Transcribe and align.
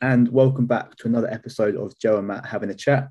and 0.00 0.28
welcome 0.28 0.66
back 0.66 0.96
to 0.96 1.08
another 1.08 1.30
episode 1.30 1.76
of 1.76 1.98
Joe 1.98 2.18
and 2.18 2.26
Matt 2.26 2.46
having 2.46 2.70
a 2.70 2.74
chat. 2.74 3.08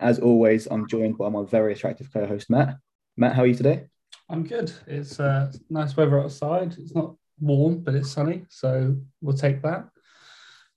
As 0.00 0.18
always, 0.18 0.66
I'm 0.66 0.88
joined 0.88 1.16
by 1.16 1.28
my 1.28 1.44
very 1.44 1.72
attractive 1.72 2.12
co-host 2.12 2.50
Matt. 2.50 2.76
Matt, 3.16 3.34
how 3.34 3.42
are 3.42 3.46
you 3.46 3.54
today? 3.54 3.86
I'm 4.28 4.42
good. 4.42 4.72
It's 4.86 5.20
uh, 5.20 5.52
nice 5.70 5.96
weather 5.96 6.20
outside. 6.20 6.74
It's 6.78 6.94
not 6.94 7.14
warm, 7.40 7.80
but 7.80 7.94
it's 7.94 8.10
sunny, 8.10 8.44
so 8.48 8.96
we'll 9.20 9.36
take 9.36 9.62
that. 9.62 9.88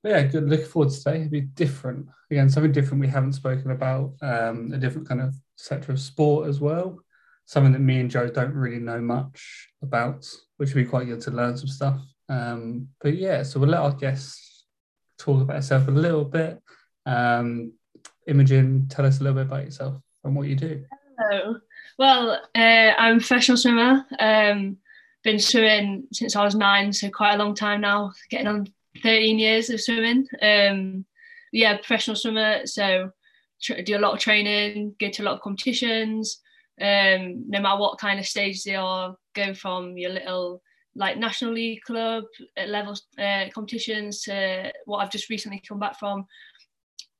But 0.03 0.09
yeah, 0.09 0.23
good. 0.23 0.47
Looking 0.47 0.65
forward 0.65 0.91
to 0.91 0.97
today. 0.97 1.21
It'll 1.21 1.29
be 1.29 1.41
different 1.41 2.07
again, 2.29 2.49
something 2.49 2.71
different 2.71 3.01
we 3.01 3.07
haven't 3.07 3.33
spoken 3.33 3.71
about. 3.71 4.13
Um, 4.21 4.71
a 4.73 4.77
different 4.77 5.07
kind 5.07 5.21
of 5.21 5.35
sector 5.55 5.91
of 5.91 5.99
sport 5.99 6.47
as 6.47 6.59
well. 6.59 6.99
Something 7.45 7.71
that 7.71 7.79
me 7.79 7.99
and 7.99 8.11
Joe 8.11 8.27
don't 8.27 8.53
really 8.53 8.79
know 8.79 8.99
much 8.99 9.69
about, 9.81 10.29
which 10.57 10.73
would 10.73 10.83
be 10.83 10.89
quite 10.89 11.07
good 11.07 11.21
to 11.21 11.31
learn 11.31 11.57
some 11.57 11.67
stuff. 11.67 12.01
Um, 12.29 12.89
but 13.01 13.15
yeah, 13.15 13.43
so 13.43 13.59
we'll 13.59 13.69
let 13.69 13.79
our 13.79 13.93
guests 13.93 14.46
talk 15.17 15.41
about 15.41 15.57
yourself 15.57 15.87
a 15.87 15.91
little 15.91 16.25
bit. 16.25 16.61
Um, 17.05 17.73
Imogen, 18.27 18.87
tell 18.89 19.05
us 19.05 19.19
a 19.19 19.23
little 19.23 19.35
bit 19.35 19.47
about 19.47 19.65
yourself 19.65 20.01
and 20.23 20.35
what 20.35 20.47
you 20.47 20.55
do. 20.55 20.83
Hello. 21.17 21.57
Well, 21.97 22.41
uh, 22.55 22.93
I'm 22.97 23.15
a 23.15 23.19
professional 23.19 23.57
swimmer. 23.57 24.05
Um, 24.19 24.77
been 25.23 25.39
swimming 25.39 26.07
since 26.13 26.35
I 26.35 26.43
was 26.43 26.55
nine, 26.55 26.93
so 26.93 27.09
quite 27.09 27.33
a 27.33 27.37
long 27.37 27.55
time 27.55 27.81
now, 27.81 28.13
getting 28.29 28.47
on 28.47 28.67
13 29.01 29.39
years 29.39 29.69
of 29.69 29.81
swimming. 29.81 30.27
Um, 30.41 31.05
yeah, 31.51 31.75
professional 31.77 32.15
swimmer, 32.15 32.65
so 32.65 33.11
tr- 33.61 33.81
do 33.81 33.97
a 33.97 33.99
lot 33.99 34.13
of 34.13 34.19
training, 34.19 34.95
go 34.99 35.09
to 35.09 35.23
a 35.23 35.25
lot 35.25 35.35
of 35.35 35.41
competitions. 35.41 36.39
Um, 36.79 37.45
no 37.47 37.59
matter 37.59 37.79
what 37.79 37.99
kind 37.99 38.19
of 38.19 38.27
stage 38.27 38.63
they 38.63 38.75
are, 38.75 39.15
go 39.33 39.53
from 39.53 39.97
your 39.97 40.11
little 40.11 40.61
like 40.97 41.17
national 41.17 41.53
league 41.53 41.81
club 41.83 42.25
level 42.67 42.95
uh, 43.19 43.45
competitions 43.53 44.23
to 44.23 44.71
what 44.85 44.97
I've 44.97 45.11
just 45.11 45.29
recently 45.29 45.61
come 45.65 45.79
back 45.79 45.97
from, 45.97 46.25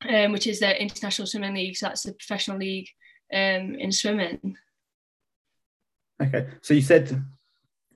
um, 0.10 0.32
which 0.32 0.48
is 0.48 0.60
the 0.60 0.82
international 0.82 1.28
swimming 1.28 1.54
league. 1.54 1.78
So 1.78 1.88
that's 1.88 2.04
the 2.04 2.14
professional 2.14 2.58
league 2.58 2.90
um, 3.32 3.76
in 3.76 3.92
swimming. 3.92 4.58
Okay, 6.22 6.48
so 6.62 6.74
you 6.74 6.82
said 6.82 7.24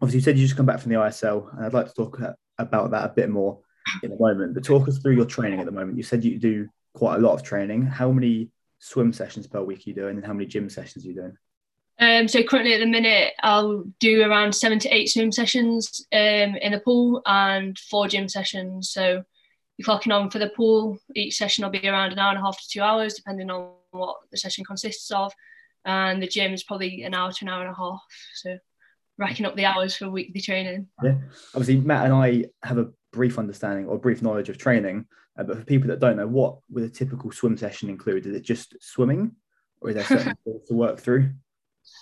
obviously 0.01 0.19
you 0.19 0.23
said 0.23 0.37
you 0.37 0.45
just 0.45 0.57
come 0.57 0.65
back 0.65 0.79
from 0.79 0.91
the 0.91 0.97
ISL, 0.97 1.51
and 1.55 1.65
I'd 1.65 1.73
like 1.73 1.87
to 1.87 1.93
talk 1.93 2.19
about 2.57 2.91
that 2.91 3.05
a 3.05 3.13
bit 3.13 3.29
more 3.29 3.59
in 4.03 4.11
a 4.11 4.15
moment. 4.15 4.53
But 4.53 4.63
talk 4.63 4.87
us 4.87 4.99
through 4.99 5.15
your 5.15 5.25
training 5.25 5.59
at 5.59 5.65
the 5.65 5.71
moment. 5.71 5.97
You 5.97 6.03
said 6.03 6.23
you 6.23 6.37
do 6.37 6.69
quite 6.93 7.15
a 7.15 7.19
lot 7.19 7.33
of 7.33 7.43
training. 7.43 7.83
How 7.83 8.11
many 8.11 8.49
swim 8.79 9.13
sessions 9.13 9.47
per 9.47 9.61
week 9.61 9.79
are 9.79 9.89
you 9.89 9.95
doing, 9.95 10.17
and 10.17 10.25
how 10.25 10.33
many 10.33 10.45
gym 10.45 10.69
sessions 10.69 11.05
are 11.05 11.07
you 11.07 11.15
doing? 11.15 11.37
Um, 12.01 12.27
so 12.27 12.41
currently 12.41 12.73
at 12.73 12.79
the 12.79 12.87
minute, 12.87 13.33
I'll 13.43 13.83
do 13.99 14.23
around 14.23 14.55
seven 14.55 14.79
to 14.79 14.89
eight 14.89 15.07
swim 15.07 15.31
sessions 15.31 16.03
um, 16.11 16.55
in 16.55 16.71
the 16.71 16.81
pool 16.83 17.21
and 17.27 17.77
four 17.77 18.07
gym 18.07 18.27
sessions. 18.27 18.89
So 18.89 19.23
you're 19.77 19.85
clocking 19.85 20.13
on 20.13 20.31
for 20.31 20.39
the 20.39 20.49
pool. 20.49 20.97
Each 21.15 21.37
session 21.37 21.63
will 21.63 21.69
be 21.69 21.87
around 21.87 22.11
an 22.11 22.17
hour 22.17 22.31
and 22.31 22.39
a 22.39 22.41
half 22.41 22.59
to 22.59 22.67
two 22.67 22.81
hours, 22.81 23.13
depending 23.13 23.51
on 23.51 23.69
what 23.91 24.17
the 24.31 24.37
session 24.37 24.65
consists 24.65 25.11
of. 25.11 25.31
And 25.85 26.21
the 26.21 26.27
gym 26.27 26.53
is 26.53 26.63
probably 26.63 27.03
an 27.03 27.13
hour 27.13 27.31
to 27.31 27.45
an 27.45 27.49
hour 27.49 27.61
and 27.61 27.71
a 27.71 27.77
half. 27.77 28.01
So 28.33 28.57
racking 29.19 29.45
up 29.45 29.55
the 29.55 29.65
hours 29.65 29.95
for 29.95 30.09
weekly 30.09 30.41
training. 30.41 30.87
Yeah, 31.03 31.17
obviously 31.53 31.81
Matt 31.81 32.05
and 32.05 32.13
I 32.15 32.45
have 32.63 32.79
a 32.79 32.89
brief 33.13 33.37
understanding 33.37 33.85
or 33.85 33.99
brief 33.99 34.23
knowledge 34.23 34.49
of 34.49 34.57
training, 34.57 35.05
uh, 35.37 35.43
but 35.43 35.57
for 35.57 35.65
people 35.65 35.89
that 35.89 35.99
don't 35.99 36.17
know, 36.17 36.27
what 36.27 36.57
would 36.71 36.83
a 36.83 36.89
typical 36.89 37.31
swim 37.31 37.57
session 37.57 37.89
include? 37.89 38.25
Is 38.25 38.35
it 38.35 38.41
just 38.41 38.75
swimming, 38.81 39.35
or 39.81 39.89
is 39.89 39.95
there 39.95 40.05
certain 40.05 40.35
things 40.43 40.67
to 40.67 40.73
work 40.73 40.99
through? 40.99 41.31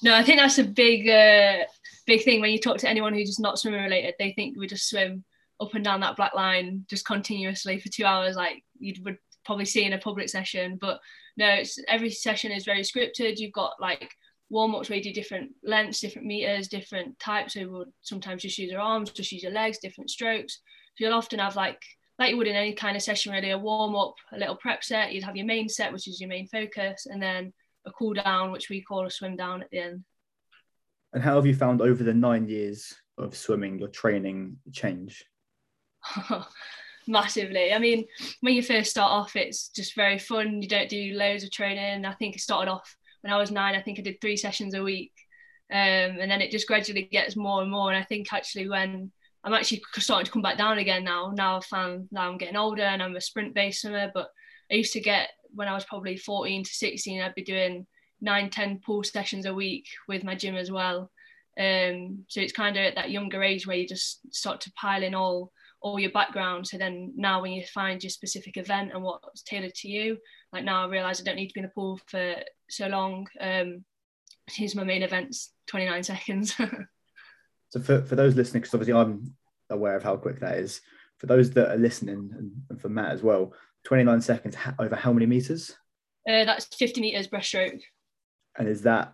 No, 0.03 0.15
I 0.15 0.23
think 0.23 0.39
that's 0.39 0.59
a 0.59 0.63
big, 0.63 1.09
uh, 1.09 1.65
big 2.07 2.23
thing 2.23 2.41
when 2.41 2.51
you 2.51 2.59
talk 2.59 2.77
to 2.77 2.89
anyone 2.89 3.13
who's 3.13 3.29
just 3.29 3.39
not 3.39 3.59
swimming 3.59 3.83
related. 3.83 4.15
They 4.17 4.31
think 4.31 4.57
we 4.57 4.67
just 4.67 4.89
swim 4.89 5.23
up 5.59 5.73
and 5.73 5.83
down 5.83 5.99
that 6.01 6.15
black 6.15 6.33
line 6.33 6.85
just 6.89 7.05
continuously 7.05 7.79
for 7.79 7.89
two 7.89 8.05
hours, 8.05 8.35
like 8.35 8.63
you 8.79 8.93
would 9.03 9.17
probably 9.45 9.65
see 9.65 9.83
in 9.83 9.93
a 9.93 9.97
public 9.97 10.29
session. 10.29 10.77
But 10.79 10.99
no, 11.37 11.47
it's 11.47 11.77
every 11.87 12.09
session 12.09 12.51
is 12.51 12.65
very 12.65 12.81
scripted. 12.81 13.37
You've 13.37 13.51
got 13.51 13.73
like 13.79 14.11
warm 14.49 14.73
ups 14.73 14.89
where 14.89 14.97
you 14.97 15.03
do 15.03 15.13
different 15.13 15.51
lengths, 15.63 15.99
different 15.99 16.27
meters, 16.27 16.67
different 16.67 17.19
types. 17.19 17.53
So 17.53 17.67
we'll 17.67 17.85
sometimes 18.01 18.41
just 18.41 18.57
use 18.57 18.71
your 18.71 18.81
arms, 18.81 19.11
just 19.11 19.31
use 19.31 19.43
your 19.43 19.51
legs, 19.51 19.79
different 19.79 20.09
strokes. 20.09 20.61
So 20.95 21.05
you'll 21.05 21.13
often 21.13 21.39
have 21.39 21.55
like 21.55 21.81
like 22.17 22.31
you 22.31 22.37
would 22.37 22.47
in 22.47 22.55
any 22.55 22.73
kind 22.73 22.97
of 22.97 23.01
session, 23.01 23.31
really, 23.31 23.51
a 23.51 23.57
warm 23.57 23.95
up, 23.95 24.15
a 24.33 24.37
little 24.37 24.57
prep 24.57 24.83
set. 24.83 25.13
You'd 25.13 25.23
have 25.23 25.37
your 25.37 25.45
main 25.45 25.69
set, 25.69 25.93
which 25.93 26.07
is 26.07 26.19
your 26.19 26.27
main 26.27 26.47
focus, 26.47 27.05
and 27.05 27.21
then 27.21 27.53
a 27.89 27.93
cool 27.93 28.13
down, 28.13 28.51
which 28.51 28.69
we 28.69 28.81
call 28.81 29.05
a 29.05 29.11
swim 29.11 29.35
down 29.35 29.61
at 29.61 29.69
the 29.71 29.79
end. 29.79 30.03
And 31.13 31.23
how 31.23 31.35
have 31.35 31.45
you 31.45 31.55
found 31.55 31.81
over 31.81 32.03
the 32.03 32.13
nine 32.13 32.47
years 32.47 32.93
of 33.17 33.35
swimming 33.35 33.79
your 33.79 33.87
training 33.87 34.57
change? 34.71 35.25
Massively. 37.07 37.73
I 37.73 37.79
mean, 37.79 38.05
when 38.41 38.53
you 38.53 38.61
first 38.61 38.91
start 38.91 39.11
off, 39.11 39.35
it's 39.35 39.69
just 39.69 39.95
very 39.95 40.19
fun. 40.19 40.61
You 40.61 40.67
don't 40.67 40.89
do 40.89 41.13
loads 41.13 41.43
of 41.43 41.51
training. 41.51 42.05
I 42.05 42.13
think 42.13 42.35
it 42.35 42.41
started 42.41 42.69
off 42.69 42.95
when 43.21 43.33
I 43.33 43.37
was 43.37 43.51
nine. 43.51 43.75
I 43.75 43.81
think 43.81 43.99
I 43.99 44.03
did 44.03 44.21
three 44.21 44.37
sessions 44.37 44.75
a 44.75 44.83
week. 44.83 45.13
Um, 45.71 45.77
and 46.19 46.31
then 46.31 46.41
it 46.41 46.51
just 46.51 46.67
gradually 46.67 47.03
gets 47.03 47.35
more 47.35 47.61
and 47.61 47.71
more. 47.71 47.91
And 47.91 47.97
I 47.97 48.05
think 48.05 48.31
actually 48.31 48.69
when 48.69 49.11
I'm 49.43 49.53
actually 49.53 49.81
starting 49.97 50.25
to 50.25 50.31
come 50.31 50.41
back 50.41 50.57
down 50.57 50.77
again 50.77 51.03
now, 51.03 51.31
now 51.35 51.57
I've 51.57 51.65
found 51.65 52.07
now 52.11 52.29
I'm 52.29 52.37
getting 52.37 52.57
older 52.57 52.83
and 52.83 53.01
I'm 53.01 53.15
a 53.15 53.21
sprint 53.21 53.53
based 53.55 53.81
swimmer, 53.81 54.11
but 54.13 54.29
I 54.71 54.75
used 54.75 54.93
to 54.93 55.01
get 55.01 55.29
when 55.53 55.67
I 55.67 55.73
was 55.73 55.85
probably 55.85 56.17
14 56.17 56.63
to 56.63 56.69
16, 56.69 57.21
I'd 57.21 57.35
be 57.35 57.43
doing 57.43 57.87
nine, 58.21 58.49
10 58.49 58.81
pool 58.85 59.03
sessions 59.03 59.45
a 59.45 59.53
week 59.53 59.87
with 60.07 60.23
my 60.23 60.35
gym 60.35 60.55
as 60.55 60.71
well. 60.71 61.11
Um, 61.59 62.25
so 62.27 62.39
it's 62.39 62.53
kind 62.53 62.77
of 62.77 62.83
at 62.83 62.95
that 62.95 63.11
younger 63.11 63.43
age 63.43 63.67
where 63.67 63.75
you 63.75 63.87
just 63.87 64.19
start 64.33 64.61
to 64.61 64.71
pile 64.73 65.03
in 65.03 65.15
all 65.15 65.51
all 65.81 65.99
your 65.99 66.11
background. 66.11 66.67
So 66.67 66.77
then 66.77 67.13
now 67.15 67.41
when 67.41 67.53
you 67.53 67.63
find 67.65 68.03
your 68.03 68.09
specific 68.09 68.57
event 68.57 68.91
and 68.93 69.01
what's 69.01 69.43
tailored 69.43 69.73
to 69.75 69.87
you, 69.87 70.17
like 70.51 70.65
now 70.65 70.83
I 70.83 70.89
realise 70.89 71.21
I 71.21 71.23
don't 71.23 71.37
need 71.37 71.47
to 71.47 71.53
be 71.53 71.61
in 71.61 71.65
the 71.67 71.71
pool 71.71 71.99
for 72.07 72.35
so 72.69 72.87
long. 72.87 73.27
Um, 73.39 73.85
here's 74.47 74.75
my 74.75 74.83
main 74.83 75.03
events, 75.03 75.53
29 75.67 76.03
seconds. 76.03 76.53
so 77.69 77.79
for, 77.79 78.01
for 78.01 78.15
those 78.15 78.35
listening, 78.35 78.61
because 78.61 78.73
obviously 78.73 78.93
I'm 78.93 79.33
aware 79.69 79.95
of 79.95 80.03
how 80.03 80.17
quick 80.17 80.41
that 80.41 80.57
is, 80.57 80.81
for 81.17 81.27
those 81.27 81.51
that 81.51 81.71
are 81.71 81.77
listening 81.77 82.29
and, 82.37 82.51
and 82.69 82.81
for 82.81 82.89
Matt 82.89 83.13
as 83.13 83.23
well, 83.23 83.53
29 83.85 84.21
seconds 84.21 84.55
over 84.77 84.95
how 84.95 85.13
many 85.13 85.25
meters? 85.25 85.75
Uh, 86.29 86.45
that's 86.45 86.65
50 86.75 87.01
meters 87.01 87.27
breaststroke. 87.27 87.81
And 88.57 88.67
is 88.67 88.81
that 88.83 89.13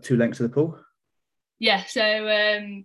two 0.00 0.16
lengths 0.16 0.40
of 0.40 0.50
the 0.50 0.54
pool? 0.54 0.78
Yeah, 1.58 1.84
so 1.84 2.02
um, 2.02 2.84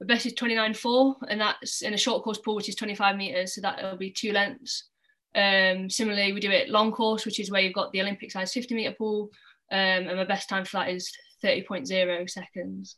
the 0.00 0.06
best 0.06 0.26
is 0.26 0.34
29.4, 0.34 1.14
and 1.28 1.40
that's 1.40 1.82
in 1.82 1.94
a 1.94 1.98
short 1.98 2.22
course 2.22 2.38
pool, 2.38 2.56
which 2.56 2.68
is 2.68 2.74
25 2.74 3.16
meters. 3.16 3.54
So 3.54 3.60
that'll 3.60 3.96
be 3.96 4.10
two 4.10 4.32
lengths. 4.32 4.88
Um, 5.34 5.90
similarly, 5.90 6.32
we 6.32 6.40
do 6.40 6.50
it 6.50 6.68
long 6.68 6.92
course, 6.92 7.24
which 7.24 7.40
is 7.40 7.50
where 7.50 7.60
you've 7.60 7.74
got 7.74 7.92
the 7.92 8.00
Olympic 8.00 8.32
size 8.32 8.52
50 8.52 8.74
meter 8.74 8.94
pool, 8.96 9.30
um, 9.70 9.78
and 9.78 10.16
my 10.16 10.24
best 10.24 10.48
time 10.48 10.64
for 10.64 10.78
that 10.78 10.90
is 10.90 11.12
30.0 11.44 12.28
seconds. 12.30 12.96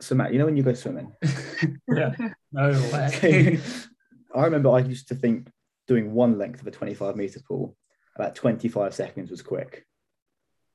So 0.00 0.14
Matt, 0.14 0.32
you 0.32 0.38
know 0.38 0.46
when 0.46 0.56
you 0.56 0.62
go 0.62 0.74
swimming? 0.74 1.12
yeah, 1.88 2.14
no 2.52 2.70
way. 2.92 3.60
I 4.34 4.44
remember 4.44 4.70
I 4.70 4.80
used 4.80 5.08
to 5.08 5.14
think 5.14 5.48
doing 5.88 6.12
one 6.12 6.38
length 6.38 6.60
of 6.60 6.66
a 6.66 6.70
25 6.70 7.16
meter 7.16 7.40
pool, 7.46 7.76
about 8.14 8.34
25 8.34 8.94
seconds 8.94 9.30
was 9.30 9.42
quick. 9.42 9.84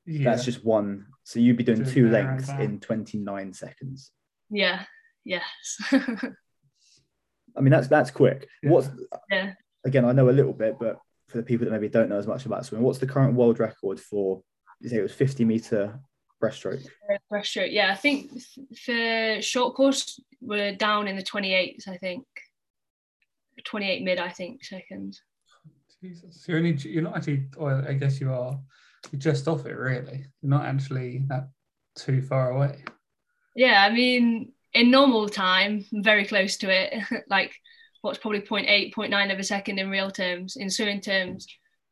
Yeah. 0.06 0.32
That's 0.32 0.44
just 0.44 0.66
one. 0.66 1.06
So 1.24 1.40
you'd 1.40 1.58
be 1.58 1.64
doing 1.64 1.86
two 1.86 2.10
lengths 2.10 2.50
in 2.50 2.80
29 2.80 3.54
seconds. 3.54 4.12
Yeah. 4.50 4.84
Yes. 5.24 5.44
I 5.92 7.62
mean, 7.62 7.72
that's 7.72 7.88
that's 7.88 8.12
quick. 8.12 8.48
Yeah. 8.62 8.72
What's 8.72 8.90
yeah. 9.32 9.54
Again, 9.86 10.06
I 10.06 10.12
know 10.12 10.30
a 10.30 10.32
little 10.32 10.54
bit, 10.54 10.78
but 10.80 11.00
for 11.30 11.38
the 11.38 11.44
people 11.44 11.66
that 11.66 11.72
maybe 11.72 11.90
don't 11.90 12.10
know 12.10 12.18
as 12.18 12.28
much 12.28 12.46
about 12.46 12.66
swimming, 12.66 12.86
what's 12.86 13.00
the 13.00 13.08
current 13.08 13.36
world 13.36 13.60
record 13.60 14.00
for? 14.00 14.42
You 14.82 14.90
say 14.90 14.98
it 14.98 15.04
was 15.04 15.14
50 15.14 15.46
meter 15.46 16.00
breaststroke. 16.42 16.86
Uh, 17.10 17.18
breaststroke, 17.32 17.72
yeah. 17.72 17.92
I 17.92 17.96
think 17.96 18.32
for 18.84 19.42
short 19.42 19.76
course 19.76 20.20
we're 20.42 20.76
down 20.76 21.08
in 21.08 21.16
the 21.16 21.24
28s. 21.24 21.88
I 21.88 21.98
think 21.98 22.26
28 23.64 24.04
mid, 24.04 24.20
I 24.20 24.30
think, 24.30 24.64
seconds. 24.64 25.22
Jesus, 26.02 26.46
you're 26.48 26.58
only 26.58 26.74
you're 26.74 27.04
not 27.04 27.16
actually. 27.16 27.46
Well, 27.58 27.84
I 27.88 27.94
guess 27.94 28.20
you 28.20 28.32
are. 28.32 28.60
You're 29.12 29.20
just 29.20 29.48
off 29.48 29.66
it, 29.66 29.74
really. 29.74 30.26
You're 30.42 30.50
not 30.50 30.66
actually 30.66 31.24
that 31.28 31.50
too 31.96 32.22
far 32.22 32.52
away. 32.52 32.84
Yeah, 33.56 33.84
I 33.84 33.94
mean, 33.94 34.52
in 34.74 34.92
normal 34.92 35.30
time, 35.30 35.86
I'm 35.94 36.04
very 36.04 36.26
close 36.26 36.58
to 36.58 36.70
it. 36.70 37.04
like 37.30 37.54
what's 38.02 38.20
probably 38.20 38.42
0.8, 38.42 38.94
0.9 38.94 39.34
of 39.34 39.40
a 39.40 39.44
second 39.44 39.80
in 39.80 39.90
real 39.90 40.12
terms. 40.12 40.58
In 40.58 40.70
swimming 40.70 41.00
terms, 41.00 41.48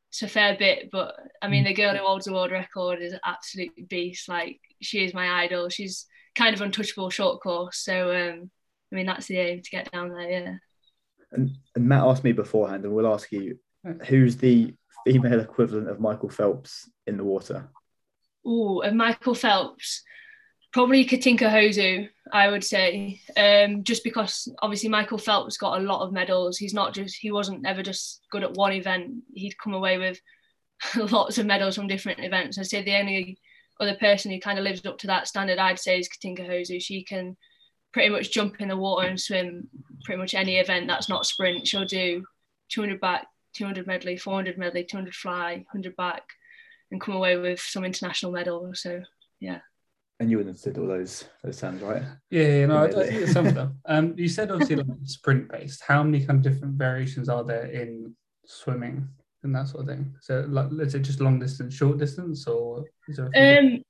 it's 0.10 0.24
a 0.24 0.28
fair 0.28 0.58
bit. 0.58 0.90
But 0.92 1.16
I 1.42 1.48
mean, 1.48 1.64
the 1.64 1.74
girl 1.74 1.96
who 1.96 2.04
holds 2.04 2.26
the 2.26 2.34
world 2.34 2.52
record 2.52 3.02
is 3.02 3.14
an 3.14 3.22
absolute 3.26 3.88
beast. 3.88 4.28
Like 4.28 4.60
she 4.82 5.04
is 5.06 5.14
my 5.14 5.44
idol. 5.44 5.70
She's 5.70 6.06
kind 6.36 6.54
of 6.54 6.62
untouchable 6.62 7.10
short 7.10 7.42
course. 7.42 7.78
So 7.78 8.12
um, 8.12 8.52
I 8.92 8.96
mean, 8.96 9.06
that's 9.06 9.28
the 9.28 9.38
aim 9.38 9.62
to 9.62 9.70
get 9.70 9.92
down 9.92 10.10
there. 10.10 10.30
Yeah. 10.30 10.56
And, 11.32 11.58
and 11.76 11.88
Matt 11.88 12.04
asked 12.04 12.24
me 12.24 12.32
beforehand, 12.32 12.84
and 12.84 12.94
we'll 12.94 13.14
ask 13.14 13.32
you, 13.32 13.58
who's 14.08 14.38
the 14.38 14.74
female 15.06 15.40
equivalent 15.40 15.90
of 15.90 16.00
Michael 16.00 16.30
Phelps 16.30 16.90
in 17.08 17.18
the 17.18 17.24
water? 17.24 17.70
Oh, 18.46 18.82
and 18.82 18.98
Michael 18.98 19.36
Phelps. 19.36 20.04
Probably 20.74 21.04
Katinka 21.04 21.50
Hosszu, 21.50 22.08
I 22.32 22.48
would 22.48 22.64
say, 22.64 23.20
um, 23.36 23.84
just 23.84 24.06
because 24.06 24.48
obviously 24.62 24.88
Michael 24.88 25.18
Phelps 25.18 25.58
got 25.58 25.78
a 25.78 25.84
lot 25.84 26.02
of 26.02 26.14
medals. 26.14 26.58
He's 26.58 26.74
not 26.74 26.94
just 26.94 27.18
he 27.20 27.30
wasn't 27.30 27.68
ever 27.68 27.84
just 27.84 28.22
good 28.32 28.44
at 28.44 28.54
one 28.54 28.72
event. 28.72 29.24
He'd 29.34 29.58
come 29.58 29.74
away 29.74 29.98
with 29.98 30.22
lots 31.12 31.38
of 31.38 31.46
medals 31.46 31.76
from 31.76 31.88
different 31.88 32.24
events. 32.24 32.58
I'd 32.58 32.68
say 32.68 32.84
the 32.84 32.96
only 32.96 33.38
other 33.82 33.96
person 33.96 34.32
who 34.32 34.40
kind 34.40 34.58
of 34.58 34.64
lives 34.64 34.86
up 34.86 34.98
to 35.00 35.08
that 35.08 35.28
standard, 35.28 35.60
I'd 35.60 35.78
say, 35.78 36.00
is 36.00 36.08
Katinka 36.08 36.48
Hosszu. 36.48 36.82
She 36.82 37.04
can 37.04 37.36
pretty 37.94 38.10
much 38.10 38.32
jump 38.32 38.62
in 38.62 38.70
the 38.70 38.78
water 38.78 39.08
and 39.08 39.20
swim 39.20 39.68
pretty 40.04 40.20
much 40.20 40.34
any 40.34 40.58
event 40.58 40.88
that's 40.88 41.10
not 41.10 41.26
sprint. 41.26 41.68
She'll 41.68 41.86
do 41.86 42.24
200 42.70 43.00
back, 43.00 43.28
200 43.56 43.88
medley, 43.88 44.18
400 44.18 44.58
medley, 44.58 44.84
200 44.84 45.14
fly, 45.14 45.54
100 45.72 45.96
back, 45.96 46.24
and 46.92 47.02
come 47.02 47.16
away 47.16 47.38
with 47.38 47.60
some 47.60 47.86
international 47.86 48.32
medals. 48.32 48.82
So 48.82 49.02
yeah. 49.40 49.60
And 50.20 50.30
you 50.30 50.40
understood 50.40 50.78
all 50.78 50.88
those 50.88 51.26
those 51.44 51.60
terms, 51.60 51.82
right? 51.82 52.04
Yeah, 52.30 52.44
yeah 52.44 52.66
no, 52.68 52.76
I, 52.84 52.86
I 52.86 53.08
think 53.08 53.28
some 53.28 53.48
of 53.48 53.56
them. 53.56 53.80
Um, 53.86 54.14
you 54.18 54.30
said 54.30 54.52
obviously 54.52 54.76
like 54.76 54.88
sprint 55.06 55.52
based. 55.52 55.82
How 55.86 56.04
many 56.04 56.24
kind 56.24 56.46
of 56.46 56.54
different 56.54 56.76
variations 56.76 57.28
are 57.28 57.44
there 57.44 57.66
in 57.66 58.16
swimming 58.46 59.08
and 59.44 59.56
that 59.56 59.68
sort 59.70 59.82
of 59.82 59.88
thing? 59.88 60.14
So, 60.22 60.46
like, 60.48 60.68
is 60.80 60.94
it 60.94 61.00
just 61.00 61.22
long 61.22 61.40
distance, 61.40 61.74
short 61.74 61.98
distance, 61.98 62.46
or 62.46 62.86
is 63.08 63.18
there? 63.18 63.60
um, 63.60 63.82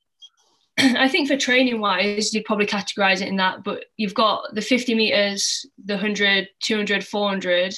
I 0.77 1.07
think 1.09 1.27
for 1.27 1.38
training 1.38 1.79
wise, 1.79 2.33
you'd 2.33 2.45
probably 2.45 2.65
categorize 2.65 3.21
it 3.21 3.27
in 3.27 3.38
that. 3.38 3.63
But 3.63 3.85
you've 3.97 4.13
got 4.13 4.44
the 4.53 4.62
50 4.62 4.95
meters, 4.95 5.65
the 5.83 5.95
100, 5.95 6.47
200, 6.63 7.06
400. 7.06 7.75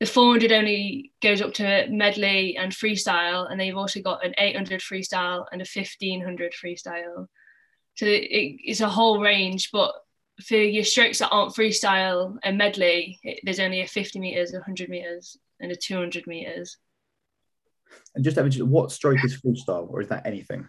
The 0.00 0.06
400 0.06 0.52
only 0.52 1.12
goes 1.22 1.42
up 1.42 1.52
to 1.54 1.86
medley 1.90 2.56
and 2.56 2.72
freestyle, 2.72 3.50
and 3.50 3.60
then 3.60 3.66
you've 3.66 3.76
also 3.76 4.00
got 4.00 4.24
an 4.24 4.34
800 4.38 4.80
freestyle 4.80 5.44
and 5.52 5.60
a 5.60 5.66
1500 5.66 6.52
freestyle. 6.52 7.26
So 7.96 8.06
it, 8.06 8.56
it's 8.64 8.80
a 8.80 8.88
whole 8.88 9.20
range, 9.20 9.68
but 9.72 9.92
for 10.46 10.56
your 10.56 10.84
strokes 10.84 11.18
that 11.18 11.28
aren't 11.28 11.54
freestyle 11.54 12.38
and 12.42 12.56
medley, 12.56 13.18
it, 13.22 13.40
there's 13.42 13.60
only 13.60 13.82
a 13.82 13.86
50 13.86 14.18
meters, 14.20 14.52
100 14.52 14.88
meters, 14.88 15.36
and 15.60 15.70
a 15.70 15.76
200 15.76 16.26
meters. 16.26 16.78
And 18.14 18.24
just 18.24 18.62
what 18.62 18.90
stroke 18.90 19.22
is 19.22 19.38
freestyle, 19.40 19.90
or 19.90 20.00
is 20.00 20.08
that 20.08 20.26
anything? 20.26 20.66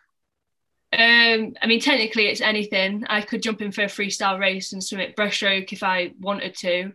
Um, 0.94 1.54
I 1.62 1.68
mean, 1.68 1.80
technically, 1.80 2.28
it's 2.28 2.42
anything. 2.42 3.06
I 3.08 3.22
could 3.22 3.42
jump 3.42 3.62
in 3.62 3.72
for 3.72 3.84
a 3.84 3.88
freestyle 3.88 4.40
race 4.40 4.74
and 4.74 4.84
swim 4.84 5.00
it 5.00 5.16
breaststroke 5.16 5.72
if 5.72 5.84
I 5.84 6.12
wanted 6.20 6.56
to, 6.58 6.92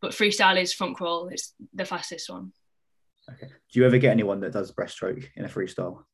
but 0.00 0.12
freestyle 0.12 0.60
is 0.60 0.72
front 0.72 0.96
crawl. 0.96 1.28
It's 1.28 1.52
the 1.74 1.84
fastest 1.84 2.30
one. 2.30 2.52
Okay. 3.28 3.48
Do 3.48 3.80
you 3.80 3.86
ever 3.86 3.98
get 3.98 4.12
anyone 4.12 4.40
that 4.40 4.52
does 4.52 4.72
breaststroke 4.72 5.24
in 5.34 5.44
a 5.44 5.48
freestyle? 5.48 6.04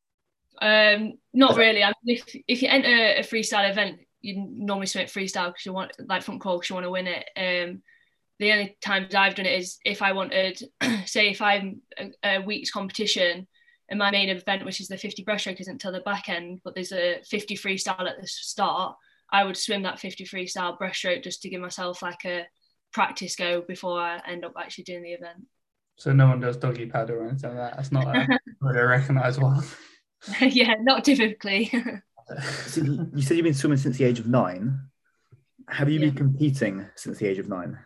Um, 0.62 1.18
not 1.34 1.56
really. 1.56 1.82
I 1.82 1.92
mean, 2.02 2.16
if 2.16 2.36
if 2.48 2.62
you 2.62 2.68
enter 2.68 2.88
a 2.88 3.22
freestyle 3.22 3.70
event, 3.70 4.00
you 4.22 4.46
normally 4.48 4.86
swim 4.86 5.04
it 5.04 5.10
freestyle 5.10 5.48
because 5.48 5.66
you 5.66 5.74
want 5.74 5.92
like 6.08 6.22
front 6.22 6.40
crawl 6.40 6.56
because 6.56 6.70
you 6.70 6.74
want 6.74 6.86
to 6.86 6.90
win 6.90 7.06
it. 7.06 7.28
Um, 7.36 7.82
the 8.38 8.52
only 8.52 8.76
times 8.80 9.14
I've 9.14 9.34
done 9.34 9.46
it 9.46 9.58
is 9.58 9.78
if 9.84 10.00
I 10.00 10.12
wanted, 10.12 10.62
say, 11.06 11.28
if 11.30 11.42
I'm 11.42 11.82
a, 11.98 12.12
a 12.24 12.38
week's 12.40 12.70
competition 12.70 13.46
and 13.88 13.98
my 13.98 14.10
main 14.10 14.28
event, 14.28 14.64
which 14.64 14.80
is 14.80 14.88
the 14.88 14.98
50 14.98 15.24
breaststroke, 15.24 15.60
isn't 15.60 15.72
until 15.72 15.92
the 15.92 16.00
back 16.00 16.28
end, 16.28 16.60
but 16.64 16.74
there's 16.74 16.92
a 16.92 17.20
50 17.24 17.56
freestyle 17.56 18.08
at 18.08 18.20
the 18.20 18.26
start. 18.26 18.96
I 19.30 19.44
would 19.44 19.56
swim 19.56 19.82
that 19.82 20.00
50 20.00 20.24
freestyle 20.24 20.78
breaststroke 20.78 21.22
just 21.22 21.42
to 21.42 21.48
give 21.48 21.60
myself 21.60 22.02
like 22.02 22.24
a 22.24 22.46
practice 22.92 23.36
go 23.36 23.62
before 23.62 24.00
I 24.00 24.20
end 24.26 24.44
up 24.44 24.54
actually 24.58 24.84
doing 24.84 25.02
the 25.02 25.12
event. 25.12 25.46
So 25.98 26.12
no 26.12 26.28
one 26.28 26.40
does 26.40 26.56
doggy 26.56 26.86
paddle 26.86 27.16
or 27.16 27.28
anything 27.28 27.50
like 27.50 27.58
that. 27.58 27.76
That's 27.76 27.92
not 27.92 28.06
a 28.06 28.38
really 28.60 28.80
recognised 28.80 29.40
one. 29.40 29.62
yeah, 30.40 30.74
not 30.80 31.04
typically. 31.04 31.66
so 32.66 32.82
you 32.82 33.22
said 33.22 33.36
you've 33.36 33.44
been 33.44 33.54
swimming 33.54 33.78
since 33.78 33.96
the 33.96 34.04
age 34.04 34.18
of 34.18 34.26
nine. 34.26 34.80
Have 35.68 35.88
you 35.88 35.98
yeah. 35.98 36.06
been 36.06 36.14
competing 36.14 36.86
since 36.96 37.18
the 37.18 37.26
age 37.26 37.38
of 37.38 37.48
nine? 37.48 37.78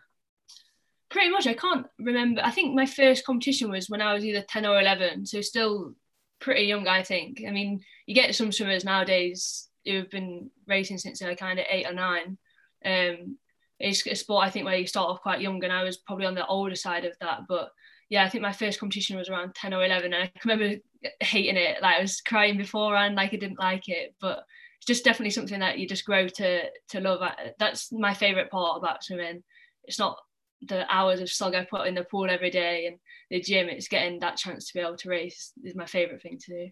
Pretty 1.11 1.29
much 1.29 1.45
I 1.45 1.53
can't 1.53 1.85
remember. 1.99 2.41
I 2.43 2.51
think 2.51 2.73
my 2.73 2.85
first 2.85 3.25
competition 3.25 3.69
was 3.69 3.89
when 3.89 4.01
I 4.01 4.13
was 4.13 4.25
either 4.25 4.43
10 4.47 4.65
or 4.65 4.79
11, 4.79 5.25
so 5.25 5.41
still 5.41 5.93
pretty 6.39 6.63
young, 6.63 6.87
I 6.87 7.03
think. 7.03 7.43
I 7.47 7.51
mean, 7.51 7.81
you 8.07 8.15
get 8.15 8.33
some 8.33 8.51
swimmers 8.51 8.85
nowadays 8.85 9.67
who've 9.85 10.09
been 10.09 10.49
racing 10.67 10.97
since 10.97 11.19
they're 11.19 11.35
kind 11.35 11.59
of 11.59 11.65
eight 11.69 11.85
or 11.85 11.93
nine. 11.93 12.37
Um, 12.83 13.37
it's 13.79 14.05
a 14.07 14.15
sport 14.15 14.45
I 14.45 14.49
think 14.49 14.65
where 14.65 14.77
you 14.77 14.87
start 14.87 15.09
off 15.09 15.21
quite 15.21 15.41
young, 15.41 15.63
and 15.63 15.73
I 15.73 15.83
was 15.83 15.97
probably 15.97 16.25
on 16.25 16.35
the 16.35 16.47
older 16.47 16.75
side 16.75 17.03
of 17.05 17.13
that. 17.19 17.41
But 17.47 17.71
yeah, 18.09 18.23
I 18.23 18.29
think 18.29 18.41
my 18.41 18.53
first 18.53 18.79
competition 18.79 19.17
was 19.17 19.29
around 19.29 19.53
10 19.55 19.73
or 19.73 19.83
11, 19.83 20.13
and 20.13 20.23
I 20.23 20.27
can 20.27 20.49
remember 20.49 20.81
hating 21.19 21.57
it. 21.57 21.81
Like 21.81 21.97
I 21.97 22.01
was 22.01 22.21
crying 22.21 22.57
beforehand, 22.57 23.15
like 23.15 23.33
I 23.33 23.37
didn't 23.37 23.59
like 23.59 23.89
it, 23.89 24.15
but 24.21 24.45
it's 24.77 24.85
just 24.87 25.03
definitely 25.03 25.31
something 25.31 25.59
that 25.59 25.77
you 25.77 25.87
just 25.87 26.05
grow 26.05 26.27
to 26.27 26.63
to 26.89 26.99
love. 27.01 27.21
That's 27.59 27.91
my 27.91 28.13
favorite 28.13 28.49
part 28.49 28.77
about 28.77 29.03
swimming. 29.03 29.43
It's 29.83 29.99
not 29.99 30.17
the 30.61 30.85
hours 30.93 31.21
of 31.21 31.29
slog 31.29 31.55
I 31.55 31.65
put 31.65 31.87
in 31.87 31.95
the 31.95 32.03
pool 32.03 32.29
every 32.29 32.51
day 32.51 32.87
and 32.87 32.97
the 33.29 33.41
gym, 33.41 33.69
it's 33.69 33.87
getting 33.87 34.19
that 34.19 34.37
chance 34.37 34.67
to 34.67 34.73
be 34.73 34.79
able 34.79 34.97
to 34.97 35.09
race 35.09 35.53
is 35.63 35.75
my 35.75 35.85
favourite 35.85 36.21
thing 36.21 36.37
to 36.39 36.65
do. 36.65 36.71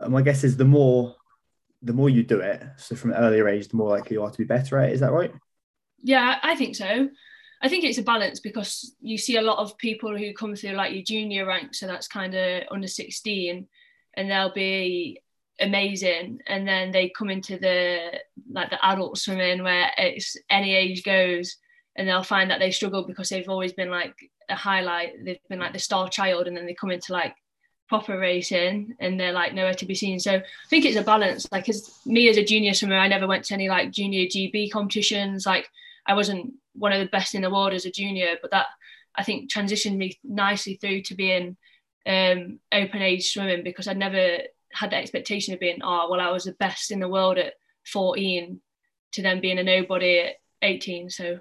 Um, 0.00 0.12
my 0.12 0.22
guess 0.22 0.44
is 0.44 0.56
the 0.56 0.64
more 0.64 1.14
the 1.82 1.92
more 1.94 2.10
you 2.10 2.22
do 2.22 2.40
it, 2.40 2.62
so 2.76 2.94
from 2.94 3.12
an 3.12 3.16
earlier 3.16 3.48
age, 3.48 3.68
the 3.68 3.76
more 3.76 3.88
likely 3.88 4.14
you 4.14 4.22
are 4.22 4.30
to 4.30 4.36
be 4.36 4.44
better 4.44 4.78
at 4.78 4.90
it. 4.90 4.92
Is 4.92 5.00
that 5.00 5.12
right? 5.12 5.32
Yeah, 6.02 6.38
I 6.42 6.54
think 6.54 6.76
so. 6.76 7.08
I 7.62 7.68
think 7.68 7.84
it's 7.84 7.98
a 7.98 8.02
balance 8.02 8.40
because 8.40 8.94
you 9.00 9.16
see 9.16 9.36
a 9.36 9.42
lot 9.42 9.58
of 9.58 9.78
people 9.78 10.16
who 10.16 10.34
come 10.34 10.54
through 10.56 10.72
like 10.72 10.92
your 10.92 11.02
junior 11.02 11.46
ranks, 11.46 11.80
so 11.80 11.86
that's 11.86 12.08
kind 12.08 12.34
of 12.34 12.64
under 12.70 12.86
16, 12.86 13.66
and 14.14 14.30
they'll 14.30 14.52
be 14.52 15.22
amazing, 15.58 16.40
and 16.46 16.68
then 16.68 16.90
they 16.90 17.10
come 17.16 17.30
into 17.30 17.58
the 17.58 18.20
like 18.50 18.70
the 18.70 18.84
adult 18.84 19.16
swimming 19.18 19.62
where 19.62 19.90
it's 19.96 20.36
any 20.50 20.74
age 20.74 21.02
goes, 21.02 21.56
and 22.00 22.08
they'll 22.08 22.22
find 22.22 22.50
that 22.50 22.60
they 22.60 22.70
struggle 22.70 23.06
because 23.06 23.28
they've 23.28 23.48
always 23.48 23.74
been 23.74 23.90
like 23.90 24.14
a 24.48 24.54
highlight. 24.54 25.22
They've 25.22 25.38
been 25.50 25.58
like 25.58 25.74
the 25.74 25.78
star 25.78 26.08
child 26.08 26.46
and 26.46 26.56
then 26.56 26.64
they 26.64 26.72
come 26.72 26.90
into 26.90 27.12
like 27.12 27.36
proper 27.90 28.18
racing 28.18 28.94
and 29.00 29.20
they're 29.20 29.34
like 29.34 29.52
nowhere 29.52 29.74
to 29.74 29.84
be 29.84 29.94
seen. 29.94 30.18
So 30.18 30.36
i 30.36 30.42
think 30.70 30.86
it's 30.86 30.96
a 30.96 31.02
balance. 31.02 31.46
Like 31.52 31.68
as 31.68 32.00
me 32.06 32.30
as 32.30 32.38
a 32.38 32.44
junior 32.44 32.72
swimmer 32.72 32.96
i 32.96 33.06
never 33.06 33.26
went 33.26 33.44
to 33.44 33.54
any 33.54 33.68
like 33.68 33.90
junior 33.90 34.26
gb 34.26 34.72
competitions. 34.72 35.44
Like 35.44 35.68
i 36.06 36.14
wasn't 36.14 36.54
one 36.72 36.92
of 36.92 37.00
the 37.00 37.10
best 37.10 37.34
in 37.34 37.42
the 37.42 37.50
world 37.50 37.74
as 37.74 37.84
a 37.84 37.90
junior 37.90 38.36
but 38.40 38.50
that 38.52 38.66
i 39.16 39.22
think 39.24 39.50
transitioned 39.50 39.96
me 39.96 40.18
nicely 40.24 40.76
through 40.76 41.02
to 41.02 41.14
being 41.14 41.56
um, 42.06 42.58
open 42.72 43.02
age 43.02 43.30
swimming 43.30 43.62
because 43.62 43.88
i 43.88 43.92
never 43.92 44.38
had 44.72 44.90
the 44.90 44.96
expectation 44.96 45.52
of 45.52 45.60
being 45.60 45.80
oh 45.82 46.08
well 46.10 46.20
i 46.20 46.30
was 46.30 46.44
the 46.44 46.52
best 46.52 46.90
in 46.90 47.00
the 47.00 47.08
world 47.08 47.38
at 47.38 47.54
14 47.92 48.60
to 49.12 49.22
then 49.22 49.40
being 49.40 49.58
a 49.58 49.62
nobody 49.62 50.20
at 50.20 50.36
18 50.62 51.10
so 51.10 51.40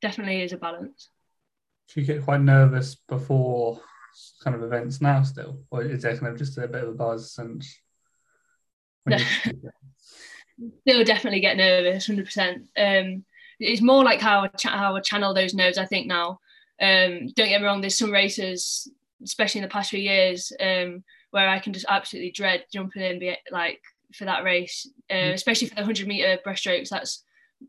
definitely 0.00 0.42
is 0.42 0.52
a 0.52 0.56
balance. 0.56 1.10
Do 1.88 2.00
you 2.00 2.06
get 2.06 2.24
quite 2.24 2.40
nervous 2.40 2.96
before 3.08 3.80
kind 4.42 4.56
of 4.56 4.62
events 4.62 5.00
now 5.00 5.22
still, 5.22 5.60
or 5.70 5.82
is 5.82 6.02
there 6.02 6.16
kind 6.16 6.32
of 6.32 6.38
just 6.38 6.58
a 6.58 6.66
bit 6.66 6.82
of 6.82 6.90
a 6.90 6.92
buzz 6.92 7.38
and? 7.38 7.64
No. 9.06 9.18
Still 10.80 11.04
definitely 11.04 11.40
get 11.40 11.58
nervous, 11.58 12.06
hundred 12.06 12.22
um, 12.22 12.24
percent. 12.24 13.24
It's 13.58 13.82
more 13.82 14.02
like 14.04 14.20
how 14.20 14.40
I, 14.40 14.48
ch- 14.48 14.64
how 14.64 14.96
I 14.96 15.00
channel 15.00 15.34
those 15.34 15.54
nerves. 15.54 15.78
I 15.78 15.84
think 15.84 16.06
now. 16.06 16.40
Um, 16.80 17.28
don't 17.34 17.48
get 17.48 17.60
me 17.60 17.66
wrong. 17.66 17.80
There's 17.80 17.96
some 17.96 18.10
races, 18.10 18.90
especially 19.22 19.60
in 19.60 19.62
the 19.62 19.70
past 19.70 19.90
few 19.90 20.00
years, 20.00 20.52
um, 20.60 21.04
where 21.30 21.48
I 21.48 21.58
can 21.58 21.72
just 21.72 21.86
absolutely 21.88 22.32
dread 22.32 22.64
jumping 22.72 23.02
in, 23.02 23.18
be 23.18 23.36
like 23.50 23.80
for 24.14 24.24
that 24.24 24.44
race, 24.44 24.90
uh, 25.10 25.14
mm. 25.14 25.32
especially 25.32 25.68
for 25.68 25.74
the 25.74 25.82
100 25.82 26.06
meter 26.06 26.38
breaststrokes. 26.46 26.88
That's 26.88 27.22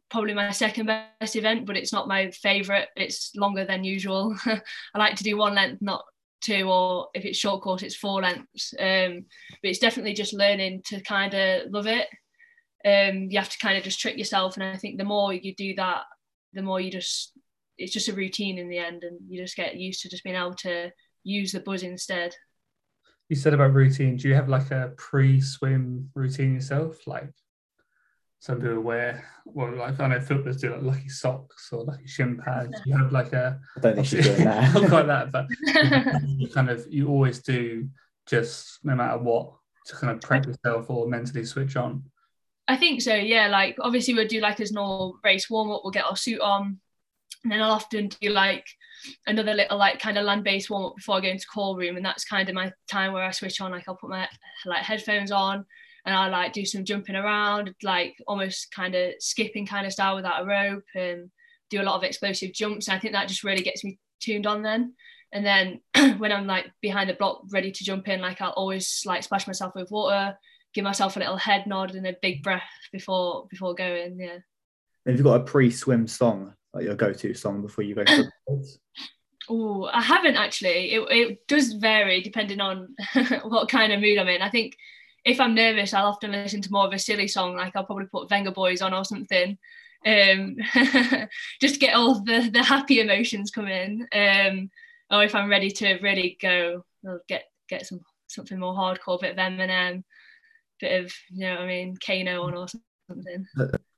probably 0.10 0.34
my 0.34 0.52
second 0.52 0.88
best 0.88 1.36
event, 1.36 1.66
but 1.66 1.78
it's 1.78 1.94
not 1.94 2.08
my 2.08 2.32
favorite. 2.32 2.90
It's 2.96 3.36
longer 3.36 3.66
than 3.66 3.84
usual. 3.84 4.36
I 4.46 4.98
like 4.98 5.16
to 5.18 5.24
do 5.24 5.38
one 5.38 5.56
length, 5.56 5.82
not 5.82 6.04
two, 6.42 6.70
or 6.70 7.08
if 7.14 7.26
it's 7.26 7.38
short 7.38 7.62
course, 7.62 7.84
it's 7.84 7.96
four 7.96 8.22
lengths. 8.22 8.74
Um, 8.80 9.26
but 9.62 9.70
it's 9.70 9.80
definitely 9.80 10.14
just 10.14 10.34
learning 10.34 10.82
to 10.88 11.02
kind 11.02 11.34
of 11.34 11.72
love 11.72 11.88
it. 11.88 12.08
Um, 12.86 13.28
you 13.30 13.38
have 13.38 13.50
to 13.50 13.58
kind 13.58 13.78
of 13.78 13.84
just 13.84 14.00
trick 14.00 14.18
yourself, 14.18 14.56
and 14.56 14.64
I 14.64 14.78
think 14.78 14.98
the 14.98 15.04
more 15.04 15.34
you 15.34 15.54
do 15.56 15.76
that, 15.76 16.04
the 16.54 16.62
more 16.62 16.80
you 16.80 16.92
just 16.92 17.34
it's 17.78 17.94
just 17.94 18.08
a 18.08 18.14
routine 18.14 18.58
in 18.58 18.70
the 18.70 18.78
end, 18.78 19.04
and 19.04 19.20
you 19.28 19.42
just 19.42 19.56
get 19.56 19.76
used 19.76 20.02
to 20.02 20.10
just 20.10 20.24
being 20.24 20.36
able 20.36 20.56
to 20.56 20.92
use 21.24 21.52
the 21.52 21.60
buzz 21.60 21.84
instead. 21.84 22.34
You 23.30 23.36
said 23.36 23.54
about 23.54 23.74
routine. 23.74 24.16
Do 24.16 24.30
you 24.30 24.36
have 24.36 24.48
like 24.48 24.72
a 24.72 24.94
pre-swim 24.98 26.10
routine 26.16 26.54
yourself, 26.54 27.06
like 27.06 27.30
some 28.40 28.62
people 28.62 28.80
wear 28.82 29.26
well 29.46 29.76
like 29.76 30.00
I 30.00 30.08
know 30.08 30.22
footballers 30.22 30.58
do 30.58 30.72
like 30.72 30.84
lucky 30.84 31.10
socks 31.10 31.70
or 31.72 31.84
lucky 31.84 32.08
shin 32.08 32.38
pads. 32.38 32.80
You 32.86 32.96
have 32.98 33.12
like 33.12 33.34
a 33.34 33.60
I 33.76 33.80
don't 33.80 33.96
think 33.96 34.08
she's 34.08 34.26
doing 34.26 34.44
that. 34.46 34.74
not 34.74 34.90
quite 34.90 35.08
that, 35.08 35.32
but 35.32 35.48
you 36.28 36.48
kind 36.50 36.70
of 36.70 36.86
you 36.90 37.08
always 37.08 37.40
do 37.40 37.90
just 38.28 38.80
no 38.84 38.96
matter 38.96 39.18
what 39.18 39.54
to 39.88 39.96
kind 39.96 40.14
of 40.14 40.22
prep 40.22 40.46
yourself 40.46 40.90
or 40.90 41.08
mentally 41.08 41.46
switch 41.46 41.76
on. 41.76 42.04
I 42.68 42.78
think 42.78 43.02
so, 43.02 43.16
yeah. 43.16 43.48
Like 43.48 43.78
obviously 43.82 44.14
we'll 44.14 44.28
do 44.28 44.42
like 44.42 44.60
as 44.60 44.72
normal 44.72 45.18
race 45.24 45.50
warm 45.50 45.72
up, 45.72 45.82
we'll 45.84 45.92
get 45.92 46.06
our 46.06 46.18
suit 46.18 46.42
on, 46.42 46.80
and 47.44 47.52
then 47.52 47.62
I'll 47.62 47.72
often 47.72 48.10
do 48.10 48.30
like 48.30 48.68
another 49.26 49.54
little 49.54 49.78
like 49.78 50.00
kind 50.00 50.18
of 50.18 50.26
land 50.26 50.44
based 50.44 50.70
warm 50.70 50.86
up 50.86 50.96
before 50.98 51.16
I 51.16 51.22
go 51.22 51.30
into 51.30 51.48
call 51.48 51.76
room, 51.76 51.96
and 51.96 52.06
that's 52.06 52.26
kind 52.26 52.48
of 52.48 52.56
my 52.56 52.72
time 52.90 53.14
where 53.14 53.24
I 53.24 53.32
switch 53.32 53.62
on. 53.62 53.72
Like 53.72 53.86
I'll 53.88 53.96
put 53.96 54.10
my 54.10 54.28
like 54.66 54.84
headphones 54.84 55.32
on 55.32 55.66
and 56.08 56.16
I 56.16 56.30
like 56.30 56.54
do 56.54 56.66
some 56.66 56.86
jumping 56.86 57.18
around, 57.18 57.76
like 57.84 58.16
almost 58.28 58.72
kind 58.74 58.96
of 58.96 59.16
skipping 59.20 59.68
kind 59.68 59.86
of 59.86 59.92
style 59.92 60.16
without 60.16 60.42
a 60.42 60.46
rope, 60.46 60.86
and 60.96 61.30
do 61.70 61.82
a 61.82 61.84
lot 61.84 61.98
of 61.98 62.04
explosive 62.04 62.54
jumps. 62.54 62.88
And 62.88 62.96
I 62.96 63.00
think 63.00 63.14
that 63.14 63.28
just 63.28 63.44
really 63.44 63.62
gets 63.62 63.84
me 63.84 64.00
tuned 64.22 64.48
on 64.48 64.64
then. 64.64 64.94
And 65.34 65.46
then 65.46 65.82
when 66.18 66.32
I'm 66.32 66.48
like 66.48 66.72
behind 66.82 67.10
the 67.10 67.14
block, 67.14 67.42
ready 67.52 67.74
to 67.74 67.84
jump 67.84 68.08
in, 68.08 68.22
like 68.22 68.42
I'll 68.42 68.52
always 68.52 69.02
like 69.06 69.22
splash 69.22 69.48
myself 69.48 69.74
with 69.76 69.92
water, 69.92 70.38
give 70.74 70.86
myself 70.86 71.18
a 71.18 71.20
little 71.20 71.36
head 71.36 71.68
nod 71.68 71.94
and 71.94 72.08
a 72.08 72.16
big 72.22 72.42
breath 72.42 72.64
before 72.94 73.46
before 73.50 73.76
going. 73.76 74.18
Yeah. 74.18 74.38
And 75.06 75.12
have 75.14 75.18
you 75.18 75.24
got 75.24 75.42
a 75.42 75.44
pre-swim 75.44 76.08
song, 76.08 76.54
like 76.74 76.86
your 76.86 76.96
go-to 76.96 77.34
song 77.34 77.62
before 77.62 77.84
you 77.84 77.96
go? 77.96 78.06
To 78.06 78.32
Oh, 79.50 79.90
I 79.94 80.02
haven't 80.02 80.36
actually. 80.36 80.94
It, 80.94 81.08
it 81.10 81.48
does 81.48 81.74
vary 81.74 82.22
depending 82.22 82.60
on 82.60 82.96
what 83.44 83.70
kind 83.70 83.94
of 83.94 84.02
mood 84.02 84.18
I'm 84.18 84.28
in. 84.28 84.42
I 84.42 84.50
think 84.50 84.76
if 85.28 85.42
I'm 85.42 85.54
nervous, 85.54 85.94
I'll 85.94 86.08
often 86.08 86.32
listen 86.32 86.62
to 86.62 86.72
more 86.72 86.88
of 86.88 86.94
a 86.94 87.00
silly 87.00 87.28
song, 87.28 87.58
like 87.58 87.76
I'll 87.76 87.84
probably 87.84 88.06
put 88.06 88.30
Vengaboys 88.30 88.84
on 88.84 88.94
or 88.94 89.04
something, 89.04 89.58
um, 90.06 90.56
just 91.62 91.76
to 91.76 91.80
get 91.80 91.96
all 91.96 92.24
the 92.24 92.50
the 92.52 92.64
happy 92.64 93.02
emotions 93.02 93.52
come 93.52 93.68
in. 93.68 94.08
Um, 94.14 94.70
or 95.12 95.24
if 95.24 95.36
I'm 95.36 95.50
ready 95.50 95.70
to 95.72 96.00
really 96.00 96.38
go, 96.42 96.86
I'll 97.06 97.20
get 97.28 97.44
get 97.68 97.86
some 97.86 98.00
something 98.28 98.58
more 98.58 98.74
hardcore, 98.74 99.20
bit 99.20 99.32
of 99.32 99.38
Eminem, 99.38 100.04
bit 100.80 101.04
of 101.04 101.14
you 101.30 101.42
know 101.42 101.56
what 101.56 101.64
I 101.64 101.68
mean, 101.68 101.98
Kano 101.98 102.44
on 102.44 102.56
or 102.56 102.68
something. 103.10 103.46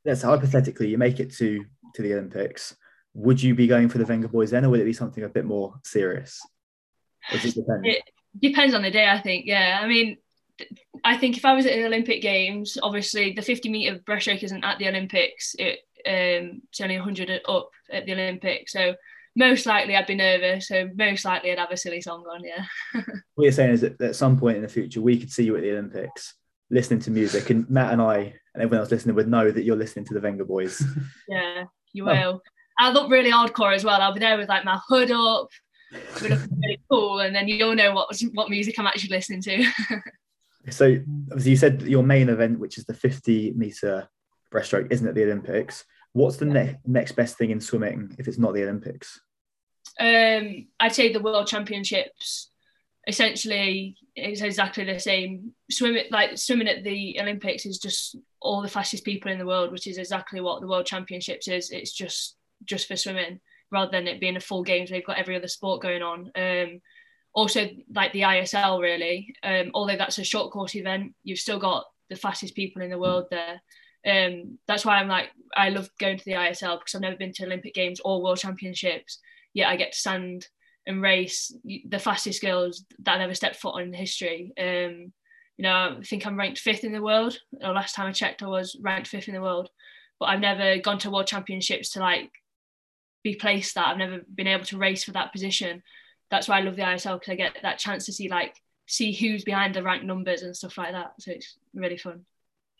Yes, 0.03 0.23
hypothetically, 0.23 0.87
you 0.87 0.97
make 0.97 1.19
it 1.19 1.31
to 1.35 1.63
to 1.93 2.01
the 2.01 2.13
Olympics. 2.13 2.75
Would 3.13 3.41
you 3.41 3.53
be 3.53 3.67
going 3.67 3.87
for 3.87 3.99
the 3.99 4.03
Vengaboys 4.03 4.49
then, 4.49 4.65
or 4.65 4.69
would 4.69 4.79
it 4.79 4.85
be 4.85 4.93
something 4.93 5.23
a 5.23 5.29
bit 5.29 5.45
more 5.45 5.75
serious? 5.83 6.39
It, 7.85 7.97
it 7.97 8.41
depends 8.41 8.73
on 8.73 8.81
the 8.81 8.91
day, 8.91 9.07
I 9.07 9.19
think. 9.19 9.45
Yeah, 9.45 9.79
I 9.81 9.87
mean, 9.87 10.17
I 11.03 11.17
think 11.17 11.37
if 11.37 11.45
I 11.45 11.53
was 11.53 11.65
at 11.65 11.73
the 11.73 11.85
Olympic 11.85 12.21
Games, 12.21 12.77
obviously 12.81 13.33
the 13.33 13.41
50 13.41 13.69
meter 13.69 13.99
breaststroke 13.99 14.43
isn't 14.43 14.63
at 14.63 14.79
the 14.79 14.87
Olympics. 14.87 15.55
It, 15.57 15.79
um, 16.05 16.61
it's 16.69 16.81
only 16.81 16.95
100 16.95 17.41
up 17.47 17.69
at 17.91 18.05
the 18.05 18.13
Olympics. 18.13 18.73
So 18.73 18.95
most 19.35 19.65
likely 19.65 19.95
I'd 19.95 20.07
be 20.07 20.15
nervous. 20.15 20.67
So 20.67 20.89
most 20.95 21.25
likely 21.25 21.51
I'd 21.51 21.59
have 21.59 21.71
a 21.71 21.77
silly 21.77 22.01
song 22.01 22.25
on. 22.31 22.43
Yeah. 22.43 22.65
what 23.35 23.43
you're 23.43 23.51
saying 23.51 23.71
is 23.71 23.81
that 23.81 24.01
at 24.01 24.15
some 24.15 24.37
point 24.37 24.57
in 24.57 24.63
the 24.63 24.69
future 24.69 25.01
we 25.01 25.19
could 25.19 25.31
see 25.31 25.43
you 25.43 25.55
at 25.55 25.61
the 25.61 25.71
Olympics 25.71 26.35
listening 26.71 26.99
to 27.01 27.11
music, 27.11 27.49
and 27.49 27.69
Matt 27.69 27.93
and 27.93 28.01
I 28.01 28.15
and 28.53 28.63
everyone 28.63 28.79
else 28.79 28.91
listening 28.91 29.15
would 29.15 29.27
know 29.27 29.51
that 29.51 29.63
you're 29.63 29.75
listening 29.75 30.05
to 30.05 30.13
the 30.13 30.19
Vengaboys. 30.19 30.83
yeah, 31.27 31.63
you 31.93 32.09
oh. 32.09 32.13
will. 32.13 32.41
I'll 32.77 32.93
look 32.93 33.11
really 33.11 33.31
hardcore 33.31 33.75
as 33.75 33.83
well. 33.83 34.01
I'll 34.01 34.13
be 34.13 34.19
there 34.19 34.37
with 34.37 34.47
like 34.47 34.63
my 34.63 34.79
hood 34.87 35.11
up, 35.11 35.49
really 36.21 36.79
cool, 36.89 37.19
and 37.19 37.35
then 37.35 37.47
you'll 37.47 37.75
know 37.75 37.93
what 37.93 38.15
what 38.33 38.49
music 38.49 38.79
I'm 38.79 38.87
actually 38.87 39.15
listening 39.15 39.41
to. 39.43 39.65
So, 40.73 40.97
obviously, 41.31 41.51
you 41.51 41.57
said 41.57 41.81
your 41.83 42.03
main 42.03 42.29
event, 42.29 42.59
which 42.59 42.77
is 42.77 42.85
the 42.85 42.93
50 42.93 43.53
meter 43.55 44.07
breaststroke, 44.53 44.91
isn't 44.91 45.07
at 45.07 45.15
the 45.15 45.23
Olympics. 45.23 45.85
What's 46.13 46.37
the 46.37 46.45
ne- 46.45 46.77
next 46.85 47.13
best 47.13 47.37
thing 47.37 47.51
in 47.51 47.61
swimming 47.61 48.15
if 48.17 48.27
it's 48.27 48.37
not 48.37 48.53
the 48.53 48.63
Olympics? 48.63 49.19
Um, 49.99 50.67
I'd 50.79 50.95
say 50.95 51.11
the 51.11 51.21
World 51.21 51.47
Championships. 51.47 52.49
Essentially, 53.07 53.97
it's 54.15 54.41
exactly 54.41 54.85
the 54.85 54.99
same. 54.99 55.53
Swimming, 55.69 56.05
like 56.11 56.37
swimming 56.37 56.67
at 56.67 56.83
the 56.83 57.19
Olympics, 57.21 57.65
is 57.65 57.79
just 57.79 58.15
all 58.41 58.61
the 58.61 58.67
fastest 58.67 59.03
people 59.03 59.31
in 59.31 59.39
the 59.39 59.45
world, 59.45 59.71
which 59.71 59.87
is 59.87 59.97
exactly 59.97 60.41
what 60.41 60.61
the 60.61 60.67
World 60.67 60.85
Championships 60.85 61.47
is. 61.47 61.71
It's 61.71 61.91
just 61.91 62.35
just 62.65 62.87
for 62.87 62.95
swimming, 62.95 63.39
rather 63.71 63.91
than 63.91 64.07
it 64.07 64.19
being 64.19 64.35
a 64.35 64.41
full 64.41 64.63
games. 64.63 64.89
They've 64.89 65.05
got 65.05 65.17
every 65.17 65.35
other 65.35 65.47
sport 65.47 65.81
going 65.81 66.01
on. 66.01 66.31
Um, 66.35 66.81
also 67.33 67.67
like 67.93 68.11
the 68.13 68.21
ISL 68.21 68.81
really. 68.81 69.35
Um, 69.43 69.71
although 69.73 69.97
that's 69.97 70.17
a 70.17 70.23
short 70.23 70.51
course 70.51 70.75
event, 70.75 71.13
you've 71.23 71.39
still 71.39 71.59
got 71.59 71.85
the 72.09 72.15
fastest 72.15 72.55
people 72.55 72.81
in 72.81 72.89
the 72.89 72.97
world 72.97 73.25
there. 73.29 73.61
Um, 74.07 74.57
that's 74.67 74.85
why 74.85 74.97
I'm 74.97 75.07
like 75.07 75.29
I 75.55 75.69
love 75.69 75.89
going 75.99 76.17
to 76.17 76.25
the 76.25 76.31
ISL 76.33 76.79
because 76.79 76.95
I've 76.95 77.01
never 77.01 77.17
been 77.17 77.33
to 77.33 77.45
Olympic 77.45 77.73
Games 77.73 77.99
or 78.03 78.21
World 78.21 78.39
Championships. 78.39 79.19
Yet 79.53 79.69
I 79.69 79.75
get 79.75 79.93
to 79.93 79.97
stand 79.97 80.47
and 80.87 81.01
race 81.01 81.53
the 81.63 81.99
fastest 81.99 82.41
girls 82.41 82.85
that 82.99 83.15
I 83.15 83.17
never 83.19 83.35
stepped 83.35 83.57
foot 83.57 83.75
on 83.75 83.83
in 83.83 83.93
history. 83.93 84.53
Um, 84.57 85.13
you 85.57 85.63
know, 85.63 85.97
I 85.99 86.03
think 86.03 86.25
I'm 86.25 86.37
ranked 86.37 86.59
fifth 86.59 86.83
in 86.83 86.93
the 86.93 87.01
world. 87.01 87.37
Last 87.61 87.93
time 87.93 88.07
I 88.07 88.11
checked, 88.13 88.41
I 88.41 88.47
was 88.47 88.77
ranked 88.81 89.09
fifth 89.09 89.27
in 89.27 89.33
the 89.33 89.41
world. 89.41 89.69
But 90.19 90.27
I've 90.27 90.39
never 90.39 90.77
gone 90.77 90.99
to 90.99 91.11
World 91.11 91.27
Championships 91.27 91.91
to 91.91 91.99
like 91.99 92.31
be 93.23 93.35
placed 93.35 93.75
that. 93.75 93.87
I've 93.87 93.97
never 93.97 94.19
been 94.33 94.47
able 94.47 94.65
to 94.65 94.77
race 94.77 95.03
for 95.03 95.11
that 95.11 95.31
position 95.33 95.83
that's 96.31 96.47
why 96.47 96.59
I 96.59 96.61
love 96.61 96.75
the 96.75 96.83
ISL 96.83 97.19
because 97.19 97.31
I 97.31 97.35
get 97.35 97.57
that 97.61 97.79
chance 97.79 98.05
to 98.05 98.13
see 98.13 98.29
like 98.29 98.55
see 98.87 99.11
who's 99.11 99.43
behind 99.43 99.75
the 99.75 99.83
rank 99.83 100.03
numbers 100.03 100.41
and 100.41 100.55
stuff 100.55 100.77
like 100.77 100.91
that. 100.91 101.13
So 101.19 101.31
it's 101.31 101.57
really 101.73 101.97
fun. 101.97 102.25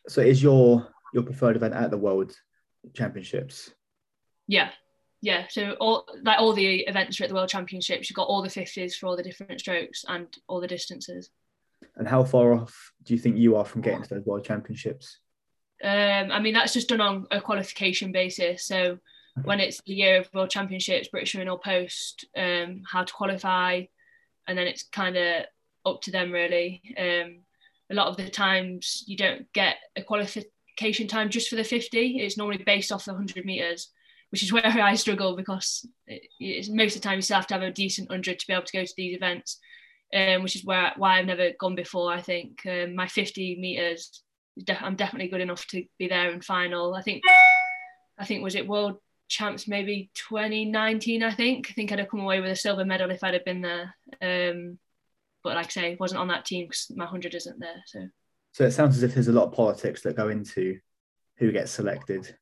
So 0.07 0.21
is 0.21 0.41
your 0.41 0.87
your 1.13 1.23
preferred 1.23 1.55
event 1.55 1.73
at 1.73 1.91
the 1.91 1.97
World 1.97 2.33
Championships? 2.93 3.71
Yeah, 4.47 4.69
yeah. 5.21 5.45
So 5.49 5.73
all 5.73 6.05
like 6.23 6.39
all 6.39 6.53
the 6.53 6.81
events 6.81 7.19
are 7.19 7.25
at 7.25 7.29
the 7.29 7.35
World 7.35 7.49
Championships. 7.49 8.09
You've 8.09 8.15
got 8.15 8.27
all 8.27 8.41
the 8.41 8.49
fifties 8.49 8.95
for 8.95 9.07
all 9.07 9.17
the 9.17 9.23
different 9.23 9.59
strokes 9.59 10.05
and 10.07 10.27
all 10.47 10.61
the 10.61 10.67
distances. 10.67 11.29
And 11.95 12.07
how 12.07 12.23
far 12.23 12.53
off 12.53 12.91
do 13.03 13.13
you 13.13 13.19
think 13.19 13.37
you 13.37 13.55
are 13.55 13.65
from 13.65 13.81
getting 13.81 14.03
to 14.03 14.09
those 14.09 14.25
World 14.25 14.43
Championships? 14.43 15.19
Um, 15.83 16.31
I 16.31 16.39
mean, 16.39 16.53
that's 16.53 16.73
just 16.73 16.89
done 16.89 17.01
on 17.01 17.27
a 17.31 17.39
qualification 17.39 18.11
basis. 18.11 18.65
So 18.65 18.97
when 19.43 19.60
it's 19.60 19.81
the 19.86 19.93
year 19.93 20.19
of 20.19 20.29
World 20.34 20.50
Championships, 20.50 21.10
British 21.10 21.36
will 21.36 21.58
post 21.58 22.25
um, 22.38 22.81
how 22.86 23.03
to 23.03 23.13
qualify, 23.13 23.84
and 24.48 24.58
then 24.58 24.67
it's 24.67 24.84
kind 24.84 25.15
of 25.15 25.46
up 25.86 26.01
to 26.03 26.12
them 26.12 26.31
really. 26.31 26.81
Um, 26.98 27.41
a 27.91 27.96
lot 27.96 28.08
of 28.08 28.17
the 28.17 28.29
times 28.29 29.03
you 29.08 29.17
don't 29.17 29.51
get 29.53 29.77
a 29.96 30.03
qualification 30.03 31.08
time 31.08 31.29
just 31.29 31.50
for 31.50 31.55
the 31.55 31.63
50. 31.63 32.19
It's 32.19 32.38
normally 32.38 32.63
based 32.63 32.91
off 32.91 33.05
the 33.05 33.13
100 33.13 33.46
meters, 33.46 33.89
which 34.31 34.43
is 34.43 34.53
where 34.53 34.65
I 34.65 34.96
struggle 34.96 35.36
because 35.36 35.88
it, 36.08 36.69
most 36.69 36.96
of 36.96 37.01
the 37.01 37.08
time 37.08 37.17
you 37.17 37.22
still 37.22 37.38
have 37.38 37.48
to 37.48 37.55
have 37.55 37.63
a 37.63 37.72
decent 37.72 38.10
100 38.10 38.39
to 38.39 38.48
be 38.48 38.53
able 38.53 38.65
to 38.65 38.77
go 38.77 38.86
to 38.86 38.93
these 38.96 39.15
events, 39.15 39.60
um, 40.13 40.43
which 40.43 40.55
is 40.55 40.65
where 40.65 40.93
why 40.98 41.19
I've 41.19 41.25
never 41.25 41.51
gone 41.60 41.75
before. 41.75 42.12
I 42.12 42.22
think 42.22 42.62
um, 42.65 42.96
my 42.96 43.08
50 43.08 43.58
meters, 43.60 44.24
I'm 44.67 44.96
definitely 44.96 45.29
good 45.29 45.41
enough 45.41 45.65
to 45.67 45.84
be 45.98 46.08
there 46.08 46.31
in 46.31 46.41
final. 46.41 46.93
I 46.93 47.01
think. 47.01 47.24
I 48.22 48.25
think 48.25 48.43
was 48.43 48.55
it 48.55 48.67
World 48.67 48.98
champs 49.29 49.67
maybe 49.67 50.09
2019 50.15 51.24
I 51.24 51.31
think. 51.31 51.67
I 51.69 51.74
think 51.74 51.91
I'd 51.91 52.00
have 52.00 52.09
come 52.09 52.19
away 52.19 52.41
with 52.41 52.51
a 52.51 52.55
silver 52.55 52.83
medal 52.83 53.12
if 53.12 53.24
I'd 53.24 53.36
have 53.36 53.45
been 53.45 53.62
there. 53.62 53.95
Um, 54.21 54.79
but 55.43 55.55
like 55.55 55.67
I 55.67 55.69
say 55.69 55.98
wasn't 56.00 56.19
on 56.19 56.27
that 56.27 56.45
team 56.45 56.65
because 56.65 56.91
my 56.95 57.05
100 57.05 57.33
isn't 57.36 57.59
there 57.59 57.81
so. 57.86 58.07
So 58.51 58.65
it 58.65 58.71
sounds 58.71 58.98
as 58.98 59.03
if 59.03 59.13
there's 59.13 59.27
a 59.27 59.31
lot 59.31 59.45
of 59.45 59.53
politics 59.53 60.01
that 60.01 60.17
go 60.17 60.29
into 60.29 60.79
who 61.38 61.51
gets 61.51 61.71
selected. 61.71 62.36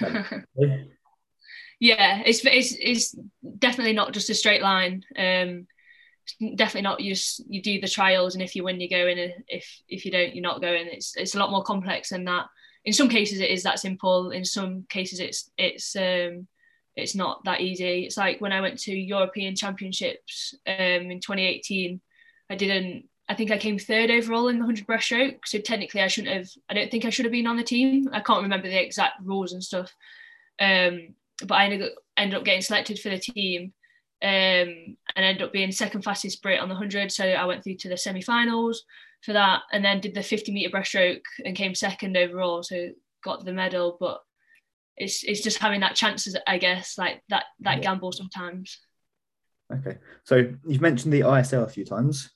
Yeah 1.80 2.22
it's, 2.24 2.44
it's 2.44 2.76
it's 2.78 3.16
definitely 3.58 3.92
not 3.92 4.12
just 4.12 4.30
a 4.30 4.34
straight 4.34 4.62
line. 4.62 5.02
Um, 5.18 5.66
definitely 6.54 6.82
not 6.82 7.00
you 7.00 7.14
just 7.14 7.42
you 7.48 7.60
do 7.60 7.80
the 7.80 7.88
trials 7.88 8.34
and 8.34 8.42
if 8.42 8.54
you 8.54 8.62
win 8.62 8.80
you 8.80 8.88
go 8.88 9.08
in. 9.08 9.18
And 9.18 9.32
if 9.48 9.80
if 9.88 10.04
you 10.04 10.12
don't 10.12 10.32
you're 10.32 10.42
not 10.42 10.60
going. 10.60 10.86
It's 10.86 11.16
it's 11.16 11.34
a 11.34 11.40
lot 11.40 11.50
more 11.50 11.64
complex 11.64 12.10
than 12.10 12.26
that 12.26 12.46
in 12.84 12.92
some 12.92 13.08
cases 13.08 13.40
it 13.40 13.50
is 13.50 13.62
that 13.62 13.78
simple 13.78 14.30
in 14.30 14.44
some 14.44 14.84
cases 14.88 15.20
it's 15.20 15.50
it's 15.56 15.96
um 15.96 16.46
it's 16.94 17.14
not 17.14 17.42
that 17.44 17.62
easy. 17.62 18.04
It's 18.04 18.16
like 18.16 18.40
when 18.40 18.52
i 18.52 18.60
went 18.60 18.78
to 18.80 18.92
european 18.92 19.56
championships 19.56 20.54
um 20.66 21.10
in 21.10 21.20
2018 21.20 22.00
i 22.50 22.54
didn't 22.54 23.08
i 23.28 23.34
think 23.34 23.50
i 23.50 23.58
came 23.58 23.78
third 23.78 24.10
overall 24.10 24.48
in 24.48 24.56
the 24.56 24.66
100 24.66 24.86
breaststroke 24.86 25.38
so 25.44 25.58
technically 25.58 26.02
i 26.02 26.08
shouldn't 26.08 26.36
have 26.36 26.48
i 26.68 26.74
don't 26.74 26.90
think 26.90 27.04
i 27.04 27.10
should 27.10 27.24
have 27.24 27.32
been 27.32 27.46
on 27.46 27.56
the 27.56 27.62
team. 27.62 28.08
I 28.12 28.20
can't 28.20 28.42
remember 28.42 28.68
the 28.68 28.82
exact 28.82 29.22
rules 29.22 29.52
and 29.52 29.62
stuff. 29.62 29.94
Um 30.60 31.14
but 31.46 31.54
i 31.54 31.64
ended 31.64 31.82
up, 31.82 31.92
ended 32.16 32.38
up 32.38 32.44
getting 32.44 32.62
selected 32.62 32.98
for 32.98 33.08
the 33.08 33.18
team 33.18 33.72
um, 34.22 34.96
and 35.16 35.24
ended 35.24 35.42
up 35.42 35.52
being 35.52 35.72
second 35.72 36.02
fastest 36.02 36.42
Brit 36.42 36.60
on 36.60 36.68
the 36.68 36.74
100. 36.74 37.10
So 37.10 37.24
I 37.24 37.44
went 37.44 37.64
through 37.64 37.74
to 37.78 37.88
the 37.88 37.96
semi-finals 37.96 38.84
for 39.22 39.32
that, 39.32 39.62
and 39.72 39.84
then 39.84 40.00
did 40.00 40.14
the 40.14 40.22
50 40.22 40.52
meter 40.52 40.70
breaststroke 40.70 41.22
and 41.44 41.56
came 41.56 41.74
second 41.74 42.16
overall. 42.16 42.62
So 42.62 42.90
got 43.22 43.44
the 43.44 43.52
medal, 43.52 43.96
but 43.98 44.20
it's 44.96 45.22
it's 45.22 45.42
just 45.42 45.58
having 45.58 45.80
that 45.80 45.94
chances, 45.94 46.36
I 46.46 46.58
guess, 46.58 46.98
like 46.98 47.22
that 47.28 47.44
that 47.60 47.78
yeah. 47.78 47.82
gamble 47.82 48.12
sometimes. 48.12 48.78
Okay, 49.72 49.98
so 50.24 50.52
you've 50.66 50.82
mentioned 50.82 51.12
the 51.12 51.20
ISL 51.20 51.64
a 51.64 51.68
few 51.68 51.84
times. 51.84 52.30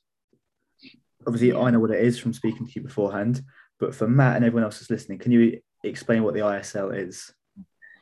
Obviously, 1.26 1.52
I 1.52 1.70
know 1.70 1.80
what 1.80 1.90
it 1.90 2.02
is 2.02 2.18
from 2.18 2.32
speaking 2.32 2.66
to 2.66 2.72
you 2.74 2.82
beforehand, 2.82 3.42
but 3.78 3.94
for 3.94 4.08
Matt 4.08 4.36
and 4.36 4.44
everyone 4.44 4.64
else 4.64 4.78
that's 4.78 4.90
listening, 4.90 5.18
can 5.18 5.32
you 5.32 5.60
explain 5.82 6.22
what 6.22 6.34
the 6.34 6.40
ISL 6.40 6.96
is? 6.96 7.32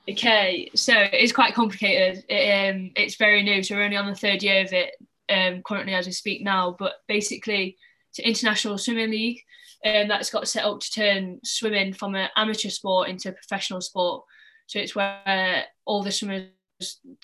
Okay, 0.08 0.70
so 0.74 0.92
it's 0.94 1.32
quite 1.32 1.54
complicated. 1.54 2.24
It, 2.28 2.74
um, 2.74 2.90
it's 2.94 3.16
very 3.16 3.42
new, 3.42 3.62
so 3.62 3.74
we're 3.74 3.84
only 3.84 3.96
on 3.96 4.06
the 4.06 4.14
third 4.14 4.42
year 4.42 4.62
of 4.62 4.72
it 4.72 4.94
um, 5.30 5.62
currently 5.66 5.94
as 5.94 6.06
we 6.06 6.12
speak 6.12 6.42
now. 6.42 6.76
But 6.78 6.92
basically, 7.08 7.78
to 8.14 8.26
International 8.26 8.78
Swimming 8.78 9.10
League, 9.10 9.40
and 9.84 10.02
um, 10.04 10.08
that's 10.08 10.30
got 10.30 10.48
set 10.48 10.64
up 10.64 10.80
to 10.80 10.90
turn 10.90 11.40
swimming 11.44 11.92
from 11.92 12.14
an 12.14 12.28
amateur 12.36 12.70
sport 12.70 13.08
into 13.08 13.28
a 13.28 13.32
professional 13.32 13.80
sport. 13.80 14.24
So 14.66 14.78
it's 14.78 14.94
where 14.94 15.64
all 15.84 16.02
the 16.02 16.10
swimmers 16.10 16.48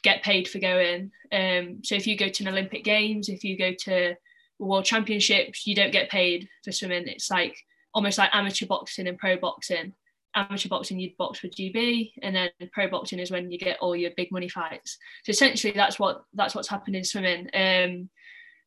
get 0.03 0.23
paid 0.23 0.47
for 0.47 0.59
going. 0.59 1.11
Um, 1.33 1.81
so 1.83 1.95
if 1.95 2.07
you 2.07 2.17
go 2.17 2.29
to 2.29 2.45
an 2.45 2.51
Olympic 2.51 2.85
Games, 2.85 3.29
if 3.29 3.45
you 3.45 3.57
go 3.57 3.73
to 3.85 4.15
World 4.59 4.85
Championships, 4.85 5.67
you 5.67 5.75
don't 5.75 5.93
get 5.93 6.11
paid 6.11 6.49
for 6.63 6.73
swimming. 6.73 7.09
It's 7.09 7.31
like 7.31 7.57
almost 7.95 8.19
like 8.19 8.31
amateur 8.35 8.67
boxing 8.67 9.09
and 9.09 9.19
pro 9.19 9.37
boxing. 9.37 9.95
Amateur 10.35 10.69
boxing, 10.69 11.01
you'd 11.01 11.17
box 11.17 11.41
for 11.41 11.49
GB, 11.49 12.13
and 12.23 12.37
then 12.37 12.51
pro 12.73 12.89
boxing 12.89 13.19
is 13.19 13.33
when 13.33 13.51
you 13.51 13.59
get 13.59 13.79
all 13.81 13.97
your 13.97 14.13
big 14.17 14.31
money 14.31 14.49
fights. 14.49 14.97
So 15.25 15.31
essentially, 15.31 15.73
that's 15.73 15.99
what 15.99 16.23
that's 16.35 16.55
what's 16.55 16.69
happened 16.69 16.95
in 16.95 17.03
swimming. 17.03 17.49
Um, 17.53 18.09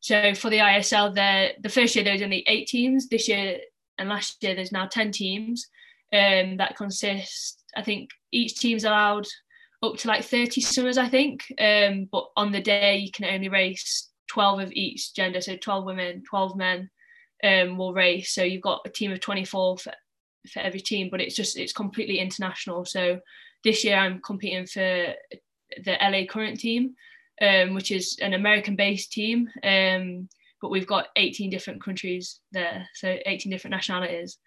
so 0.03 0.35
for 0.35 0.49
the 0.49 0.57
ISL, 0.57 1.15
there 1.15 1.53
the 1.61 1.69
first 1.69 1.95
year 1.95 2.03
there 2.03 2.11
was 2.11 2.21
only 2.21 2.43
eight 2.45 2.67
teams. 2.67 3.07
This 3.07 3.29
year 3.29 3.59
and 3.97 4.09
last 4.09 4.43
year 4.43 4.53
there's 4.53 4.73
now 4.73 4.85
ten 4.85 5.13
teams. 5.13 5.65
Um, 6.11 6.57
that 6.57 6.75
consist, 6.75 7.63
I 7.75 7.83
think, 7.83 8.09
each 8.29 8.59
team's 8.59 8.83
allowed 8.83 9.25
up 9.81 9.95
to 9.97 10.07
like 10.09 10.25
30 10.25 10.59
swimmers, 10.59 10.97
I 10.97 11.07
think. 11.07 11.45
Um, 11.57 12.09
but 12.11 12.25
on 12.35 12.51
the 12.51 12.61
day, 12.61 12.97
you 12.97 13.11
can 13.11 13.33
only 13.33 13.47
race 13.47 14.09
12 14.27 14.59
of 14.59 14.71
each 14.73 15.15
gender. 15.15 15.39
So 15.39 15.55
12 15.55 15.85
women, 15.85 16.23
12 16.29 16.57
men 16.57 16.89
um, 17.43 17.77
will 17.77 17.93
race. 17.93 18.35
So 18.35 18.43
you've 18.43 18.61
got 18.61 18.81
a 18.85 18.89
team 18.89 19.11
of 19.13 19.21
24 19.21 19.77
for, 19.77 19.93
for 20.51 20.59
every 20.59 20.81
team, 20.81 21.07
but 21.09 21.21
it's 21.21 21.35
just, 21.35 21.57
it's 21.57 21.73
completely 21.73 22.19
international. 22.19 22.85
So 22.85 23.21
this 23.63 23.83
year 23.83 23.95
I'm 23.95 24.21
competing 24.21 24.67
for 24.67 25.13
the 25.83 25.97
LA 25.99 26.25
current 26.29 26.59
team, 26.59 26.93
um, 27.41 27.73
which 27.73 27.91
is 27.91 28.17
an 28.21 28.33
American 28.33 28.75
based 28.75 29.11
team. 29.11 29.49
Um, 29.63 30.29
but 30.61 30.71
we've 30.71 30.87
got 30.87 31.07
18 31.15 31.49
different 31.49 31.83
countries 31.83 32.39
there. 32.51 32.87
So 32.95 33.17
18 33.25 33.51
different 33.51 33.73
nationalities. 33.73 34.37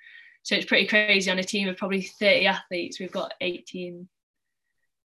So 0.43 0.55
it's 0.55 0.67
pretty 0.67 0.87
crazy 0.87 1.31
on 1.31 1.39
a 1.39 1.45
team 1.45 1.69
of 1.69 1.77
probably 1.77 2.03
30 2.03 2.47
athletes. 2.47 3.01
We've 3.01 3.13
got 3.13 3.33
18 3.41 4.09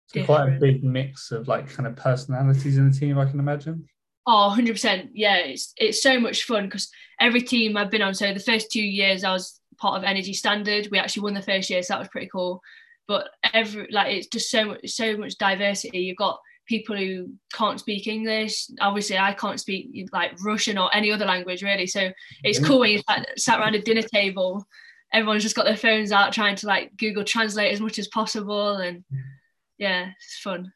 so 0.07 0.25
quite 0.25 0.49
a 0.49 0.59
big 0.59 0.83
mix 0.83 1.31
of 1.31 1.47
like 1.47 1.71
kind 1.71 1.85
of 1.85 1.95
personalities 1.95 2.77
in 2.77 2.89
the 2.89 2.97
team, 2.97 3.19
I 3.19 3.25
can 3.25 3.39
imagine. 3.39 3.87
Oh, 4.25 4.55
100%. 4.57 5.09
Yeah, 5.13 5.37
it's, 5.37 5.73
it's 5.77 6.01
so 6.01 6.19
much 6.19 6.43
fun 6.43 6.65
because 6.65 6.89
every 7.19 7.41
team 7.41 7.77
I've 7.77 7.91
been 7.91 8.01
on, 8.01 8.13
so 8.13 8.33
the 8.33 8.39
first 8.39 8.71
two 8.71 8.81
years 8.81 9.23
I 9.23 9.31
was 9.31 9.59
part 9.77 9.97
of 9.97 10.03
Energy 10.03 10.33
Standard. 10.33 10.89
We 10.91 10.99
actually 10.99 11.23
won 11.23 11.33
the 11.33 11.41
first 11.41 11.69
year, 11.69 11.81
so 11.83 11.93
that 11.93 11.99
was 11.99 12.09
pretty 12.09 12.29
cool. 12.31 12.61
But 13.07 13.29
every 13.53 13.87
like 13.91 14.13
it's 14.13 14.27
just 14.27 14.51
so 14.51 14.65
much 14.65 14.87
so 14.89 15.17
much 15.17 15.37
diversity. 15.37 15.99
You've 15.99 16.17
got 16.17 16.39
people 16.69 16.95
who 16.95 17.33
can't 17.51 17.79
speak 17.79 18.05
English. 18.05 18.67
Obviously, 18.79 19.17
I 19.17 19.33
can't 19.33 19.59
speak 19.59 20.07
like 20.13 20.33
Russian 20.45 20.77
or 20.77 20.95
any 20.95 21.11
other 21.11 21.25
language 21.25 21.63
really. 21.63 21.87
So 21.87 22.11
it's 22.43 22.59
cool 22.59 22.79
when 22.79 22.91
you 22.91 23.01
sat 23.37 23.59
around 23.59 23.73
a 23.73 23.81
dinner 23.81 24.03
table, 24.03 24.63
everyone's 25.11 25.41
just 25.41 25.55
got 25.55 25.65
their 25.65 25.75
phones 25.75 26.11
out 26.11 26.31
trying 26.31 26.55
to 26.57 26.67
like 26.67 26.95
Google 26.95 27.23
Translate 27.23 27.73
as 27.73 27.81
much 27.81 27.97
as 27.97 28.07
possible, 28.07 28.77
and 28.77 29.03
yeah, 29.79 30.11
it's 30.15 30.39
fun. 30.39 30.71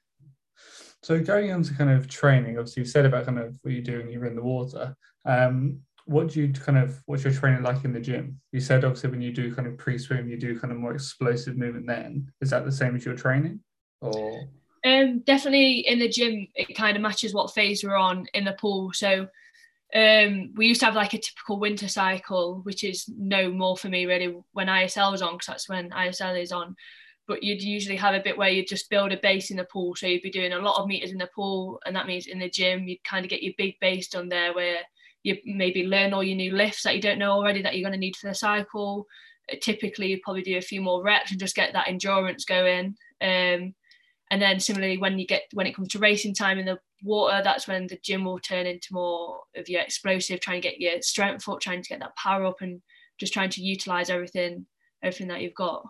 So 1.04 1.22
going 1.22 1.52
on 1.52 1.62
to 1.64 1.74
kind 1.76 1.92
of 1.92 2.08
training, 2.08 2.58
obviously 2.58 2.82
you 2.82 2.88
said 2.88 3.06
about 3.06 3.26
kind 3.26 3.38
of 3.38 3.56
what 3.62 3.74
you 3.74 3.82
do 3.82 4.00
when 4.00 4.10
you're 4.10 4.26
in 4.26 4.36
the 4.36 4.42
water. 4.42 4.96
Um, 5.26 5.82
what 6.06 6.30
do 6.30 6.42
you 6.42 6.52
kind 6.52 6.78
of 6.78 7.02
what's 7.06 7.24
your 7.24 7.34
training 7.34 7.62
like 7.62 7.86
in 7.86 7.94
the 7.94 8.00
gym? 8.00 8.42
You 8.52 8.62
said 8.62 8.84
obviously 8.84 9.12
when 9.12 9.22
you 9.22 9.32
do 9.32 9.54
kind 9.54 9.68
of 9.68 9.78
pre-swim, 9.78 10.28
you 10.28 10.38
do 10.38 10.60
kind 10.60 10.72
of 10.74 10.80
more 10.80 10.96
explosive 10.96 11.56
movement. 11.56 11.86
Then 11.86 12.32
is 12.42 12.50
that 12.50 12.66
the 12.66 12.72
same 12.72 12.96
as 12.96 13.06
your 13.06 13.16
training, 13.16 13.60
or? 14.02 14.50
Um, 14.86 15.20
definitely 15.20 15.80
in 15.80 16.00
the 16.00 16.10
gym, 16.10 16.48
it 16.56 16.76
kind 16.76 16.96
of 16.96 17.02
matches 17.02 17.34
what 17.34 17.54
phase 17.54 17.84
we're 17.84 17.96
on 17.96 18.28
in 18.34 18.44
the 18.44 18.54
pool. 18.54 18.92
So 18.94 19.28
um, 19.96 20.52
we 20.56 20.68
used 20.68 20.82
to 20.82 20.88
have 20.88 20.96
like 20.96 21.14
a 21.14 21.20
typical 21.20 21.60
winter 21.60 21.88
cycle, 21.88 22.62
which 22.64 22.84
is 22.84 23.06
no 23.08 23.50
more 23.52 23.78
for 23.78 23.88
me 23.90 24.06
really 24.06 24.36
when 24.52 24.68
ISL 24.68 25.12
was 25.12 25.22
on, 25.22 25.36
because 25.36 25.48
that's 25.48 25.70
when 25.70 25.92
ISL 25.92 26.42
is 26.42 26.52
on 26.52 26.76
but 27.28 27.44
you'd 27.44 27.64
usually 27.64 27.96
have 27.96 28.16
a 28.16 28.20
bit 28.20 28.38
where 28.38 28.50
you'd 28.50 28.68
just 28.68 28.90
build 28.90 29.12
a 29.12 29.18
base 29.18 29.50
in 29.50 29.58
the 29.58 29.64
pool. 29.64 29.96
So 29.96 30.08
you'd 30.08 30.22
be 30.22 30.30
doing 30.30 30.54
a 30.54 30.60
lot 30.60 30.80
of 30.80 30.88
meters 30.88 31.12
in 31.12 31.18
the 31.18 31.30
pool, 31.34 31.80
and 31.86 31.96
that 31.96 32.08
means 32.08 32.28
in 32.28 32.40
the 32.40 32.50
gym, 32.50 32.88
you'd 32.88 33.04
kind 33.04 33.26
of 33.26 33.30
get 33.30 33.44
your 33.44 33.54
big 33.58 33.80
base 33.80 34.10
done 34.10 34.30
there 34.30 34.54
where 34.54 34.80
you 35.24 35.38
maybe 35.46 35.86
learn 35.86 36.14
all 36.14 36.24
your 36.24 36.36
new 36.36 36.54
lifts 36.54 36.84
that 36.84 36.96
you 36.96 37.02
don't 37.02 37.20
know 37.20 37.32
already 37.32 37.62
that 37.62 37.76
you're 37.76 37.88
going 37.88 37.94
to 37.94 38.00
need 38.00 38.16
for 38.16 38.28
the 38.28 38.36
cycle. 38.36 39.08
Typically, 39.62 40.08
you 40.08 40.20
probably 40.22 40.42
do 40.42 40.58
a 40.58 40.62
few 40.62 40.82
more 40.82 41.02
reps 41.02 41.32
and 41.32 41.40
just 41.40 41.56
get 41.56 41.72
that 41.74 41.88
endurance 41.88 42.44
going. 42.44 42.96
Um, 43.22 43.74
and 44.34 44.42
then 44.42 44.60
similarly, 44.60 44.98
when 44.98 45.20
you 45.20 45.28
get 45.28 45.44
when 45.54 45.68
it 45.68 45.76
comes 45.76 45.90
to 45.90 46.00
racing 46.00 46.34
time 46.34 46.58
in 46.58 46.66
the 46.66 46.80
water, 47.04 47.40
that's 47.44 47.68
when 47.68 47.86
the 47.86 48.00
gym 48.04 48.26
will 48.26 48.40
turn 48.40 48.66
into 48.66 48.88
more 48.92 49.42
of 49.56 49.70
your 49.70 49.82
explosive, 49.82 50.40
trying 50.40 50.60
to 50.60 50.68
get 50.68 50.80
your 50.80 51.00
strength 51.04 51.48
up, 51.48 51.62
trying 51.62 51.84
to 51.84 51.90
get 51.90 52.00
that 52.00 52.16
power 52.16 52.44
up, 52.44 52.62
and 52.62 52.82
just 53.20 53.32
trying 53.32 53.52
to 53.52 53.62
utilize 53.62 54.10
everything, 54.10 54.66
everything 55.04 55.28
that 55.28 55.42
you've 55.42 55.54
got. 55.54 55.86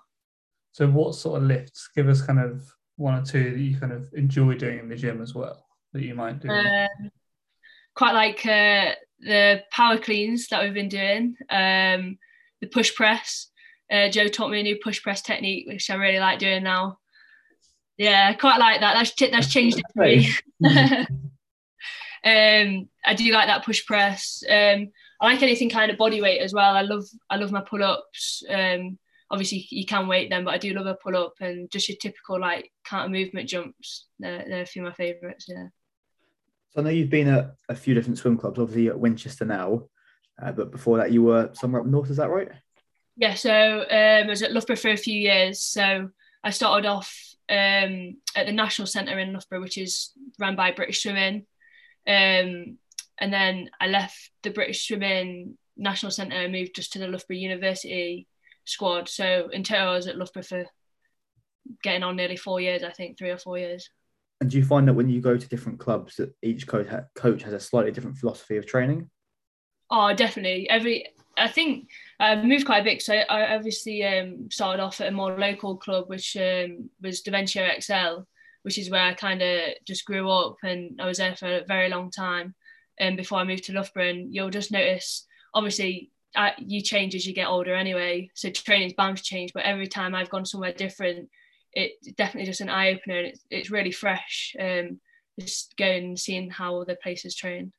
So, 0.74 0.86
what 0.88 1.16
sort 1.16 1.42
of 1.42 1.48
lifts? 1.48 1.88
Give 1.96 2.10
us 2.10 2.22
kind 2.22 2.38
of 2.38 2.70
one 2.98 3.18
or 3.18 3.24
two 3.24 3.52
that 3.52 3.60
you 3.60 3.80
kind 3.80 3.94
of 3.94 4.10
enjoy 4.14 4.56
doing 4.56 4.80
in 4.80 4.90
the 4.90 4.98
gym 4.98 5.22
as 5.22 5.34
well 5.34 5.66
that 5.94 6.04
you 6.04 6.14
might 6.14 6.42
do. 6.42 6.50
Um, 6.50 7.12
quite 7.96 8.12
like 8.12 8.46
uh, 8.46 8.92
the 9.22 9.64
power 9.72 9.98
cleans 9.98 10.50
that 10.50 10.62
we've 10.62 10.74
been 10.74 10.90
doing, 10.90 11.38
um, 11.50 12.18
the 12.60 12.68
push 12.70 12.94
press. 12.94 13.48
Uh, 13.90 14.10
Joe 14.10 14.28
taught 14.28 14.52
me 14.52 14.60
a 14.60 14.64
new 14.64 14.80
push 14.84 15.02
press 15.02 15.22
technique, 15.22 15.66
which 15.66 15.90
I 15.90 15.96
really 15.96 16.20
like 16.20 16.40
doing 16.40 16.64
now. 16.64 16.98
Yeah, 17.98 18.34
quite 18.34 18.58
like 18.58 18.82
that. 18.82 18.94
That's 18.94 19.32
that's 19.32 19.52
changed 19.52 19.80
it 19.80 19.86
for 19.94 20.04
me. 20.04 20.30
um, 22.26 22.90
I 23.06 23.14
do 23.16 23.32
like 23.32 23.48
that 23.48 23.66
push 23.66 23.86
press. 23.86 24.44
Um, 24.50 24.90
I 25.22 25.26
like 25.26 25.44
anything 25.44 25.70
kind 25.70 25.92
of 25.92 25.98
body 25.98 26.22
weight 26.22 26.42
as 26.42 26.54
well. 26.54 26.76
I 26.76 26.82
love 26.82 27.06
I 27.30 27.38
love 27.38 27.52
my 27.52 27.62
pull 27.62 27.84
ups. 27.84 28.44
Um, 28.50 28.98
obviously 29.34 29.66
you 29.72 29.86
can 29.86 30.08
weight 30.08 30.30
them, 30.30 30.46
but 30.46 30.54
I 30.54 30.58
do 30.60 30.74
love 30.74 30.86
a 30.86 30.94
pull 30.94 31.18
up 31.18 31.34
and 31.42 31.70
just 31.72 31.90
your 31.90 31.98
typical 32.00 32.40
like 32.40 32.72
counter 32.86 33.10
movement 33.10 33.50
jumps. 33.50 34.06
They're, 34.20 34.46
they're 34.48 34.62
a 34.62 34.66
few 34.66 34.84
of 34.84 34.90
my 34.90 34.94
favourites. 34.94 35.46
Yeah. 35.50 35.68
So 36.70 36.82
I 36.82 36.84
know 36.84 36.92
you've 36.92 37.10
been 37.10 37.28
at 37.28 37.56
a 37.68 37.76
few 37.76 37.96
different 37.96 38.20
swim 38.20 38.38
clubs, 38.38 38.60
obviously 38.60 38.90
at 38.90 39.00
Winchester 39.00 39.46
now, 39.46 39.86
uh, 40.42 40.52
but 40.52 40.72
before 40.72 40.98
that 40.98 41.12
you 41.12 41.24
were 41.24 41.50
somewhere 41.54 41.82
up 41.82 41.88
north. 41.88 42.12
Is 42.12 42.18
that 42.18 42.30
right? 42.30 42.50
Yeah. 43.16 43.34
So 43.34 43.82
um, 43.82 43.88
I 43.90 44.28
was 44.28 44.44
at 44.44 44.52
Loughborough 44.52 44.76
for 44.76 44.92
a 44.92 44.98
few 44.98 45.20
years. 45.20 45.62
So 45.62 46.10
I 46.44 46.50
started 46.52 46.88
off 46.88 47.33
um, 47.50 48.18
at 48.36 48.46
the 48.46 48.52
National 48.52 48.88
Centre 48.88 49.18
in 49.20 49.34
Loughborough, 49.34 49.62
which 49.62 49.78
is 49.78 50.12
run 50.40 50.56
by 50.56 50.72
British 50.72 51.02
Swimming. 51.04 51.46
Um, 52.08 52.78
and 53.20 53.32
then 53.32 53.70
I 53.80 53.88
left 53.88 54.32
the 54.44 54.50
British 54.50 54.88
Swimming 54.88 55.58
National 55.78 56.12
Centre 56.12 56.36
and 56.36 56.52
moved 56.52 56.76
just 56.76 56.94
to 56.94 57.00
the 57.00 57.08
Loughborough 57.08 57.38
University 57.38 58.28
squad. 58.66 59.10
So 59.10 59.50
in 59.52 59.64
total, 59.64 59.90
I 59.90 59.96
was 59.96 60.08
at 60.08 60.18
Loughborough 60.18 60.44
for 60.44 60.66
getting 61.82 62.04
on 62.04 62.16
nearly 62.16 62.38
four 62.38 62.60
years, 62.60 62.84
I 62.84 62.92
think, 62.92 63.18
three 63.18 63.30
or 63.30 63.38
four 63.38 63.58
years. 63.58 63.90
And 64.42 64.50
do 64.50 64.58
you 64.58 64.66
find 64.66 64.88
that 64.88 64.94
when 64.94 65.10
you 65.10 65.22
go 65.22 65.38
to 65.38 65.50
different 65.50 65.80
clubs, 65.80 66.18
that 66.18 66.34
each 66.42 66.68
coach 66.68 66.88
coach 67.16 67.44
has 67.44 67.54
a 67.54 67.60
slightly 67.60 67.92
different 67.92 68.18
philosophy 68.18 68.58
of 68.58 68.66
training? 68.66 69.10
Oh, 69.90 70.14
definitely. 70.14 70.70
Every 70.70 71.08
I 71.38 71.48
think 71.48 71.90
I 72.20 72.36
moved 72.36 72.66
quite 72.66 72.82
a 72.82 72.84
bit. 72.84 73.02
So 73.02 73.14
I 73.14 73.56
obviously 73.56 74.04
um, 74.04 74.50
started 74.52 74.82
off 74.82 75.02
at 75.02 75.08
a 75.08 75.12
more 75.12 75.38
local 75.38 75.78
club, 75.78 76.10
which 76.10 76.38
um, 76.38 76.90
was 77.02 77.22
Daventry 77.22 77.68
XL, 77.80 78.22
which 78.64 78.78
is 78.78 78.90
where 78.90 79.02
I 79.02 79.14
kind 79.14 79.42
of 79.42 79.60
just 79.86 80.06
grew 80.06 80.30
up, 80.30 80.58
and 80.64 81.00
I 81.02 81.08
was 81.08 81.18
there 81.18 81.36
for 81.36 81.48
a 81.48 81.66
very 81.66 81.90
long 81.90 82.12
time. 82.12 82.54
And 83.00 83.14
um, 83.14 83.16
before 83.16 83.40
I 83.40 83.44
moved 83.44 83.64
to 83.66 83.74
Loughborough, 83.74 84.10
and 84.10 84.34
you'll 84.34 84.52
just 84.52 84.72
notice, 84.72 85.26
obviously, 85.54 86.12
uh, 86.36 86.52
you 86.60 86.82
change 86.82 87.16
as 87.16 87.26
you 87.26 87.34
get 87.34 87.48
older 87.48 87.74
anyway. 87.74 88.30
So 88.36 88.50
training's 88.50 88.94
bound 88.94 89.18
to 89.18 89.24
change, 89.24 89.52
but 89.54 89.64
every 89.64 89.88
time 89.88 90.14
I've 90.14 90.30
gone 90.30 90.46
somewhere 90.46 90.74
different, 90.74 91.30
it's 91.74 92.12
definitely 92.14 92.46
just 92.46 92.62
an 92.62 92.70
eye 92.70 92.92
opener 92.92 93.18
and 93.18 93.28
it's, 93.28 93.46
it's 93.50 93.72
really 93.72 93.92
fresh. 93.92 94.56
Um, 94.60 95.00
just 95.40 95.76
going 95.78 96.04
and 96.04 96.20
seeing 96.20 96.50
how 96.50 96.80
other 96.80 96.98
places 97.02 97.36
train. 97.36 97.74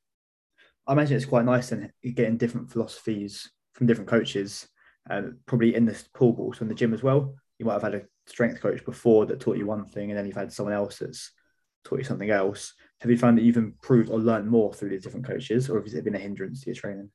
I 0.87 0.93
imagine 0.93 1.17
it's 1.17 1.25
quite 1.25 1.45
nice 1.45 1.73
and 1.73 1.91
getting 2.15 2.37
different 2.37 2.71
philosophies 2.71 3.51
from 3.73 3.87
different 3.87 4.11
coaches, 4.11 4.69
uh, 5.11 5.23
probably 5.47 5.75
in 5.75 5.87
the 5.87 6.01
pool, 6.15 6.33
but 6.33 6.43
also 6.43 6.63
in 6.63 6.69
the 6.69 6.75
gym 6.75 6.95
as 6.95 7.03
well. 7.03 7.35
You 7.59 7.67
might 7.67 7.75
have 7.75 7.83
had 7.83 7.95
a 7.95 8.03
strength 8.27 8.61
coach 8.61 8.85
before 8.85 9.27
that 9.27 9.41
taught 9.41 9.57
you 9.57 9.67
one 9.67 9.85
thing, 9.87 10.11
and 10.11 10.19
then 10.19 10.27
you've 10.27 10.37
had 10.37 10.53
someone 10.53 10.75
else 10.75 10.99
that's 10.99 11.33
taught 11.85 11.99
you 11.99 12.05
something 12.05 12.31
else. 12.31 12.75
Have 13.01 13.11
you 13.11 13.19
found 13.19 13.39
that 13.39 13.43
you've 13.43 13.57
improved 13.57 14.11
or 14.11 14.19
learned 14.19 14.49
more 14.49 14.73
through 14.73 14.91
these 14.91 15.03
different 15.03 15.27
coaches, 15.27 15.71
or 15.71 15.81
has 15.83 15.95
it 15.95 16.05
been 16.05 16.15
a 16.15 16.19
hindrance 16.19 16.63
to 16.63 16.67
your 16.67 16.77
training? 16.77 17.11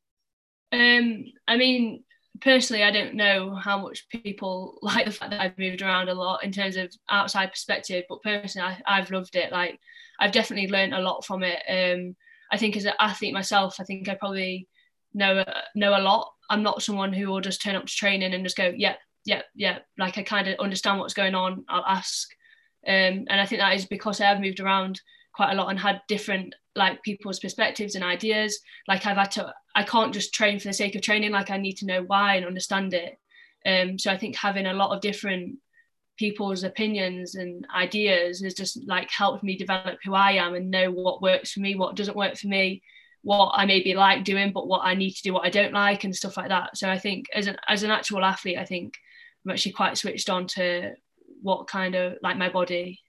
Um, 0.71 1.25
I 1.47 1.57
mean, 1.57 2.03
personally, 2.41 2.83
I 2.83 2.91
don't 2.91 3.15
know 3.15 3.55
how 3.55 3.81
much 3.81 4.07
people 4.09 4.77
like 4.81 5.05
the 5.05 5.11
fact 5.11 5.31
that 5.31 5.41
I've 5.41 5.57
moved 5.57 5.81
around 5.81 6.09
a 6.09 6.13
lot 6.13 6.43
in 6.43 6.51
terms 6.51 6.75
of 6.75 6.93
outside 7.09 7.51
perspective, 7.51 8.05
but 8.09 8.21
personally, 8.23 8.75
I, 8.85 8.97
have 8.97 9.11
loved 9.11 9.35
it. 9.35 9.51
Like, 9.51 9.79
I've 10.19 10.31
definitely 10.31 10.69
learned 10.69 10.93
a 10.93 11.01
lot 11.01 11.25
from 11.25 11.43
it. 11.43 11.61
Um, 11.67 12.15
I 12.51 12.57
think 12.57 12.75
as 12.75 12.85
an 12.85 12.93
athlete 12.99 13.33
myself, 13.33 13.77
I 13.79 13.83
think 13.83 14.09
I 14.09 14.15
probably 14.15 14.67
know 15.13 15.43
know 15.75 15.97
a 15.97 16.01
lot. 16.01 16.31
I'm 16.49 16.63
not 16.63 16.81
someone 16.81 17.13
who 17.13 17.27
will 17.27 17.41
just 17.41 17.61
turn 17.61 17.75
up 17.75 17.85
to 17.85 17.95
training 17.95 18.33
and 18.33 18.43
just 18.43 18.57
go, 18.57 18.73
yeah, 18.75 18.95
yeah, 19.25 19.41
yeah. 19.55 19.79
Like 19.97 20.17
I 20.17 20.23
kind 20.23 20.47
of 20.47 20.59
understand 20.59 20.99
what's 20.99 21.13
going 21.13 21.35
on. 21.35 21.63
I'll 21.69 21.85
ask, 21.85 22.29
um, 22.87 23.25
and 23.29 23.41
I 23.41 23.45
think 23.45 23.61
that 23.61 23.75
is 23.75 23.85
because 23.85 24.19
I 24.19 24.25
have 24.25 24.39
moved 24.41 24.59
around 24.59 24.99
quite 25.33 25.51
a 25.51 25.55
lot 25.55 25.69
and 25.69 25.79
had 25.79 26.01
different 26.07 26.53
like 26.75 27.03
people's 27.03 27.39
perspectives 27.39 27.95
and 27.95 28.03
ideas 28.03 28.59
like 28.87 29.05
i've 29.05 29.17
had 29.17 29.31
to 29.31 29.53
i 29.75 29.83
can't 29.83 30.13
just 30.13 30.33
train 30.33 30.59
for 30.59 30.67
the 30.67 30.73
sake 30.73 30.95
of 30.95 31.01
training 31.01 31.31
like 31.31 31.49
i 31.49 31.57
need 31.57 31.77
to 31.77 31.85
know 31.85 32.03
why 32.03 32.35
and 32.35 32.45
understand 32.45 32.93
it 32.93 33.17
um 33.65 33.97
so 33.97 34.11
i 34.11 34.17
think 34.17 34.35
having 34.35 34.65
a 34.65 34.73
lot 34.73 34.95
of 34.95 35.01
different 35.01 35.57
people's 36.19 36.63
opinions 36.63 37.35
and 37.35 37.65
ideas 37.73 38.41
has 38.41 38.53
just 38.53 38.85
like 38.85 39.09
helped 39.09 39.41
me 39.41 39.57
develop 39.57 39.97
who 40.03 40.13
i 40.13 40.33
am 40.33 40.53
and 40.53 40.69
know 40.69 40.91
what 40.91 41.21
works 41.21 41.53
for 41.53 41.61
me 41.61 41.75
what 41.75 41.95
doesn't 41.95 42.17
work 42.17 42.35
for 42.37 42.47
me 42.47 42.81
what 43.21 43.51
I 43.53 43.65
maybe 43.65 43.93
like 43.93 44.23
doing, 44.23 44.51
but 44.53 44.67
what 44.67 44.81
I 44.83 44.95
need 44.95 45.11
to 45.11 45.23
do, 45.23 45.33
what 45.33 45.45
I 45.45 45.49
don't 45.49 45.73
like, 45.73 46.03
and 46.03 46.15
stuff 46.15 46.37
like 46.37 46.49
that. 46.49 46.77
So 46.77 46.89
I 46.89 46.97
think 46.97 47.25
as 47.33 47.47
an 47.47 47.57
as 47.67 47.83
an 47.83 47.91
actual 47.91 48.23
athlete, 48.23 48.57
I 48.57 48.65
think 48.65 48.93
I'm 49.45 49.51
actually 49.51 49.73
quite 49.73 49.97
switched 49.97 50.29
on 50.29 50.47
to 50.47 50.93
what 51.41 51.67
kind 51.67 51.95
of 51.95 52.17
like 52.21 52.37
my 52.37 52.49
body. 52.49 52.99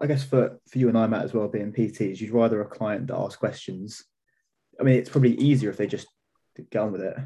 I 0.00 0.06
guess 0.06 0.24
for 0.24 0.58
for 0.68 0.78
you 0.78 0.88
and 0.88 0.98
I, 0.98 1.06
Matt, 1.06 1.24
as 1.24 1.34
well, 1.34 1.48
being 1.48 1.72
PTs, 1.72 2.20
you'd 2.20 2.30
rather 2.30 2.60
a 2.60 2.66
client 2.66 3.08
that 3.08 3.16
asks 3.16 3.36
questions. 3.36 4.04
I 4.80 4.82
mean, 4.82 4.96
it's 4.96 5.10
probably 5.10 5.34
easier 5.34 5.70
if 5.70 5.76
they 5.76 5.86
just 5.86 6.08
get 6.70 6.82
on 6.82 6.92
with 6.92 7.02
it. 7.02 7.16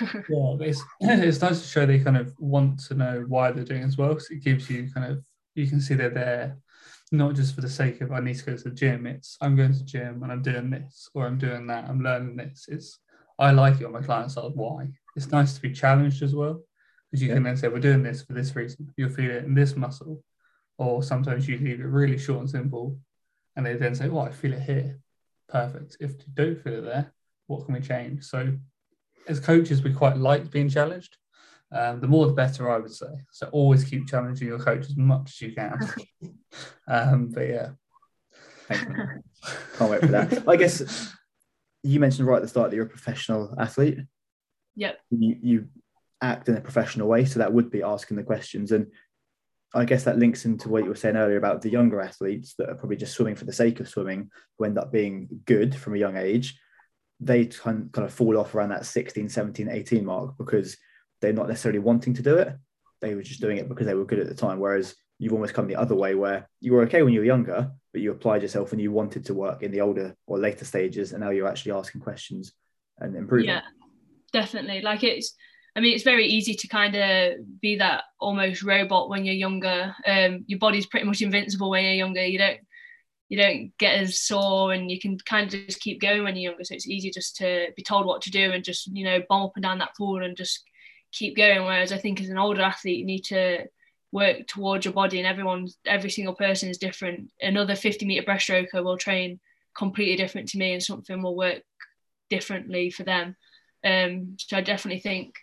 Yeah, 0.00 0.56
it's 0.60 0.82
it's 1.00 1.40
nice 1.40 1.60
to 1.62 1.68
show 1.68 1.86
they 1.86 1.98
kind 1.98 2.16
of 2.16 2.34
want 2.38 2.80
to 2.86 2.94
know 2.94 3.24
why 3.28 3.50
they're 3.50 3.64
doing 3.64 3.82
as 3.82 3.96
well. 3.96 4.10
Because 4.10 4.30
it 4.30 4.44
gives 4.44 4.68
you 4.70 4.90
kind 4.92 5.10
of 5.12 5.24
you 5.54 5.66
can 5.66 5.80
see 5.80 5.94
they're 5.94 6.10
there 6.10 6.58
not 7.12 7.34
just 7.34 7.54
for 7.54 7.60
the 7.60 7.68
sake 7.68 8.00
of 8.00 8.10
I 8.10 8.20
need 8.20 8.36
to 8.36 8.44
go 8.44 8.56
to 8.56 8.64
the 8.64 8.70
gym. 8.70 9.06
It's 9.06 9.36
I'm 9.40 9.56
going 9.56 9.72
to 9.72 9.78
the 9.78 9.84
gym 9.84 10.22
and 10.22 10.32
I'm 10.32 10.42
doing 10.42 10.70
this 10.70 11.08
or 11.14 11.26
I'm 11.26 11.38
doing 11.38 11.66
that. 11.68 11.88
I'm 11.88 12.02
learning 12.02 12.36
this. 12.36 12.66
It's 12.68 12.98
I 13.38 13.50
like 13.50 13.80
it 13.80 13.84
when 13.84 13.92
my 13.92 14.02
clients 14.02 14.36
ask 14.36 14.54
why. 14.54 14.88
It's 15.14 15.30
nice 15.30 15.54
to 15.54 15.62
be 15.62 15.72
challenged 15.72 16.22
as 16.22 16.34
well 16.34 16.62
because 17.10 17.22
you 17.22 17.28
yeah. 17.28 17.34
can 17.34 17.44
then 17.44 17.56
say 17.56 17.68
we're 17.68 17.80
doing 17.80 18.02
this 18.02 18.22
for 18.22 18.32
this 18.32 18.54
reason. 18.56 18.92
You'll 18.96 19.10
feel 19.10 19.30
it 19.30 19.44
in 19.44 19.54
this 19.54 19.76
muscle, 19.76 20.22
or 20.78 21.02
sometimes 21.02 21.48
you 21.48 21.58
leave 21.58 21.80
it 21.80 21.86
really 21.86 22.18
short 22.18 22.40
and 22.40 22.50
simple, 22.50 22.98
and 23.54 23.64
they 23.64 23.74
then 23.74 23.94
say, 23.94 24.08
"Well, 24.08 24.24
I 24.24 24.32
feel 24.32 24.52
it 24.52 24.62
here." 24.62 24.98
Perfect. 25.48 25.96
If 26.00 26.12
you 26.12 26.24
don't 26.34 26.62
feel 26.62 26.74
it 26.74 26.84
there, 26.84 27.14
what 27.46 27.64
can 27.64 27.74
we 27.74 27.80
change? 27.80 28.24
So, 28.24 28.56
as 29.28 29.40
coaches, 29.40 29.82
we 29.82 29.92
quite 29.92 30.16
like 30.16 30.50
being 30.50 30.68
challenged. 30.68 31.16
Um, 31.72 32.00
the 32.00 32.06
more 32.06 32.26
the 32.26 32.32
better, 32.32 32.70
I 32.70 32.78
would 32.78 32.94
say. 32.94 33.08
So 33.32 33.48
always 33.48 33.84
keep 33.84 34.06
challenging 34.06 34.48
your 34.48 34.58
coach 34.58 34.86
as 34.86 34.96
much 34.96 35.30
as 35.30 35.40
you 35.40 35.52
can. 35.52 35.78
um, 36.88 37.28
but 37.28 37.42
yeah. 37.42 37.68
Can't 38.68 39.90
wait 39.90 40.00
for 40.00 40.06
that. 40.08 40.48
I 40.48 40.56
guess 40.56 41.12
you 41.82 42.00
mentioned 42.00 42.26
right 42.26 42.36
at 42.36 42.42
the 42.42 42.48
start 42.48 42.70
that 42.70 42.76
you're 42.76 42.86
a 42.86 42.88
professional 42.88 43.54
athlete. 43.58 43.98
Yep. 44.76 44.98
You, 45.10 45.36
you 45.42 45.68
act 46.22 46.48
in 46.48 46.56
a 46.56 46.60
professional 46.60 47.08
way. 47.08 47.24
So 47.24 47.38
that 47.38 47.52
would 47.52 47.70
be 47.70 47.82
asking 47.82 48.16
the 48.16 48.22
questions. 48.22 48.72
And 48.72 48.86
I 49.74 49.84
guess 49.84 50.04
that 50.04 50.18
links 50.18 50.44
into 50.44 50.68
what 50.68 50.84
you 50.84 50.88
were 50.88 50.96
saying 50.96 51.16
earlier 51.16 51.36
about 51.36 51.62
the 51.62 51.70
younger 51.70 52.00
athletes 52.00 52.54
that 52.58 52.68
are 52.68 52.74
probably 52.74 52.96
just 52.96 53.14
swimming 53.14 53.36
for 53.36 53.44
the 53.44 53.52
sake 53.52 53.80
of 53.80 53.88
swimming, 53.88 54.30
who 54.58 54.64
end 54.64 54.78
up 54.78 54.92
being 54.92 55.28
good 55.44 55.74
from 55.74 55.94
a 55.94 55.98
young 55.98 56.16
age. 56.16 56.58
They 57.20 57.46
kind 57.46 57.90
of 57.96 58.12
fall 58.12 58.38
off 58.38 58.54
around 58.54 58.70
that 58.70 58.86
16, 58.86 59.28
17, 59.28 59.68
18 59.68 60.04
mark 60.04 60.36
because 60.36 60.76
they're 61.20 61.32
not 61.32 61.48
necessarily 61.48 61.78
wanting 61.78 62.14
to 62.14 62.22
do 62.22 62.36
it. 62.36 62.54
They 63.00 63.14
were 63.14 63.22
just 63.22 63.40
doing 63.40 63.58
it 63.58 63.68
because 63.68 63.86
they 63.86 63.94
were 63.94 64.04
good 64.04 64.18
at 64.18 64.28
the 64.28 64.34
time. 64.34 64.58
Whereas 64.58 64.94
you've 65.18 65.32
almost 65.32 65.54
come 65.54 65.66
the 65.66 65.76
other 65.76 65.94
way 65.94 66.14
where 66.14 66.48
you 66.60 66.72
were 66.72 66.82
okay 66.82 67.02
when 67.02 67.12
you 67.12 67.20
were 67.20 67.26
younger, 67.26 67.70
but 67.92 68.02
you 68.02 68.10
applied 68.10 68.42
yourself 68.42 68.72
and 68.72 68.80
you 68.80 68.92
wanted 68.92 69.24
to 69.26 69.34
work 69.34 69.62
in 69.62 69.70
the 69.70 69.80
older 69.80 70.14
or 70.26 70.38
later 70.38 70.64
stages. 70.64 71.12
And 71.12 71.22
now 71.22 71.30
you're 71.30 71.48
actually 71.48 71.72
asking 71.72 72.02
questions 72.02 72.52
and 72.98 73.16
improving. 73.16 73.48
Yeah, 73.48 73.62
definitely. 74.32 74.82
Like 74.82 75.02
it's, 75.04 75.34
I 75.74 75.80
mean, 75.80 75.94
it's 75.94 76.04
very 76.04 76.26
easy 76.26 76.54
to 76.54 76.68
kind 76.68 76.94
of 76.96 77.60
be 77.60 77.76
that 77.76 78.04
almost 78.18 78.62
robot 78.62 79.08
when 79.08 79.24
you're 79.24 79.34
younger. 79.34 79.94
Um, 80.06 80.44
your 80.46 80.58
body's 80.58 80.86
pretty 80.86 81.06
much 81.06 81.22
invincible 81.22 81.70
when 81.70 81.84
you're 81.84 81.94
younger. 81.94 82.24
You 82.24 82.38
don't 82.38 82.60
you 83.28 83.36
don't 83.36 83.76
get 83.78 83.98
as 83.98 84.20
sore 84.20 84.72
and 84.72 84.90
you 84.90 85.00
can 85.00 85.18
kind 85.18 85.52
of 85.52 85.66
just 85.66 85.80
keep 85.80 86.00
going 86.00 86.22
when 86.22 86.36
you're 86.36 86.52
younger. 86.52 86.64
So 86.64 86.74
it's 86.74 86.86
easy 86.86 87.10
just 87.10 87.36
to 87.36 87.68
be 87.76 87.82
told 87.82 88.06
what 88.06 88.22
to 88.22 88.30
do 88.30 88.52
and 88.52 88.62
just, 88.62 88.86
you 88.86 89.04
know, 89.04 89.20
bomb 89.28 89.42
up 89.42 89.52
and 89.56 89.62
down 89.62 89.78
that 89.78 89.96
pool 89.96 90.22
and 90.22 90.36
just 90.36 90.62
keep 91.12 91.36
going. 91.36 91.64
Whereas 91.64 91.92
I 91.92 91.98
think 91.98 92.20
as 92.20 92.28
an 92.28 92.38
older 92.38 92.62
athlete, 92.62 92.98
you 92.98 93.04
need 93.04 93.24
to 93.24 93.64
work 94.12 94.46
towards 94.46 94.84
your 94.84 94.94
body, 94.94 95.18
and 95.18 95.26
everyone, 95.26 95.68
every 95.84 96.10
single 96.10 96.34
person 96.34 96.68
is 96.68 96.78
different. 96.78 97.30
Another 97.40 97.74
50 97.74 98.06
meter 98.06 98.22
breaststroker 98.22 98.82
will 98.84 98.96
train 98.96 99.40
completely 99.76 100.16
different 100.16 100.48
to 100.50 100.58
me, 100.58 100.72
and 100.72 100.82
something 100.82 101.22
will 101.22 101.36
work 101.36 101.62
differently 102.30 102.90
for 102.90 103.02
them. 103.02 103.36
Um, 103.84 104.36
so 104.38 104.56
I 104.56 104.60
definitely 104.60 105.00
think 105.00 105.34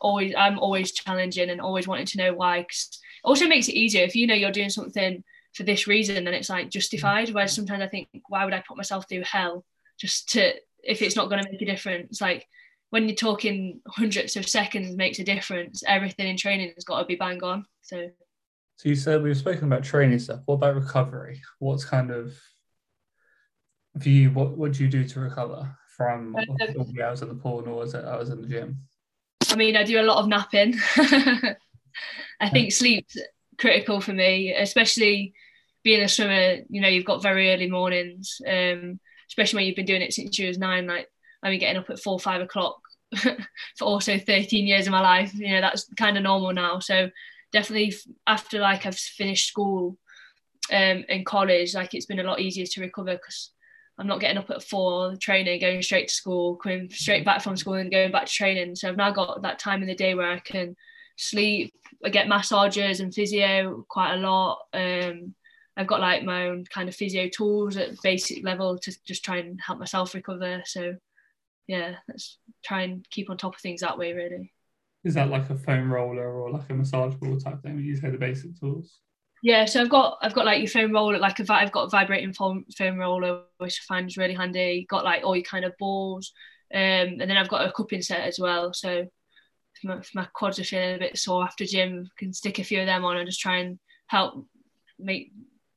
always 0.00 0.34
I'm 0.36 0.58
always 0.58 0.92
challenging 0.92 1.50
and 1.50 1.60
always 1.60 1.88
wanting 1.88 2.06
to 2.06 2.18
know 2.18 2.34
why. 2.34 2.62
Cause 2.62 2.88
it 2.92 3.26
also 3.26 3.46
makes 3.46 3.68
it 3.68 3.74
easier 3.74 4.04
if 4.04 4.14
you 4.14 4.26
know 4.26 4.34
you're 4.34 4.50
doing 4.50 4.70
something 4.70 5.22
for 5.54 5.62
this 5.62 5.86
reason, 5.86 6.24
then 6.24 6.34
it's 6.34 6.50
like 6.50 6.70
justified. 6.70 7.30
Whereas 7.30 7.54
sometimes 7.54 7.82
I 7.82 7.88
think, 7.88 8.08
why 8.28 8.44
would 8.44 8.54
I 8.54 8.64
put 8.66 8.76
myself 8.76 9.08
through 9.08 9.22
hell 9.22 9.64
just 9.98 10.30
to 10.30 10.52
if 10.82 11.00
it's 11.00 11.16
not 11.16 11.30
going 11.30 11.42
to 11.42 11.50
make 11.50 11.62
a 11.62 11.66
difference? 11.66 12.20
Like 12.20 12.46
when 12.90 13.08
you're 13.08 13.16
talking 13.16 13.80
hundreds 13.88 14.36
of 14.36 14.48
seconds 14.48 14.96
makes 14.96 15.18
a 15.18 15.24
difference, 15.24 15.82
everything 15.86 16.28
in 16.28 16.36
training 16.36 16.72
has 16.74 16.84
got 16.84 17.00
to 17.00 17.06
be 17.06 17.14
bang 17.14 17.42
on. 17.42 17.66
So, 17.82 18.10
so 18.76 18.88
you 18.88 18.96
said 18.96 19.22
we've 19.22 19.36
spoken 19.36 19.64
about 19.64 19.84
training 19.84 20.18
stuff. 20.18 20.40
What 20.46 20.56
about 20.56 20.74
recovery? 20.74 21.40
What's 21.60 21.84
kind 21.84 22.10
of 22.10 22.36
for 24.00 24.08
you? 24.08 24.30
What 24.30 24.58
what 24.58 24.72
do 24.72 24.82
you 24.82 24.90
do 24.90 25.04
to 25.04 25.20
recover 25.20 25.76
from 25.96 26.34
um, 26.34 26.44
the 26.92 27.02
hours 27.04 27.22
at 27.22 27.28
the 27.28 27.34
pool 27.34 27.60
and 27.60 27.68
all 27.68 27.80
I 27.80 28.16
was 28.16 28.30
in 28.30 28.42
the 28.42 28.48
gym? 28.48 28.78
I 29.50 29.56
mean, 29.56 29.76
I 29.76 29.84
do 29.84 30.00
a 30.00 30.02
lot 30.02 30.18
of 30.18 30.28
napping. 30.28 30.74
I 32.40 32.50
think 32.50 32.72
sleep's 32.72 33.16
critical 33.58 34.00
for 34.00 34.12
me, 34.12 34.52
especially 34.52 35.34
being 35.84 36.02
a 36.02 36.08
swimmer. 36.08 36.56
You 36.68 36.80
know, 36.80 36.88
you've 36.88 37.04
got 37.04 37.22
very 37.22 37.52
early 37.52 37.70
mornings, 37.70 38.40
um, 38.48 38.98
especially 39.28 39.58
when 39.58 39.66
you've 39.66 39.76
been 39.76 39.86
doing 39.86 40.02
it 40.02 40.12
since 40.12 40.38
you 40.38 40.48
was 40.48 40.58
nine. 40.58 40.86
Like, 40.86 41.08
I 41.42 41.50
mean, 41.50 41.60
getting 41.60 41.76
up 41.76 41.90
at 41.90 42.00
four, 42.00 42.18
five 42.18 42.40
o'clock 42.40 42.80
for 43.16 43.84
also 43.84 44.18
13 44.18 44.66
years 44.66 44.86
of 44.86 44.92
my 44.92 45.00
life. 45.00 45.32
You 45.34 45.50
know, 45.50 45.60
that's 45.60 45.88
kind 45.96 46.16
of 46.16 46.22
normal 46.22 46.52
now. 46.52 46.80
So 46.80 47.10
definitely 47.52 47.94
after 48.26 48.58
like 48.58 48.86
I've 48.86 48.98
finished 48.98 49.48
school 49.48 49.96
um, 50.72 51.04
in 51.08 51.24
college, 51.24 51.74
like 51.74 51.94
it's 51.94 52.06
been 52.06 52.18
a 52.18 52.24
lot 52.24 52.40
easier 52.40 52.66
to 52.66 52.80
recover 52.80 53.12
because 53.12 53.50
I'm 53.98 54.08
not 54.08 54.20
getting 54.20 54.38
up 54.38 54.50
at 54.50 54.64
four, 54.64 55.14
training, 55.16 55.60
going 55.60 55.82
straight 55.82 56.08
to 56.08 56.14
school, 56.14 56.56
coming 56.56 56.90
straight 56.90 57.24
back 57.24 57.42
from 57.42 57.56
school 57.56 57.74
and 57.74 57.92
going 57.92 58.10
back 58.10 58.26
to 58.26 58.32
training. 58.32 58.74
So 58.74 58.88
I've 58.88 58.96
now 58.96 59.12
got 59.12 59.42
that 59.42 59.60
time 59.60 59.82
in 59.82 59.88
the 59.88 59.94
day 59.94 60.14
where 60.14 60.32
I 60.32 60.40
can 60.40 60.74
sleep, 61.16 61.72
I 62.04 62.08
get 62.08 62.26
massages 62.26 63.00
and 63.00 63.14
physio 63.14 63.84
quite 63.88 64.14
a 64.14 64.18
lot. 64.18 64.58
Um, 64.72 65.34
I've 65.76 65.86
got 65.86 66.00
like 66.00 66.22
my 66.22 66.48
own 66.48 66.64
kind 66.64 66.88
of 66.88 66.94
physio 66.94 67.28
tools 67.28 67.76
at 67.76 68.00
basic 68.02 68.44
level 68.44 68.78
to 68.78 68.96
just 69.04 69.24
try 69.24 69.38
and 69.38 69.60
help 69.60 69.78
myself 69.78 70.14
recover. 70.14 70.62
So 70.64 70.96
yeah, 71.66 71.96
let's 72.08 72.38
try 72.64 72.82
and 72.82 73.08
keep 73.10 73.30
on 73.30 73.36
top 73.36 73.54
of 73.54 73.60
things 73.60 73.80
that 73.80 73.98
way, 73.98 74.12
really. 74.12 74.52
Is 75.04 75.14
that 75.14 75.30
like 75.30 75.50
a 75.50 75.56
foam 75.56 75.92
roller 75.92 76.30
or 76.30 76.50
like 76.50 76.70
a 76.70 76.74
massage 76.74 77.14
ball 77.14 77.38
type 77.38 77.62
thing? 77.62 77.78
You 77.78 77.96
say 77.96 78.10
the 78.10 78.18
basic 78.18 78.58
tools. 78.58 79.00
Yeah, 79.42 79.66
so 79.66 79.82
I've 79.82 79.90
got 79.90 80.16
I've 80.22 80.32
got 80.32 80.46
like 80.46 80.60
your 80.60 80.68
foam 80.68 80.92
roller, 80.92 81.18
like 81.18 81.38
a 81.38 81.52
I've 81.52 81.72
got 81.72 81.84
a 81.84 81.90
vibrating 81.90 82.32
foam 82.32 82.64
foam 82.78 82.98
roller, 82.98 83.42
which 83.58 83.80
I 83.82 83.84
find 83.86 84.08
is 84.08 84.16
really 84.16 84.32
handy. 84.32 84.86
Got 84.88 85.04
like 85.04 85.22
all 85.22 85.36
your 85.36 85.44
kind 85.44 85.66
of 85.66 85.76
balls, 85.78 86.32
um, 86.72 86.80
and 86.80 87.20
then 87.20 87.36
I've 87.36 87.50
got 87.50 87.66
a 87.66 87.72
cupping 87.72 88.00
set 88.00 88.20
as 88.20 88.38
well. 88.38 88.72
So 88.72 88.90
if 89.76 89.84
my, 89.84 89.98
if 89.98 90.14
my 90.14 90.26
quads 90.32 90.58
are 90.58 90.64
feeling 90.64 90.94
a 90.94 90.98
bit 90.98 91.18
sore 91.18 91.44
after 91.44 91.66
gym, 91.66 92.06
I 92.06 92.14
can 92.18 92.32
stick 92.32 92.58
a 92.58 92.64
few 92.64 92.80
of 92.80 92.86
them 92.86 93.04
on 93.04 93.18
and 93.18 93.28
just 93.28 93.40
try 93.40 93.58
and 93.58 93.78
help 94.06 94.46
make 94.98 95.32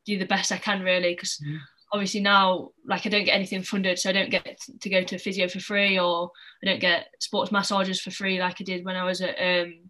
do 0.08 0.18
the 0.18 0.26
best 0.26 0.52
I 0.52 0.58
can 0.58 0.82
really 0.82 1.14
because. 1.14 1.40
Mm 1.46 1.60
obviously 1.92 2.20
now 2.20 2.70
like 2.86 3.06
I 3.06 3.10
don't 3.10 3.24
get 3.24 3.36
anything 3.36 3.64
funded 3.64 3.98
so 3.98 4.10
I 4.10 4.14
don't 4.14 4.30
get 4.30 4.60
to 4.82 4.90
go 4.90 5.04
to 5.04 5.18
physio 5.18 5.48
for 5.48 5.60
free 5.60 5.98
or 5.98 6.32
I 6.62 6.66
don't 6.66 6.82
get 6.82 7.08
sports 7.20 7.52
massages 7.52 8.02
for 8.02 8.12
free 8.12 8.40
like 8.40 8.58
I 8.60 8.64
did 8.64 8.84
when 8.86 8.96
I 8.96 9.06
was 9.06 9.22
at 9.22 9.36
um, 9.40 9.90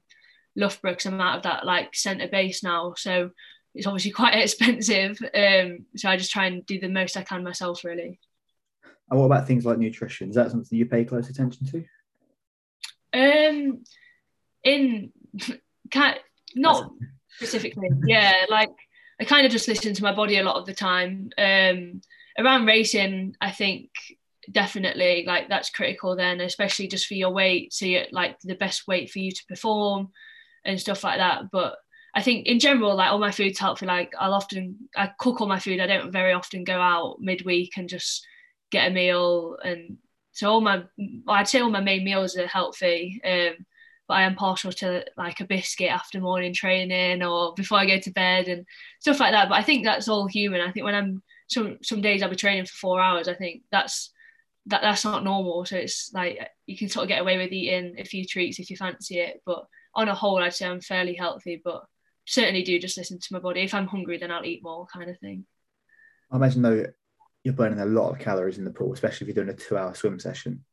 Loughborough 0.56 0.92
because 0.92 1.08
I'm 1.08 1.22
out 1.22 1.38
of 1.38 1.44
that 1.44 1.66
like 1.66 1.96
centre 1.96 2.28
base 2.28 2.64
now. 2.64 2.94
So 2.96 3.32
it's 3.74 3.88
obviously 3.88 4.12
quite 4.22 4.36
expensive 4.36 5.20
um, 5.34 5.86
so 5.96 6.10
I 6.10 6.18
just 6.18 6.32
try 6.32 6.46
and 6.46 6.66
do 6.66 6.80
the 6.80 6.90
most 6.90 7.18
I 7.18 7.24
can 7.24 7.44
myself 7.44 7.84
really. 7.84 8.20
And 9.10 9.20
what 9.20 9.26
about 9.26 9.48
things 9.48 9.66
like 9.66 9.78
nutrition? 9.78 10.30
Is 10.30 10.36
that 10.36 10.52
something 10.52 10.78
you 10.78 10.86
pay 10.86 11.06
close 11.06 11.30
attention 11.30 11.66
to? 11.68 11.84
Um 13.14 13.84
in 14.64 15.12
not 16.56 16.92
specifically 17.30 17.90
yeah 18.06 18.46
like 18.50 18.70
I 19.20 19.26
kind 19.26 19.46
of 19.46 19.52
just 19.52 19.68
listen 19.68 19.94
to 19.94 20.04
my 20.04 20.14
body 20.14 20.38
a 20.38 20.44
lot 20.44 20.58
of 20.58 20.66
the 20.66 20.74
time. 20.74 21.30
Um, 21.38 22.02
around 22.38 22.66
racing, 22.66 23.36
I 23.42 23.52
think 23.52 23.90
definitely 24.52 25.24
like 25.28 25.50
that's 25.50 25.70
critical 25.70 26.16
then, 26.16 26.40
especially 26.40 26.88
just 26.88 27.08
for 27.08 27.16
your 27.16 27.32
weight. 27.32 27.74
So 27.74 27.86
you're 27.86 28.06
like 28.12 28.40
the 28.42 28.56
best 28.56 28.88
weight 28.88 29.10
for 29.10 29.20
you 29.20 29.32
to 29.32 29.46
perform 29.48 30.10
and 30.64 30.80
stuff 30.80 31.04
like 31.04 31.18
that. 31.18 31.52
But 31.52 31.78
I 32.14 32.22
think 32.22 32.48
in 32.48 32.60
general, 32.60 32.96
like 32.96 33.12
all 33.12 33.20
my 33.20 33.32
food's 33.32 33.60
healthy. 33.60 33.86
Like 33.86 34.14
I'll 34.20 34.34
often 34.34 34.90
I 34.96 35.12
cook 35.20 35.42
all 35.42 35.48
my 35.48 35.60
food. 35.60 35.80
I 35.80 35.88
don't 35.88 36.12
very 36.12 36.34
often 36.34 36.64
go 36.64 36.80
out 36.80 37.18
midweek 37.20 37.78
and 37.78 37.90
just 37.90 38.26
get 38.72 38.88
a 38.88 38.94
meal. 38.94 39.58
And 39.64 39.98
so 40.32 40.52
all 40.52 40.62
my 40.62 40.84
I'd 41.28 41.48
say 41.48 41.60
all 41.60 41.70
my 41.70 41.82
main 41.82 42.04
meals 42.04 42.38
are 42.38 42.48
healthy. 42.48 43.22
Um, 43.26 43.66
but 44.08 44.16
I 44.16 44.24
am 44.24 44.36
partial 44.36 44.72
to 44.72 45.06
like 45.18 45.40
a 45.40 45.46
biscuit 45.46 45.92
after 45.92 46.20
morning 46.20 46.54
training 46.54 47.24
or 47.24 47.54
before 47.54 47.78
I 47.80 47.86
go 47.86 48.00
to 48.00 48.12
bed 48.12 48.48
and 48.48 48.66
stuff 49.00 49.20
like 49.20 49.34
that. 49.34 49.50
But 49.50 49.56
I 49.56 49.64
think 49.64 49.84
that's 49.84 50.08
all 50.08 50.28
human. 50.28 50.62
I 50.62 50.72
think 50.72 50.86
when 50.86 50.96
I'm 50.96 51.24
some 51.48 51.78
some 51.82 52.02
days 52.02 52.24
I'll 52.24 52.30
be 52.30 52.36
training 52.36 52.66
for 52.66 52.76
four 52.76 53.02
hours. 53.02 53.28
I 53.28 53.34
think 53.34 53.64
that's 53.72 54.12
that 54.68 54.82
that's 54.82 55.06
not 55.06 55.24
normal. 55.24 55.66
So 55.66 55.78
it's 55.78 56.12
like 56.14 56.50
you 56.66 56.78
can 56.78 56.90
sort 56.90 57.04
of 57.04 57.10
get 57.10 57.22
away 57.22 57.38
with 57.38 57.52
eating 57.52 57.96
a 58.00 58.06
few 58.06 58.26
treats 58.26 58.60
if 58.60 58.70
you 58.70 58.78
fancy 58.78 59.20
it. 59.20 59.42
But 59.46 59.66
on 59.94 60.10
a 60.10 60.16
whole, 60.16 60.38
I'd 60.38 60.54
say 60.54 60.68
I'm 60.68 60.82
fairly 60.82 61.16
healthy. 61.16 61.62
But 61.64 61.86
certainly 62.26 62.64
do 62.64 62.80
just 62.80 62.98
listen 62.98 63.20
to 63.20 63.34
my 63.34 63.40
body. 63.40 63.62
If 63.62 63.74
I'm 63.74 63.88
hungry, 63.88 64.18
then 64.18 64.32
I'll 64.32 64.46
eat 64.46 64.64
more, 64.64 64.86
kind 64.86 65.10
of 65.10 65.18
thing. 65.20 65.46
I 66.32 66.36
imagine 66.36 66.62
though, 66.62 66.86
you're 67.44 67.54
burning 67.54 67.80
a 67.80 67.86
lot 67.86 68.12
of 68.12 68.20
calories 68.20 68.58
in 68.58 68.66
the 68.66 68.72
pool, 68.72 68.92
especially 68.94 69.26
if 69.26 69.36
you're 69.36 69.46
doing 69.46 69.56
a 69.56 69.58
two-hour 69.58 69.96
swim 69.96 70.20
session. 70.20 70.66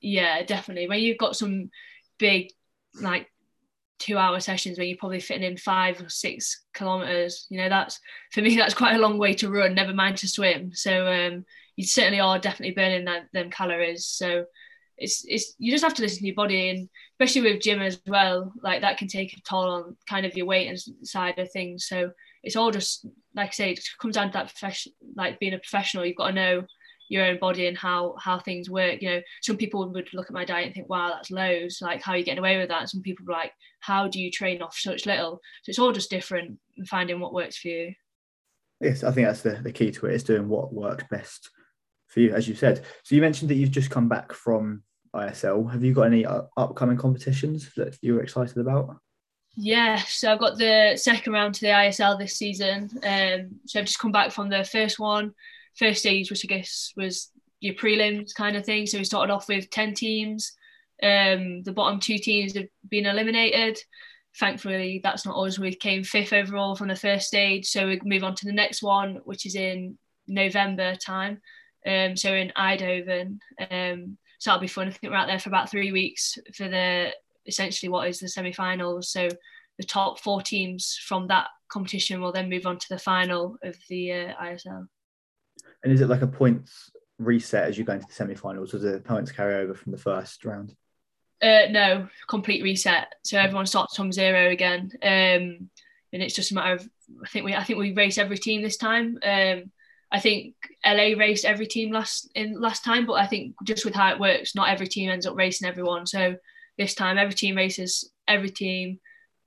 Yeah, 0.00 0.42
definitely. 0.42 0.88
When 0.88 1.00
you've 1.00 1.18
got 1.18 1.36
some 1.36 1.70
big 2.20 2.50
like 3.00 3.26
two 3.98 4.16
hour 4.16 4.40
sessions 4.40 4.78
where 4.78 4.86
you're 4.86 4.96
probably 4.96 5.20
fitting 5.20 5.42
in 5.42 5.56
five 5.56 6.00
or 6.00 6.08
six 6.08 6.64
kilometers 6.72 7.46
you 7.50 7.58
know 7.58 7.68
that's 7.68 8.00
for 8.32 8.40
me 8.40 8.56
that's 8.56 8.74
quite 8.74 8.96
a 8.96 9.00
long 9.00 9.18
way 9.18 9.34
to 9.34 9.50
run 9.50 9.74
never 9.74 9.92
mind 9.92 10.16
to 10.18 10.28
swim. 10.28 10.72
So 10.74 11.06
um, 11.06 11.44
you 11.76 11.84
certainly 11.86 12.20
are 12.20 12.38
definitely 12.38 12.74
burning 12.74 13.06
that, 13.06 13.24
them 13.32 13.50
calories. 13.50 14.04
So 14.06 14.44
it's 14.98 15.24
it's 15.26 15.54
you 15.58 15.72
just 15.72 15.82
have 15.82 15.94
to 15.94 16.02
listen 16.02 16.18
to 16.18 16.26
your 16.26 16.34
body 16.34 16.68
and 16.68 16.88
especially 17.14 17.40
with 17.40 17.62
gym 17.62 17.80
as 17.80 17.98
well 18.06 18.52
like 18.62 18.82
that 18.82 18.98
can 18.98 19.08
take 19.08 19.32
a 19.32 19.40
toll 19.40 19.70
on 19.70 19.96
kind 20.06 20.26
of 20.26 20.36
your 20.36 20.44
weight 20.44 20.68
and 20.68 20.78
side 21.06 21.38
of 21.38 21.50
things. 21.50 21.86
So 21.86 22.10
it's 22.42 22.56
all 22.56 22.70
just 22.70 23.06
like 23.34 23.48
I 23.48 23.52
say 23.52 23.70
it 23.72 23.80
comes 23.98 24.16
down 24.16 24.28
to 24.28 24.32
that 24.34 24.48
profession 24.48 24.92
like 25.16 25.40
being 25.40 25.54
a 25.54 25.58
professional. 25.58 26.04
You've 26.04 26.16
got 26.16 26.28
to 26.28 26.34
know 26.34 26.62
your 27.10 27.26
own 27.26 27.38
body 27.38 27.66
and 27.66 27.76
how 27.76 28.14
how 28.18 28.38
things 28.38 28.70
work. 28.70 29.02
You 29.02 29.10
know, 29.10 29.20
some 29.42 29.56
people 29.56 29.86
would 29.86 30.08
look 30.14 30.26
at 30.26 30.32
my 30.32 30.44
diet 30.44 30.66
and 30.66 30.74
think, 30.74 30.88
"Wow, 30.88 31.10
that's 31.10 31.30
loads. 31.30 31.82
Like, 31.82 32.00
how 32.00 32.12
are 32.12 32.16
you 32.16 32.24
getting 32.24 32.38
away 32.38 32.56
with 32.56 32.68
that?" 32.68 32.80
And 32.82 32.88
some 32.88 33.02
people 33.02 33.26
are 33.28 33.36
like, 33.36 33.52
"How 33.80 34.06
do 34.08 34.20
you 34.20 34.30
train 34.30 34.62
off 34.62 34.78
such 34.78 35.06
little?" 35.06 35.40
So 35.64 35.70
it's 35.70 35.78
all 35.78 35.92
just 35.92 36.08
different 36.08 36.58
and 36.78 36.88
finding 36.88 37.18
what 37.18 37.34
works 37.34 37.58
for 37.58 37.68
you. 37.68 37.94
Yes, 38.80 39.02
I 39.02 39.10
think 39.10 39.26
that's 39.26 39.42
the, 39.42 39.56
the 39.56 39.72
key 39.72 39.90
to 39.90 40.06
it 40.06 40.14
is 40.14 40.24
doing 40.24 40.48
what 40.48 40.72
works 40.72 41.04
best 41.10 41.50
for 42.06 42.20
you, 42.20 42.32
as 42.32 42.48
you 42.48 42.54
said. 42.54 42.84
So 43.02 43.14
you 43.14 43.20
mentioned 43.20 43.50
that 43.50 43.56
you've 43.56 43.72
just 43.72 43.90
come 43.90 44.08
back 44.08 44.32
from 44.32 44.84
ISL. 45.14 45.70
Have 45.70 45.84
you 45.84 45.92
got 45.92 46.04
any 46.04 46.24
upcoming 46.24 46.96
competitions 46.96 47.70
that 47.76 47.98
you're 48.00 48.22
excited 48.22 48.56
about? 48.56 48.96
Yeah, 49.56 49.96
so 49.96 50.32
I've 50.32 50.38
got 50.38 50.58
the 50.58 50.96
second 50.96 51.32
round 51.32 51.56
to 51.56 51.60
the 51.62 51.72
ISL 51.72 52.18
this 52.18 52.36
season. 52.36 52.88
Um, 53.02 53.60
so 53.66 53.80
I've 53.80 53.86
just 53.86 53.98
come 53.98 54.12
back 54.12 54.30
from 54.30 54.48
the 54.48 54.64
first 54.64 55.00
one 55.00 55.34
first 55.78 56.00
stage, 56.00 56.30
which 56.30 56.44
I 56.44 56.48
guess 56.48 56.92
was 56.96 57.30
your 57.60 57.74
prelims 57.74 58.34
kind 58.34 58.56
of 58.56 58.64
thing. 58.64 58.86
So 58.86 58.98
we 58.98 59.04
started 59.04 59.32
off 59.32 59.48
with 59.48 59.70
10 59.70 59.94
teams. 59.94 60.52
Um, 61.02 61.62
the 61.62 61.72
bottom 61.72 62.00
two 62.00 62.18
teams 62.18 62.54
have 62.54 62.68
been 62.88 63.06
eliminated. 63.06 63.78
Thankfully, 64.38 65.00
that's 65.02 65.26
not 65.26 65.36
us. 65.36 65.58
We 65.58 65.74
came 65.74 66.04
fifth 66.04 66.32
overall 66.32 66.76
from 66.76 66.88
the 66.88 66.96
first 66.96 67.26
stage. 67.26 67.66
So 67.66 67.86
we 67.86 68.00
move 68.04 68.24
on 68.24 68.34
to 68.36 68.46
the 68.46 68.52
next 68.52 68.82
one, 68.82 69.20
which 69.24 69.46
is 69.46 69.56
in 69.56 69.98
November 70.26 70.94
time. 70.94 71.40
Um, 71.86 72.16
so 72.16 72.32
in 72.32 72.52
Eindhoven. 72.56 73.38
Um, 73.70 74.18
so 74.38 74.50
that'll 74.50 74.60
be 74.60 74.68
fun. 74.68 74.88
I 74.88 74.90
think 74.90 75.12
we're 75.12 75.18
out 75.18 75.26
there 75.26 75.38
for 75.38 75.50
about 75.50 75.70
three 75.70 75.92
weeks 75.92 76.38
for 76.54 76.68
the 76.68 77.10
essentially 77.46 77.90
what 77.90 78.08
is 78.08 78.20
the 78.20 78.28
semi-finals. 78.28 79.10
So 79.10 79.28
the 79.78 79.84
top 79.84 80.20
four 80.20 80.42
teams 80.42 80.98
from 81.06 81.26
that 81.28 81.48
competition 81.70 82.20
will 82.20 82.32
then 82.32 82.50
move 82.50 82.66
on 82.66 82.78
to 82.78 82.86
the 82.88 82.98
final 82.98 83.56
of 83.62 83.76
the 83.88 84.12
uh, 84.12 84.34
ISL. 84.42 84.86
And 85.82 85.92
is 85.92 86.00
it 86.00 86.08
like 86.08 86.22
a 86.22 86.26
points 86.26 86.90
reset 87.18 87.68
as 87.68 87.78
you 87.78 87.84
go 87.84 87.94
into 87.94 88.06
the 88.06 88.12
semi-finals, 88.12 88.74
or 88.74 88.78
does 88.78 88.92
the 88.92 89.00
points 89.00 89.32
carry 89.32 89.56
over 89.56 89.74
from 89.74 89.92
the 89.92 89.98
first 89.98 90.44
round? 90.44 90.74
Uh, 91.42 91.66
no, 91.70 92.08
complete 92.28 92.62
reset. 92.62 93.14
So 93.22 93.38
everyone 93.38 93.66
starts 93.66 93.96
from 93.96 94.12
zero 94.12 94.50
again, 94.50 94.90
um, 95.02 95.70
and 96.12 96.22
it's 96.22 96.34
just 96.34 96.50
a 96.50 96.54
matter 96.54 96.74
of 96.74 96.88
I 97.24 97.28
think 97.28 97.44
we 97.44 97.54
I 97.54 97.64
think 97.64 97.78
we 97.78 97.92
race 97.92 98.18
every 98.18 98.38
team 98.38 98.62
this 98.62 98.76
time. 98.76 99.18
Um, 99.22 99.70
I 100.12 100.18
think 100.18 100.54
LA 100.84 101.14
raced 101.16 101.44
every 101.44 101.66
team 101.66 101.92
last 101.92 102.30
in 102.34 102.60
last 102.60 102.84
time, 102.84 103.06
but 103.06 103.14
I 103.14 103.26
think 103.26 103.54
just 103.64 103.84
with 103.84 103.94
how 103.94 104.12
it 104.12 104.20
works, 104.20 104.54
not 104.54 104.68
every 104.68 104.88
team 104.88 105.08
ends 105.08 105.26
up 105.26 105.36
racing 105.36 105.68
everyone. 105.68 106.06
So 106.06 106.36
this 106.76 106.94
time, 106.94 107.16
every 107.16 107.34
team 107.34 107.56
races 107.56 108.10
every 108.26 108.50
team, 108.50 108.98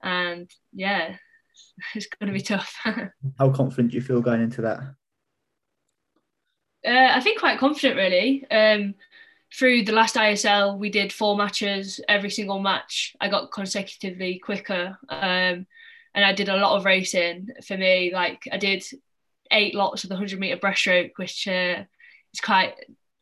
and 0.01 0.49
yeah, 0.73 1.15
it's 1.95 2.07
going 2.07 2.27
to 2.27 2.33
be 2.33 2.41
tough. 2.41 2.75
how 3.39 3.49
confident 3.51 3.91
do 3.91 3.95
you 3.95 4.01
feel 4.01 4.21
going 4.21 4.41
into 4.41 4.61
that? 4.61 4.79
Uh, 6.85 7.11
I 7.13 7.21
think 7.21 7.39
quite 7.39 7.59
confident 7.59 7.95
really. 7.95 8.45
Um, 8.51 8.95
through 9.53 9.83
the 9.83 9.91
last 9.91 10.15
ISL, 10.15 10.77
we 10.77 10.89
did 10.89 11.13
four 11.13 11.37
matches. 11.37 12.01
Every 12.07 12.29
single 12.29 12.59
match, 12.59 13.15
I 13.21 13.29
got 13.29 13.51
consecutively 13.51 14.39
quicker, 14.39 14.97
um, 15.09 15.67
and 16.15 16.25
I 16.25 16.33
did 16.33 16.49
a 16.49 16.57
lot 16.57 16.75
of 16.75 16.85
racing. 16.85 17.49
For 17.65 17.77
me, 17.77 18.11
like 18.13 18.47
I 18.51 18.57
did 18.57 18.83
eight 19.51 19.75
lots 19.75 20.03
of 20.03 20.09
the 20.09 20.15
hundred 20.15 20.39
meter 20.39 20.57
breaststroke, 20.57 21.11
which 21.17 21.47
uh, 21.47 21.83
is 22.33 22.41
quite 22.41 22.73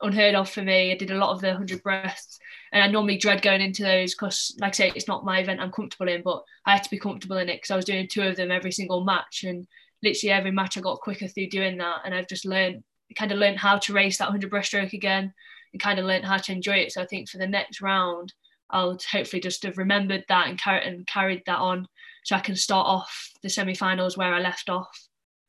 unheard 0.01 0.35
of 0.35 0.49
for 0.49 0.61
me. 0.61 0.91
I 0.91 0.95
did 0.95 1.11
a 1.11 1.17
lot 1.17 1.31
of 1.31 1.41
the 1.41 1.53
hundred 1.53 1.83
breaths, 1.83 2.39
and 2.71 2.81
I 2.81 2.87
normally 2.87 3.17
dread 3.17 3.41
going 3.41 3.61
into 3.61 3.83
those 3.83 4.15
because, 4.15 4.55
like 4.61 4.69
I 4.69 4.75
say, 4.75 4.91
it's 4.95 5.09
not 5.09 5.25
my 5.25 5.39
event 5.39 5.59
I'm 5.59 5.71
comfortable 5.71 6.07
in, 6.07 6.21
but 6.21 6.43
I 6.65 6.71
had 6.71 6.83
to 6.83 6.89
be 6.89 6.99
comfortable 6.99 7.37
in 7.37 7.49
it 7.49 7.57
because 7.57 7.71
I 7.71 7.75
was 7.75 7.85
doing 7.85 8.07
two 8.07 8.23
of 8.23 8.37
them 8.37 8.51
every 8.51 8.71
single 8.71 9.03
match, 9.03 9.43
and 9.43 9.67
literally 10.01 10.31
every 10.31 10.51
match 10.51 10.77
I 10.77 10.81
got 10.81 11.01
quicker 11.01 11.27
through 11.27 11.49
doing 11.49 11.77
that, 11.79 12.01
and 12.05 12.15
I've 12.15 12.29
just 12.29 12.45
learned 12.45 12.83
kind 13.15 13.31
of 13.31 13.37
learned 13.37 13.59
how 13.59 13.77
to 13.77 13.93
race 13.93 14.17
that 14.17 14.29
100 14.29 14.51
breaststroke 14.51 14.93
again 14.93 15.33
and 15.73 15.81
kind 15.81 15.99
of 15.99 16.05
learned 16.05 16.25
how 16.25 16.37
to 16.37 16.51
enjoy 16.51 16.75
it. 16.75 16.91
So 16.91 17.01
I 17.01 17.05
think 17.05 17.29
for 17.29 17.37
the 17.37 17.47
next 17.47 17.81
round, 17.81 18.33
I'll 18.69 18.97
hopefully 19.11 19.41
just 19.41 19.63
have 19.63 19.77
remembered 19.77 20.25
that 20.29 20.47
and, 20.47 20.61
car- 20.61 20.77
and 20.77 21.05
carried 21.07 21.43
that 21.45 21.59
on 21.59 21.87
so 22.23 22.35
I 22.35 22.39
can 22.39 22.55
start 22.55 22.87
off 22.87 23.31
the 23.43 23.49
semi-finals 23.49 24.17
where 24.17 24.33
I 24.33 24.39
left 24.39 24.69
off 24.69 24.89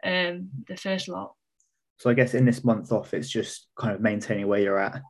um, 0.05 0.51
the 0.67 0.77
first 0.77 1.09
lot. 1.09 1.35
So 1.99 2.11
I 2.11 2.15
guess 2.15 2.35
in 2.35 2.45
this 2.45 2.65
month 2.65 2.91
off, 2.91 3.15
it's 3.15 3.29
just 3.29 3.69
kind 3.77 3.95
of 3.95 4.01
maintaining 4.01 4.49
where 4.49 4.61
you're 4.61 4.79
at 4.79 5.03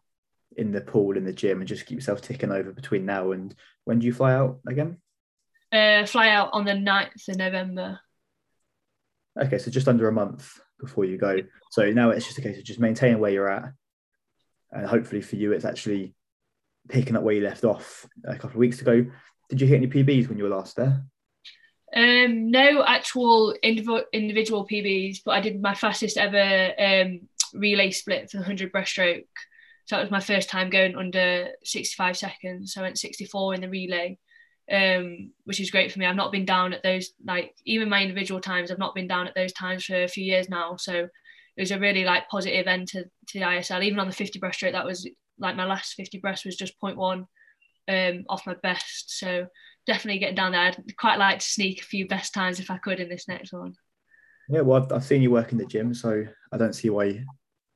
in 0.57 0.73
the 0.73 0.81
pool, 0.81 1.17
in 1.17 1.25
the 1.25 1.33
gym, 1.33 1.61
and 1.61 1.69
just 1.69 1.87
keep 1.87 1.97
yourself 1.97 2.21
ticking 2.21 2.53
over 2.53 2.73
between 2.73 3.07
now 3.07 3.33
and 3.33 3.55
when 3.85 3.99
do 3.99 4.07
you 4.07 4.12
fly 4.12 4.35
out 4.35 4.59
again? 4.67 4.99
Uh, 5.73 6.05
fly 6.05 6.29
out 6.29 6.51
on 6.53 6.67
the 6.67 6.73
9th 6.73 7.29
of 7.29 7.37
November. 7.37 7.99
Okay, 9.41 9.57
so 9.57 9.71
just 9.71 9.88
under 9.88 10.09
a 10.09 10.12
month 10.12 10.61
before 10.83 11.05
you 11.05 11.16
go. 11.16 11.38
So 11.71 11.90
now 11.90 12.11
it's 12.11 12.27
just 12.27 12.38
a 12.38 12.42
case 12.42 12.59
of 12.59 12.64
just 12.64 12.81
maintaining 12.81 13.18
where 13.18 13.31
you're 13.31 13.51
at. 13.51 13.73
And 14.71 14.87
hopefully 14.87 15.23
for 15.23 15.37
you, 15.37 15.53
it's 15.53 15.64
actually 15.64 16.14
picking 16.88 17.16
up 17.16 17.23
where 17.23 17.35
you 17.35 17.42
left 17.42 17.64
off 17.64 18.07
a 18.25 18.35
couple 18.35 18.51
of 18.51 18.57
weeks 18.57 18.81
ago. 18.81 19.07
Did 19.49 19.61
you 19.61 19.66
hit 19.66 19.77
any 19.77 19.87
PBs 19.87 20.29
when 20.29 20.38
you 20.38 20.45
were 20.45 20.51
last 20.51 20.77
there? 20.77 21.03
Um, 21.95 22.51
no 22.51 22.83
actual 22.85 23.55
indiv- 23.62 24.05
individual 24.12 24.66
PBs, 24.66 25.18
but 25.25 25.33
I 25.33 25.40
did 25.40 25.61
my 25.61 25.75
fastest 25.75 26.16
ever 26.16 26.73
um, 26.79 27.29
relay 27.55 27.90
split 27.90 28.31
for 28.31 28.38
the 28.38 28.42
100 28.42 28.73
breaststroke. 28.73 29.27
So 29.85 29.97
that 29.97 30.03
was 30.03 30.11
my 30.11 30.21
first 30.21 30.49
time 30.49 30.71
going 30.71 30.97
under 30.97 31.49
65 31.64 32.16
seconds. 32.16 32.73
So 32.73 32.81
I 32.81 32.85
went 32.85 32.99
64 32.99 33.55
in 33.55 33.61
the 33.61 33.68
relay 33.68 34.18
um, 34.70 35.33
which 35.44 35.61
is 35.61 35.70
great 35.70 35.92
for 35.92 35.98
me. 35.98 36.07
I've 36.07 36.16
not 36.16 36.33
been 36.33 36.44
down 36.44 36.72
at 36.72 36.83
those 36.83 37.12
like 37.25 37.55
even 37.64 37.88
my 37.88 38.03
individual 38.03 38.40
times. 38.40 38.70
I've 38.70 38.79
not 38.79 38.94
been 38.94 39.09
down 39.09 39.27
at 39.27 39.35
those 39.35 39.53
times 39.53 39.85
for 39.85 40.03
a 40.03 40.09
few 40.09 40.25
years 40.25 40.48
now. 40.48 40.77
So 40.77 41.09
it 41.57 41.61
was 41.61 41.70
a 41.70 41.79
really 41.79 42.05
like 42.05 42.29
positive 42.29 42.66
end 42.66 42.88
to, 42.88 43.05
to 43.05 43.38
the 43.38 43.44
ISL. 43.44 43.85
Even 43.85 43.98
on 43.98 44.07
the 44.07 44.14
50 44.14 44.38
breaststroke, 44.40 44.72
that 44.72 44.87
was 44.87 45.09
like 45.38 45.57
my 45.57 45.64
last 45.64 45.94
50 45.94 46.18
breast 46.18 46.44
was 46.44 46.57
just 46.57 46.81
0.1 46.81 47.27
um, 47.88 48.25
off 48.29 48.46
my 48.46 48.55
best. 48.62 49.18
So 49.18 49.46
definitely 49.87 50.20
getting 50.20 50.37
down 50.37 50.53
there. 50.53 50.61
I'd 50.61 50.96
quite 50.96 51.18
like 51.18 51.40
to 51.40 51.46
sneak 51.46 51.81
a 51.81 51.87
few 51.87 52.07
best 52.07 52.33
times 52.33 52.61
if 52.61 52.70
I 52.70 52.79
could 52.79 53.01
in 53.01 53.09
this 53.09 53.29
next 53.29 53.53
one. 53.53 53.75
Yeah, 54.48 54.61
well, 54.61 54.83
I've, 54.83 54.92
I've 54.92 55.05
seen 55.05 55.22
you 55.22 55.31
work 55.31 55.53
in 55.53 55.59
the 55.59 55.66
gym, 55.66 55.94
so 55.94 56.25
I 56.53 56.57
don't 56.57 56.75
see 56.75 56.90
why 56.90 57.25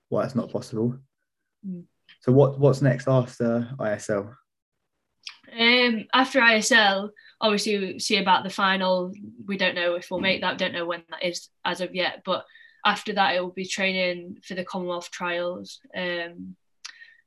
why 0.09 0.25
it's 0.25 0.35
not 0.35 0.51
possible. 0.51 0.99
Mm. 1.67 1.85
So 2.21 2.33
what 2.33 2.59
what's 2.59 2.83
next 2.83 3.09
after 3.09 3.69
ISL? 3.79 4.35
Um, 5.87 6.07
after 6.13 6.41
ISL, 6.41 7.11
obviously 7.41 7.79
we 7.79 7.99
see 7.99 8.19
about 8.19 8.45
the 8.45 8.51
final. 8.51 9.13
We 9.47 9.57
don't 9.57 9.75
know 9.75 9.95
if 9.95 10.11
we'll 10.11 10.21
make 10.21 10.41
that. 10.41 10.59
Don't 10.59 10.73
know 10.73 10.87
when 10.87 11.03
that 11.11 11.25
is 11.25 11.49
as 11.65 11.81
of 11.81 11.95
yet. 11.95 12.23
But 12.25 12.45
after 12.85 13.13
that, 13.15 13.35
it 13.35 13.41
will 13.41 13.51
be 13.51 13.67
training 13.67 14.39
for 14.43 14.55
the 14.55 14.65
Commonwealth 14.65 15.11
trials, 15.11 15.81
um, 15.97 16.57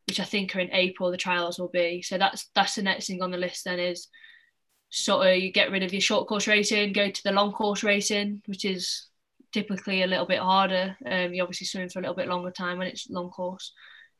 which 0.07 0.19
I 0.19 0.23
think 0.23 0.55
are 0.55 0.59
in 0.59 0.73
April. 0.73 1.11
The 1.11 1.17
trials 1.17 1.59
will 1.59 1.69
be. 1.69 2.01
So 2.01 2.17
that's 2.17 2.49
that's 2.55 2.75
the 2.75 2.81
next 2.81 3.07
thing 3.07 3.21
on 3.21 3.31
the 3.31 3.37
list. 3.37 3.65
Then 3.65 3.79
is 3.79 4.07
sort 4.89 5.27
of 5.27 5.37
you 5.37 5.51
get 5.51 5.71
rid 5.71 5.83
of 5.83 5.93
your 5.93 6.01
short 6.01 6.27
course 6.27 6.47
racing, 6.47 6.93
go 6.93 7.09
to 7.09 7.23
the 7.23 7.31
long 7.31 7.51
course 7.51 7.83
racing, 7.83 8.41
which 8.47 8.65
is 8.65 9.07
typically 9.51 10.03
a 10.03 10.07
little 10.07 10.25
bit 10.25 10.39
harder. 10.39 10.95
Um, 11.05 11.33
you 11.33 11.43
obviously 11.43 11.67
swim 11.67 11.89
for 11.89 11.99
a 11.99 12.01
little 12.01 12.15
bit 12.15 12.27
longer 12.27 12.51
time 12.51 12.77
when 12.77 12.87
it's 12.87 13.09
long 13.09 13.29
course. 13.29 13.73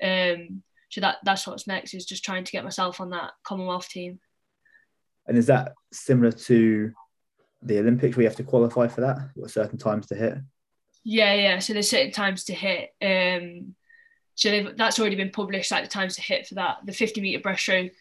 Um, 0.03 0.63
so 0.89 1.01
that 1.01 1.17
that's 1.23 1.45
what's 1.45 1.67
next 1.67 1.93
is 1.93 2.05
just 2.05 2.23
trying 2.23 2.43
to 2.43 2.51
get 2.51 2.63
myself 2.63 2.99
on 2.99 3.11
that 3.11 3.31
Commonwealth 3.43 3.89
team. 3.89 4.19
And 5.29 5.37
is 5.37 5.45
that 5.45 5.73
similar 5.93 6.31
to 6.31 6.91
the 7.61 7.79
Olympics 7.79 8.17
where 8.17 8.23
you 8.23 8.29
have 8.29 8.37
to 8.37 8.43
qualify 8.43 8.87
for 8.87 9.01
that? 9.01 9.29
What 9.35 9.51
certain 9.51 9.77
times 9.77 10.07
to 10.07 10.15
hit? 10.15 10.39
Yeah, 11.03 11.33
yeah. 11.35 11.59
So 11.59 11.73
there's 11.73 11.89
certain 11.89 12.11
times 12.11 12.45
to 12.45 12.53
hit. 12.53 12.89
Um, 13.01 13.75
so 14.33 14.71
that's 14.75 14.99
already 14.99 15.15
been 15.15 15.29
published, 15.29 15.71
like 15.71 15.83
the 15.83 15.89
times 15.89 16.15
to 16.15 16.21
hit 16.21 16.47
for 16.47 16.55
that. 16.55 16.77
The 16.83 16.93
50 16.93 17.21
meter 17.21 17.39
breaststroke, 17.39 17.91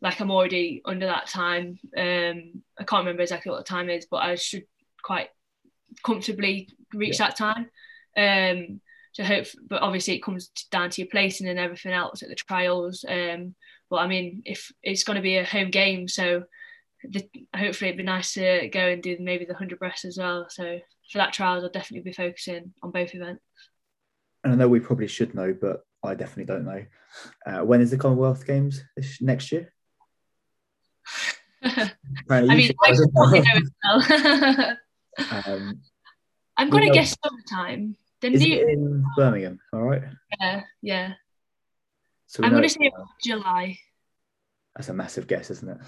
like 0.00 0.20
I'm 0.20 0.30
already 0.30 0.80
under 0.86 1.06
that 1.06 1.28
time. 1.28 1.78
Um, 1.96 2.62
I 2.78 2.84
can't 2.84 3.04
remember 3.04 3.22
exactly 3.22 3.50
what 3.50 3.58
the 3.58 3.64
time 3.64 3.90
is, 3.90 4.06
but 4.10 4.22
I 4.22 4.36
should 4.36 4.64
quite 5.02 5.28
comfortably 6.02 6.70
reach 6.94 7.20
yeah. 7.20 7.28
that 7.28 7.36
time. 7.36 7.68
Um, 8.16 8.80
so 9.12 9.22
hope, 9.22 9.46
but 9.68 9.82
obviously 9.82 10.14
it 10.14 10.22
comes 10.22 10.48
down 10.70 10.90
to 10.90 11.02
your 11.02 11.10
placing 11.10 11.46
and 11.46 11.58
everything 11.58 11.92
else 11.92 12.22
at 12.22 12.30
the 12.30 12.34
trials. 12.34 13.04
Um, 13.06 13.54
but 13.90 13.96
I 13.96 14.06
mean, 14.06 14.42
if 14.44 14.72
it's 14.82 15.04
going 15.04 15.16
to 15.16 15.22
be 15.22 15.36
a 15.36 15.44
home 15.44 15.70
game, 15.70 16.08
so 16.08 16.44
the, 17.02 17.28
hopefully 17.54 17.88
it'd 17.90 17.98
be 17.98 18.04
nice 18.04 18.34
to 18.34 18.68
go 18.68 18.80
and 18.80 19.02
do 19.02 19.16
maybe 19.20 19.44
the 19.44 19.54
hundred 19.54 19.78
breast 19.78 20.04
as 20.04 20.18
well. 20.18 20.46
So 20.48 20.80
for 21.10 21.18
that 21.18 21.32
trials, 21.32 21.64
I'll 21.64 21.70
definitely 21.70 22.10
be 22.10 22.14
focusing 22.14 22.72
on 22.82 22.90
both 22.90 23.14
events. 23.14 23.42
and 24.42 24.52
I 24.52 24.56
know 24.56 24.68
we 24.68 24.80
probably 24.80 25.08
should 25.08 25.34
know, 25.34 25.54
but 25.58 25.84
I 26.02 26.14
definitely 26.14 26.44
don't 26.44 26.64
know. 26.64 26.84
Uh, 27.46 27.64
when 27.64 27.80
is 27.80 27.90
the 27.90 27.98
Commonwealth 27.98 28.46
Games 28.46 28.82
this 28.96 29.20
next 29.20 29.52
year? 29.52 29.72
I 31.62 31.90
mean, 32.42 32.72
I 32.84 32.96
probably 33.14 33.40
know 33.40 33.56
as 33.56 33.70
well. 33.82 34.76
um, 35.46 35.80
I'm 36.56 36.70
going 36.70 36.86
to 36.86 36.94
guess 36.94 37.16
summertime. 37.24 37.96
The 38.20 38.32
is 38.32 38.40
new... 38.40 38.68
in 38.68 39.04
Birmingham, 39.16 39.60
all 39.72 39.82
right? 39.82 40.02
Yeah, 40.40 40.62
yeah. 40.82 41.12
So 42.34 42.42
I'm 42.42 42.50
going 42.50 42.64
to 42.64 42.68
say 42.68 42.90
July. 43.22 43.78
That's 44.74 44.88
a 44.88 44.92
massive 44.92 45.28
guess, 45.28 45.50
isn't 45.50 45.68
it? 45.68 45.78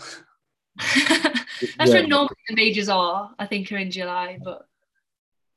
That's 1.76 1.90
yeah. 1.90 2.02
when 2.02 2.08
normally 2.08 2.36
the 2.48 2.54
majors 2.54 2.88
are. 2.88 3.32
I 3.36 3.46
think 3.46 3.72
are 3.72 3.78
in 3.78 3.90
July, 3.90 4.38
but. 4.44 4.64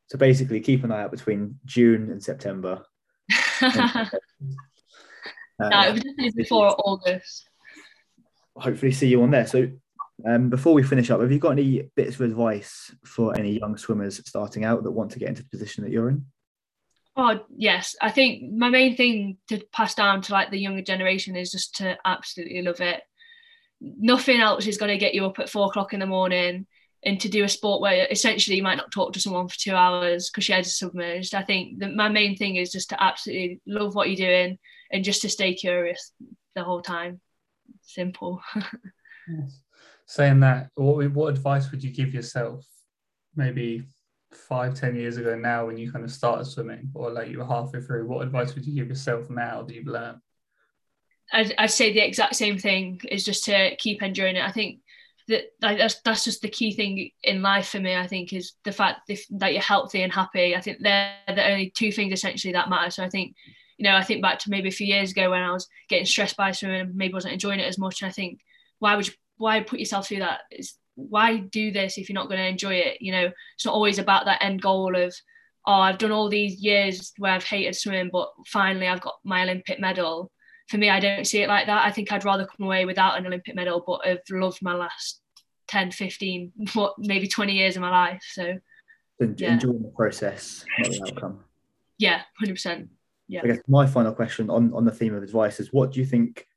So 0.08 0.17
basically, 0.17 0.60
keep 0.62 0.84
an 0.84 0.91
eye 0.91 1.04
out 1.04 1.12
between 1.12 1.60
June 1.63 2.10
and 2.10 2.23
September. 2.23 2.84
uh, 3.62 4.08
no, 5.60 5.82
it 5.82 5.93
was 5.93 6.02
definitely 6.02 6.32
before 6.36 6.75
August. 6.84 7.47
Hopefully, 8.56 8.91
see 8.91 9.10
you 9.10 9.21
on 9.21 9.30
there. 9.30 9.45
So, 9.45 9.69
um, 10.25 10.49
before 10.49 10.73
we 10.73 10.82
finish 10.82 11.12
up, 11.12 11.21
have 11.21 11.32
you 11.32 11.38
got 11.38 11.52
any 11.52 11.84
bits 11.95 12.15
of 12.15 12.21
advice 12.21 12.91
for 13.06 13.38
any 13.38 13.60
young 13.60 13.78
swimmers 13.78 14.28
starting 14.28 14.65
out 14.65 14.82
that 14.82 14.91
want 14.91 15.12
to 15.12 15.19
get 15.19 15.30
into 15.30 15.43
the 15.43 15.49
position 15.49 15.84
that 15.84 15.91
you're 15.91 16.10
in? 16.10 16.25
Oh 17.21 17.38
yes, 17.53 17.97
I 18.01 18.12
think 18.12 18.49
my 18.53 18.69
main 18.69 18.95
thing 18.95 19.39
to 19.49 19.62
pass 19.73 19.93
down 19.93 20.21
to 20.21 20.32
like 20.32 20.51
the 20.51 20.58
younger 20.58 20.82
generation 20.82 21.36
is 21.36 21.51
just 21.51 21.75
to 21.75 21.97
absolutely 22.05 22.62
love 22.62 22.79
it. 22.79 23.01
Nothing 23.82 24.39
else 24.39 24.65
is 24.67 24.77
going 24.77 24.91
to 24.91 24.97
get 24.97 25.13
you 25.13 25.25
up 25.25 25.38
at 25.38 25.49
four 25.49 25.67
o'clock 25.67 25.93
in 25.93 25.99
the 25.99 26.05
morning 26.05 26.65
and 27.03 27.19
to 27.19 27.27
do 27.27 27.43
a 27.43 27.49
sport 27.49 27.82
where 27.82 28.08
essentially 28.10 28.55
you 28.55 28.63
might 28.63 28.77
not 28.77 28.93
talk 28.93 29.12
to 29.13 29.19
someone 29.19 29.49
for 29.49 29.60
two 29.60 29.75
hours 29.75 30.29
because 30.29 30.47
your 30.47 30.55
head's 30.55 30.77
submerged. 30.77 31.36
I 31.36 31.43
think 31.43 31.79
that 31.79 31.93
my 31.93 32.08
main 32.08 32.38
thing 32.38 32.55
is 32.55 32.71
just 32.71 32.89
to 32.91 33.03
absolutely 33.03 33.60
love 33.67 33.95
what 33.95 34.10
you're 34.10 34.27
doing 34.29 34.58
and 34.89 35.03
just 35.03 35.21
to 35.23 35.29
stay 35.29 35.53
curious 35.53 36.13
the 36.55 36.63
whole 36.63 36.82
time. 36.82 37.19
Simple. 37.82 38.41
yes. 38.55 39.62
Saying 40.05 40.39
that, 40.39 40.69
what 40.75 41.12
what 41.12 41.34
advice 41.34 41.69
would 41.69 41.84
you 41.84 41.91
give 41.91 42.13
yourself? 42.13 42.65
Maybe 43.36 43.84
five, 44.31 44.73
ten 44.73 44.95
years 44.95 45.17
ago 45.17 45.35
now 45.35 45.65
when 45.65 45.77
you 45.77 45.91
kind 45.91 46.05
of 46.05 46.11
started 46.11 46.45
swimming, 46.45 46.89
or 46.93 47.11
like 47.11 47.29
you 47.29 47.39
were 47.39 47.45
halfway 47.45 47.81
through. 47.81 48.07
What 48.07 48.21
advice 48.21 48.55
would 48.55 48.65
you 48.65 48.75
give 48.75 48.87
yourself 48.87 49.29
now 49.29 49.63
that 49.63 49.73
you've 49.73 49.87
learned? 49.87 50.19
I'd, 51.31 51.53
I'd 51.57 51.71
say 51.71 51.93
the 51.93 52.05
exact 52.05 52.35
same 52.35 52.57
thing 52.57 53.01
is 53.09 53.23
just 53.23 53.45
to 53.45 53.75
keep 53.77 54.01
enjoying 54.01 54.35
it. 54.35 54.43
I 54.43 54.51
think 54.51 54.79
that 55.27 55.43
that's 55.61 56.01
that's 56.01 56.23
just 56.23 56.41
the 56.41 56.49
key 56.49 56.73
thing 56.73 57.11
in 57.23 57.43
life 57.43 57.69
for 57.69 57.79
me. 57.79 57.95
I 57.95 58.07
think 58.07 58.33
is 58.33 58.53
the 58.63 58.71
fact 58.71 59.01
that 59.07 59.53
you're 59.53 59.61
healthy 59.61 60.01
and 60.01 60.11
happy. 60.11 60.55
I 60.55 60.61
think 60.61 60.79
they're 60.81 61.13
the 61.27 61.47
only 61.51 61.71
two 61.75 61.91
things 61.91 62.13
essentially 62.13 62.53
that 62.53 62.69
matter. 62.69 62.89
So 62.89 63.03
I 63.03 63.09
think, 63.09 63.35
you 63.77 63.83
know, 63.83 63.95
I 63.95 64.03
think 64.03 64.23
back 64.23 64.39
to 64.39 64.49
maybe 64.49 64.69
a 64.69 64.71
few 64.71 64.87
years 64.87 65.11
ago 65.11 65.29
when 65.29 65.43
I 65.43 65.51
was 65.51 65.67
getting 65.87 66.07
stressed 66.07 66.35
by 66.35 66.51
swimming 66.51 66.93
maybe 66.95 67.13
wasn't 67.13 67.33
enjoying 67.33 67.59
it 67.59 67.67
as 67.67 67.77
much. 67.77 68.01
And 68.01 68.09
I 68.09 68.11
think 68.11 68.41
why 68.79 68.95
would 68.95 69.07
you, 69.07 69.13
why 69.37 69.61
put 69.61 69.79
yourself 69.79 70.07
through 70.07 70.19
that? 70.19 70.41
Is 70.49 70.73
why 71.09 71.38
do 71.38 71.71
this 71.71 71.97
if 71.97 72.09
you're 72.09 72.15
not 72.15 72.29
going 72.29 72.41
to 72.41 72.47
enjoy 72.47 72.75
it? 72.75 73.01
You 73.01 73.12
know, 73.12 73.31
it's 73.55 73.65
not 73.65 73.73
always 73.73 73.99
about 73.99 74.25
that 74.25 74.43
end 74.43 74.62
goal 74.62 74.95
of 74.95 75.15
oh 75.67 75.73
I've 75.73 75.97
done 75.97 76.12
all 76.12 76.29
these 76.29 76.62
years 76.62 77.13
where 77.17 77.33
I've 77.33 77.43
hated 77.43 77.75
swimming, 77.75 78.09
but 78.12 78.29
finally 78.47 78.88
I've 78.88 79.01
got 79.01 79.15
my 79.23 79.43
Olympic 79.43 79.79
medal 79.79 80.31
for 80.69 80.77
me, 80.77 80.89
I 80.89 80.99
don't 80.99 81.25
see 81.25 81.41
it 81.41 81.49
like 81.49 81.65
that. 81.65 81.85
I 81.85 81.91
think 81.91 82.12
I'd 82.12 82.23
rather 82.23 82.45
come 82.45 82.67
away 82.67 82.85
without 82.85 83.17
an 83.17 83.25
Olympic 83.25 83.55
medal, 83.55 83.83
but 83.85 84.05
I've 84.05 84.19
loved 84.29 84.59
my 84.62 84.75
last 84.75 85.19
10, 85.67 85.91
15, 85.91 86.51
what 86.73 86.93
maybe 86.99 87.27
20 87.27 87.53
years 87.53 87.75
of 87.75 87.81
my 87.81 87.89
life. 87.89 88.23
So 88.31 88.53
yeah. 89.19 89.53
enjoying 89.53 89.81
the 89.81 89.91
process, 89.95 90.63
not 90.77 90.91
the 90.91 91.01
outcome. 91.07 91.39
Yeah, 91.97 92.21
100%. 92.41 92.88
Yeah. 93.27 93.41
I 93.43 93.47
guess 93.47 93.59
my 93.67 93.85
final 93.85 94.13
question 94.13 94.49
on, 94.49 94.71
on 94.73 94.85
the 94.85 94.91
theme 94.91 95.13
of 95.13 95.23
advice 95.23 95.59
is 95.59 95.73
what 95.73 95.91
do 95.91 95.99
you 95.99 96.05
think, 96.05 96.47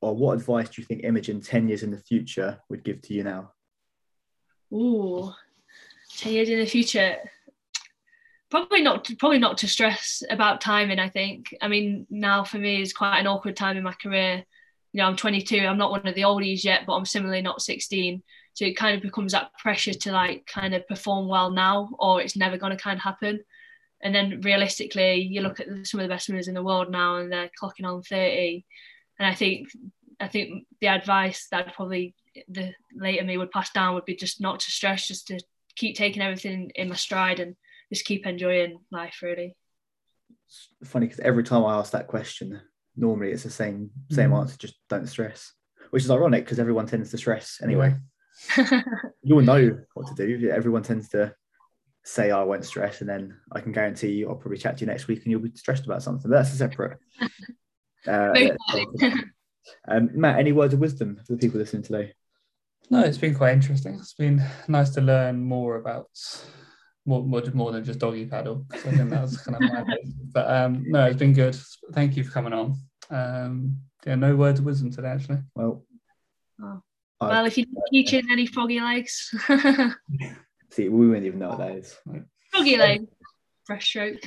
or 0.00 0.14
what 0.14 0.34
advice 0.34 0.68
do 0.68 0.82
you 0.82 0.86
think 0.86 1.04
Imogen 1.04 1.40
10 1.40 1.68
years 1.68 1.84
in 1.84 1.90
the 1.90 1.98
future 1.98 2.60
would 2.68 2.84
give 2.84 3.02
to 3.02 3.14
you 3.14 3.22
now? 3.22 3.52
Ooh, 4.74 5.32
10 6.18 6.32
years 6.32 6.48
in 6.48 6.58
the 6.58 6.66
future. 6.66 7.16
Probably 8.50 8.82
not 8.82 9.10
probably 9.18 9.38
not 9.38 9.58
to 9.58 9.68
stress 9.68 10.22
about 10.30 10.60
timing 10.60 10.98
i 10.98 11.08
think. 11.08 11.54
I 11.60 11.68
mean 11.68 12.06
now 12.10 12.44
for 12.44 12.58
me 12.58 12.82
is 12.82 12.92
quite 12.92 13.18
an 13.18 13.26
awkward 13.26 13.56
time 13.56 13.76
in 13.76 13.82
my 13.82 13.94
career. 13.94 14.44
You 14.92 14.98
know 14.98 15.08
i'm 15.08 15.16
22 15.16 15.58
i'm 15.58 15.78
not 15.78 15.90
one 15.90 16.06
of 16.06 16.14
the 16.14 16.22
oldies 16.22 16.62
yet 16.62 16.82
but 16.86 16.94
i'm 16.94 17.04
similarly 17.04 17.42
not 17.42 17.60
16 17.60 18.22
so 18.54 18.64
it 18.64 18.76
kind 18.76 18.94
of 18.94 19.02
becomes 19.02 19.32
that 19.32 19.50
pressure 19.58 19.92
to 19.92 20.12
like 20.12 20.46
kind 20.46 20.74
of 20.74 20.86
perform 20.86 21.26
well 21.26 21.50
now 21.50 21.90
or 21.98 22.20
it's 22.20 22.36
never 22.36 22.56
going 22.56 22.70
to 22.70 22.82
kind 22.82 22.96
of 22.96 23.02
happen. 23.02 23.40
And 24.00 24.14
then 24.14 24.40
realistically 24.42 25.16
you 25.22 25.40
look 25.40 25.58
at 25.58 25.66
some 25.82 25.98
of 25.98 26.04
the 26.04 26.14
best 26.14 26.26
swimmers 26.26 26.46
in 26.46 26.54
the 26.54 26.62
world 26.62 26.90
now 26.90 27.16
and 27.16 27.32
they're 27.32 27.50
clocking 27.60 27.84
on 27.84 28.02
30 28.02 28.64
and 29.18 29.26
i 29.26 29.34
think 29.34 29.68
i 30.20 30.28
think 30.28 30.66
the 30.80 30.88
advice 30.88 31.48
that 31.50 31.74
probably 31.74 32.14
the 32.48 32.72
later 32.94 33.24
me 33.24 33.36
would 33.36 33.50
pass 33.50 33.70
down 33.70 33.94
would 33.94 34.04
be 34.04 34.16
just 34.16 34.40
not 34.40 34.60
to 34.60 34.70
stress 34.70 35.08
just 35.08 35.26
to 35.28 35.40
keep 35.76 35.96
taking 35.96 36.22
everything 36.22 36.70
in 36.74 36.88
my 36.88 36.94
stride 36.94 37.40
and 37.40 37.56
just 37.92 38.04
keep 38.04 38.26
enjoying 38.26 38.78
life 38.90 39.20
really. 39.22 39.56
It's 40.46 40.90
funny 40.90 41.06
because 41.06 41.20
every 41.20 41.44
time 41.44 41.64
i 41.64 41.74
ask 41.74 41.92
that 41.92 42.06
question 42.06 42.60
normally 42.96 43.32
it's 43.32 43.42
the 43.42 43.50
same 43.50 43.90
same 44.10 44.30
mm. 44.30 44.40
answer 44.40 44.56
just 44.58 44.74
don't 44.88 45.06
stress. 45.06 45.52
Which 45.90 46.04
is 46.04 46.10
ironic 46.10 46.44
because 46.44 46.58
everyone 46.58 46.86
tends 46.86 47.10
to 47.10 47.18
stress 47.18 47.60
anyway. 47.62 47.94
You'll 49.22 49.42
know 49.42 49.78
what 49.94 50.08
to 50.08 50.14
do. 50.14 50.50
Everyone 50.50 50.82
tends 50.82 51.08
to 51.10 51.34
say 52.04 52.30
i 52.30 52.42
won't 52.42 52.64
stress 52.64 53.00
and 53.00 53.08
then 53.08 53.34
i 53.52 53.60
can 53.60 53.72
guarantee 53.72 54.10
you 54.10 54.28
i'll 54.28 54.36
probably 54.36 54.58
chat 54.58 54.76
to 54.76 54.82
you 54.82 54.86
next 54.86 55.08
week 55.08 55.22
and 55.22 55.30
you'll 55.30 55.40
be 55.40 55.50
stressed 55.54 55.86
about 55.86 56.02
something 56.02 56.30
but 56.30 56.36
that's 56.36 56.52
a 56.52 56.56
separate 56.56 56.98
uh, 58.06 58.32
um, 59.88 60.10
matt 60.12 60.38
any 60.38 60.52
words 60.52 60.74
of 60.74 60.80
wisdom 60.80 61.18
for 61.26 61.32
the 61.32 61.38
people 61.38 61.58
listening 61.58 61.82
today 61.82 62.12
no 62.90 63.00
it's 63.00 63.18
been 63.18 63.34
quite 63.34 63.52
interesting 63.52 63.94
it's 63.94 64.14
been 64.14 64.42
nice 64.68 64.90
to 64.90 65.00
learn 65.00 65.42
more 65.42 65.76
about 65.76 66.08
more, 67.06 67.22
more, 67.22 67.42
more 67.52 67.72
than 67.72 67.84
just 67.84 67.98
doggy 67.98 68.26
paddle. 68.26 68.66
So 68.72 68.90
I 68.90 68.96
think 68.96 69.10
that 69.10 69.22
was 69.22 69.36
kind 69.38 69.56
of 69.56 69.62
my 69.62 69.96
But 70.32 70.50
um, 70.50 70.84
no, 70.86 71.04
it's 71.04 71.18
been 71.18 71.32
good. 71.32 71.56
Thank 71.92 72.16
you 72.16 72.24
for 72.24 72.32
coming 72.32 72.52
on. 72.52 72.76
Um, 73.10 73.78
yeah, 74.06 74.14
no 74.14 74.34
words 74.34 74.58
of 74.58 74.66
wisdom 74.66 74.90
today, 74.90 75.08
actually. 75.08 75.38
Well, 75.54 75.84
oh. 76.62 76.82
well, 77.20 77.44
if 77.46 77.56
you're 77.56 77.66
teaching 77.92 78.26
any 78.30 78.46
froggy 78.46 78.80
legs, 78.80 79.34
see, 80.70 80.88
we 80.88 81.08
wouldn't 81.08 81.26
even 81.26 81.38
know 81.38 81.50
what 81.50 81.58
that 81.58 81.72
is. 81.72 81.96
Froggy 82.50 82.76
leg, 82.76 83.06
breaststroke. 83.68 84.18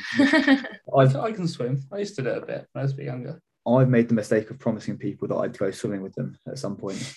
I, 0.96 1.20
I 1.20 1.32
can 1.32 1.48
swim. 1.48 1.84
I 1.92 1.98
used 2.00 2.16
to 2.18 2.22
do 2.22 2.30
it 2.30 2.44
a 2.44 2.46
bit 2.46 2.68
when 2.72 2.82
I 2.82 2.84
was 2.84 2.94
a 2.94 2.96
bit 2.96 3.06
younger. 3.06 3.42
I've 3.68 3.90
made 3.90 4.08
the 4.08 4.14
mistake 4.14 4.50
of 4.50 4.60
promising 4.60 4.98
people 4.98 5.28
that 5.28 5.36
I'd 5.36 5.58
go 5.58 5.72
swimming 5.72 6.02
with 6.02 6.14
them 6.14 6.38
at 6.48 6.58
some 6.58 6.78
point 6.78 7.14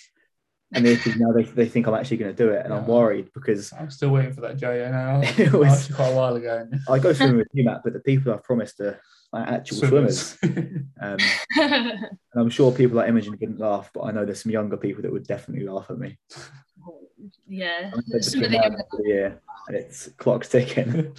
and 0.72 0.86
they 0.86 0.96
now 1.16 1.32
they, 1.32 1.42
they 1.42 1.68
think 1.68 1.86
I'm 1.86 1.94
actually 1.94 2.18
going 2.18 2.34
to 2.34 2.36
do 2.36 2.50
it, 2.50 2.64
and 2.64 2.72
yeah. 2.72 2.80
I'm 2.80 2.86
worried 2.86 3.30
because 3.34 3.72
I'm 3.72 3.90
still 3.90 4.10
waiting 4.10 4.32
for 4.32 4.40
that 4.42 4.56
JO 4.56 4.90
now. 4.90 5.20
it 5.38 5.52
was 5.52 5.88
quite 5.92 6.08
a 6.08 6.14
while 6.14 6.36
ago. 6.36 6.68
I 6.88 6.98
go 6.98 7.12
swimming 7.12 7.38
with 7.38 7.48
you, 7.52 7.64
Matt, 7.64 7.80
but 7.82 7.92
the 7.92 8.00
people 8.00 8.32
I've 8.32 8.44
promised 8.44 8.80
are 8.80 9.00
like 9.32 9.48
actual 9.48 9.78
swimmers. 9.78 10.38
swimmers. 10.38 10.82
um, 11.00 11.18
and 11.58 12.08
I'm 12.36 12.50
sure 12.50 12.70
people 12.70 12.98
like 12.98 13.08
Imogen 13.08 13.36
didn't 13.36 13.58
laugh, 13.58 13.90
but 13.92 14.02
I 14.02 14.12
know 14.12 14.24
there's 14.24 14.42
some 14.42 14.52
younger 14.52 14.76
people 14.76 15.02
that 15.02 15.12
would 15.12 15.26
definitely 15.26 15.66
laugh 15.66 15.90
at 15.90 15.98
me. 15.98 16.18
Yeah, 17.48 17.90
yeah, 19.04 19.32
and 19.68 19.76
it's 19.76 20.08
clock's 20.18 20.48
ticking. 20.48 21.14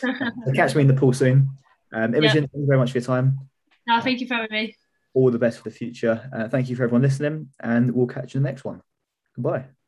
so 0.00 0.12
catch 0.54 0.74
me 0.74 0.82
in 0.82 0.88
the 0.88 0.94
pool 0.94 1.12
soon. 1.12 1.50
Um, 1.92 2.14
Imogen, 2.14 2.42
yep. 2.42 2.50
thank 2.50 2.62
you 2.62 2.66
very 2.66 2.78
much 2.78 2.92
for 2.92 2.98
your 2.98 3.04
time. 3.04 3.38
No, 3.86 4.00
thank 4.00 4.20
you 4.20 4.26
for 4.26 4.34
having 4.34 4.50
me 4.50 4.76
all 5.14 5.30
the 5.30 5.38
best 5.38 5.58
for 5.58 5.64
the 5.64 5.74
future. 5.74 6.30
Uh, 6.34 6.48
thank 6.48 6.68
you 6.68 6.76
for 6.76 6.84
everyone 6.84 7.02
listening, 7.02 7.48
and 7.60 7.92
we'll 7.92 8.06
catch 8.06 8.34
you 8.34 8.38
in 8.38 8.42
the 8.42 8.48
next 8.48 8.64
one. 8.64 8.80
Goodbye. 9.34 9.81